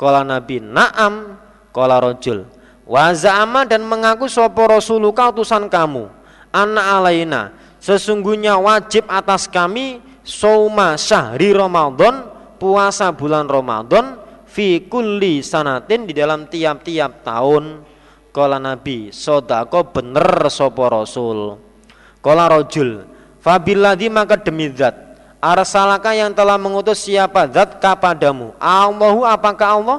Kala 0.00 0.24
Nabi 0.24 0.64
Naam. 0.64 1.36
Kala 1.68 2.00
rojul 2.00 2.48
Waza'ama 2.88 3.68
dan 3.68 3.84
mengaku 3.84 4.28
sopo 4.28 4.64
rasuluka 4.68 5.28
utusan 5.32 5.68
kamu 5.68 6.23
Anak 6.54 6.86
alaina. 6.86 7.50
Sesungguhnya 7.82 8.54
wajib 8.62 9.10
atas 9.10 9.50
kami 9.50 9.98
Soma 10.22 10.94
syahri 10.96 11.52
Ramadan 11.52 12.30
Puasa 12.56 13.10
bulan 13.10 13.50
Ramadan 13.50 14.16
Fi 14.46 14.86
kulli 14.86 15.42
sanatin 15.42 16.06
di 16.06 16.14
dalam 16.14 16.46
tiap-tiap 16.46 17.26
tahun. 17.26 17.82
Kala 18.30 18.62
Nabi 18.62 19.10
Sodako 19.10 19.90
bener 19.90 20.46
sopo 20.46 20.86
rasul. 20.86 21.58
Kala 22.22 22.46
rojul 22.46 23.02
Fabilladhi 23.42 24.06
maka 24.06 24.38
demi 24.38 24.70
zat 24.70 24.94
Arsalaka 25.44 26.16
yang 26.16 26.32
telah 26.32 26.56
mengutus 26.56 27.04
siapa 27.04 27.44
zat 27.52 27.76
kepadamu? 27.76 28.56
Allahu 28.56 29.28
apakah 29.28 29.76
Allah? 29.76 29.98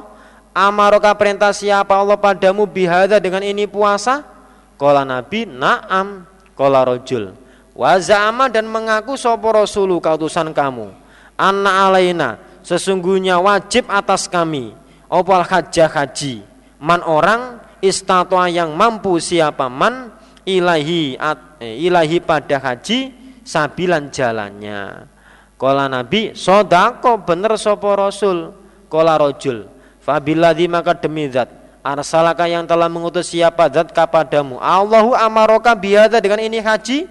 Amaroka 0.50 1.14
perintah 1.14 1.54
siapa 1.54 1.94
Allah 1.94 2.18
padamu? 2.18 2.66
Bihada 2.66 3.22
dengan 3.22 3.46
ini 3.46 3.62
puasa? 3.70 4.26
Kola 4.74 5.06
Nabi, 5.06 5.46
naam. 5.46 6.26
Kola 6.56 6.82
rojul. 6.82 7.36
Waza'ama 7.76 8.48
dan 8.48 8.64
mengaku 8.66 9.20
sopo 9.20 9.52
rasulu 9.52 10.00
kautusan 10.00 10.56
kamu. 10.56 10.88
Anna 11.36 11.84
alaina, 11.84 12.40
sesungguhnya 12.64 13.36
wajib 13.36 13.84
atas 13.92 14.24
kami. 14.26 14.72
Opal 15.12 15.44
hajjah 15.44 15.92
haji. 15.92 16.40
Man 16.80 17.04
orang 17.04 17.60
istatwa 17.84 18.48
yang 18.48 18.72
mampu 18.72 19.20
siapa 19.20 19.68
man 19.68 20.16
ilahi 20.48 21.20
at, 21.20 21.60
eh, 21.60 21.84
ilahi 21.84 22.24
pada 22.24 22.56
haji 22.56 23.12
sabilan 23.44 24.08
jalannya. 24.08 25.12
Kola 25.60 25.86
Nabi, 25.92 26.32
sodako 26.32 27.20
bener 27.22 27.60
sopo 27.60 27.92
rasul. 27.92 28.56
Kola 28.86 29.18
rojul 29.18 29.66
Fabilladhi 30.06 30.70
maka 30.70 30.94
demi 30.94 31.26
zat 31.26 31.50
Arsalaka 31.86 32.50
yang 32.50 32.66
telah 32.66 32.90
mengutus 32.90 33.30
siapa 33.30 33.70
zat 33.70 33.94
kepadamu. 33.94 34.58
Allahu 34.58 35.14
amaroka 35.14 35.70
biada 35.78 36.18
dengan 36.18 36.42
ini 36.42 36.58
haji. 36.58 37.06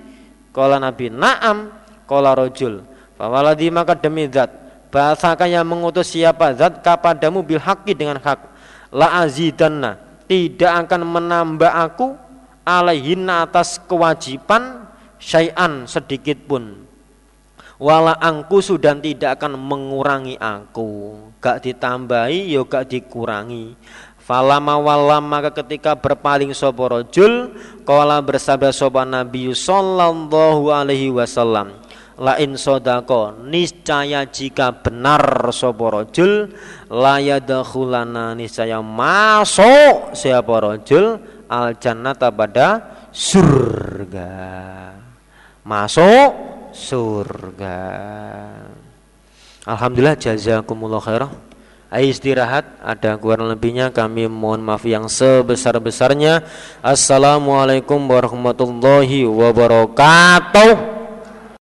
Kala 0.52 0.84
Nabi 0.84 1.08
Naam. 1.08 1.72
Kala 2.04 2.36
rojul 2.36 2.84
Fawaladhi 3.16 3.72
maka 3.72 3.96
demi 3.96 4.28
zat. 4.28 4.52
Bahasaka 4.92 5.48
yang 5.48 5.64
mengutus 5.64 6.12
siapa 6.12 6.52
zat 6.60 6.84
kepadamu 6.84 7.40
bil 7.40 7.64
haqi 7.64 7.96
dengan 7.96 8.20
hak. 8.20 8.52
La 8.92 9.24
azidanna 9.24 9.96
Tidak 10.28 10.72
akan 10.84 11.08
menambah 11.08 11.72
aku 11.72 12.08
Alaihinna 12.68 13.48
atas 13.48 13.80
kewajiban 13.80 14.90
Syai'an 15.22 15.88
sedikit 15.88 16.50
pun. 16.50 16.84
Wala 17.76 18.16
angkusu 18.18 18.80
dan 18.80 19.04
tidak 19.04 19.40
akan 19.40 19.60
mengurangi 19.60 20.40
aku. 20.40 21.20
Gak 21.44 21.62
ditambahi 21.62 22.52
yo 22.52 22.66
gak 22.66 22.90
dikurangi 22.90 23.78
Falama 24.26 24.82
wala 24.82 25.22
maka 25.22 25.54
ketika 25.62 25.94
berpaling 25.94 26.50
sopo 26.58 26.90
rojul 26.90 27.54
Kala 27.86 28.18
bersabda 28.26 28.74
sopo 28.74 28.98
Nabi 29.06 29.54
Sallallahu 29.54 30.74
alaihi 30.74 31.14
wasallam 31.14 31.78
Lain 32.18 32.58
sodako 32.58 33.38
niscaya 33.46 34.26
jika 34.26 34.74
benar 34.82 35.54
sopo 35.54 35.94
rojul 35.94 36.50
Layadakhulana 36.90 38.34
niscaya 38.34 38.82
masuk 38.82 40.18
siapa 40.18 40.58
rojul 40.58 41.22
Al 41.46 41.78
jannata 41.78 42.34
pada 42.34 42.82
surga 43.14 44.34
Masuk 45.66 46.56
surga. 46.76 47.80
Alhamdulillah 49.66 50.14
jazakumullah 50.20 51.02
khairah. 51.02 51.32
Istirahat, 52.00 52.80
ada 52.84 53.16
kurang 53.20 53.52
lebihnya 53.52 53.92
kami 53.92 54.28
mohon 54.32 54.64
maaf 54.64 54.84
yang 54.88 55.08
sebesar-besarnya. 55.12 56.44
Assalamualaikum 56.80 58.00
warahmatullahi 58.08 59.24
wabarakatuh. 59.28 60.95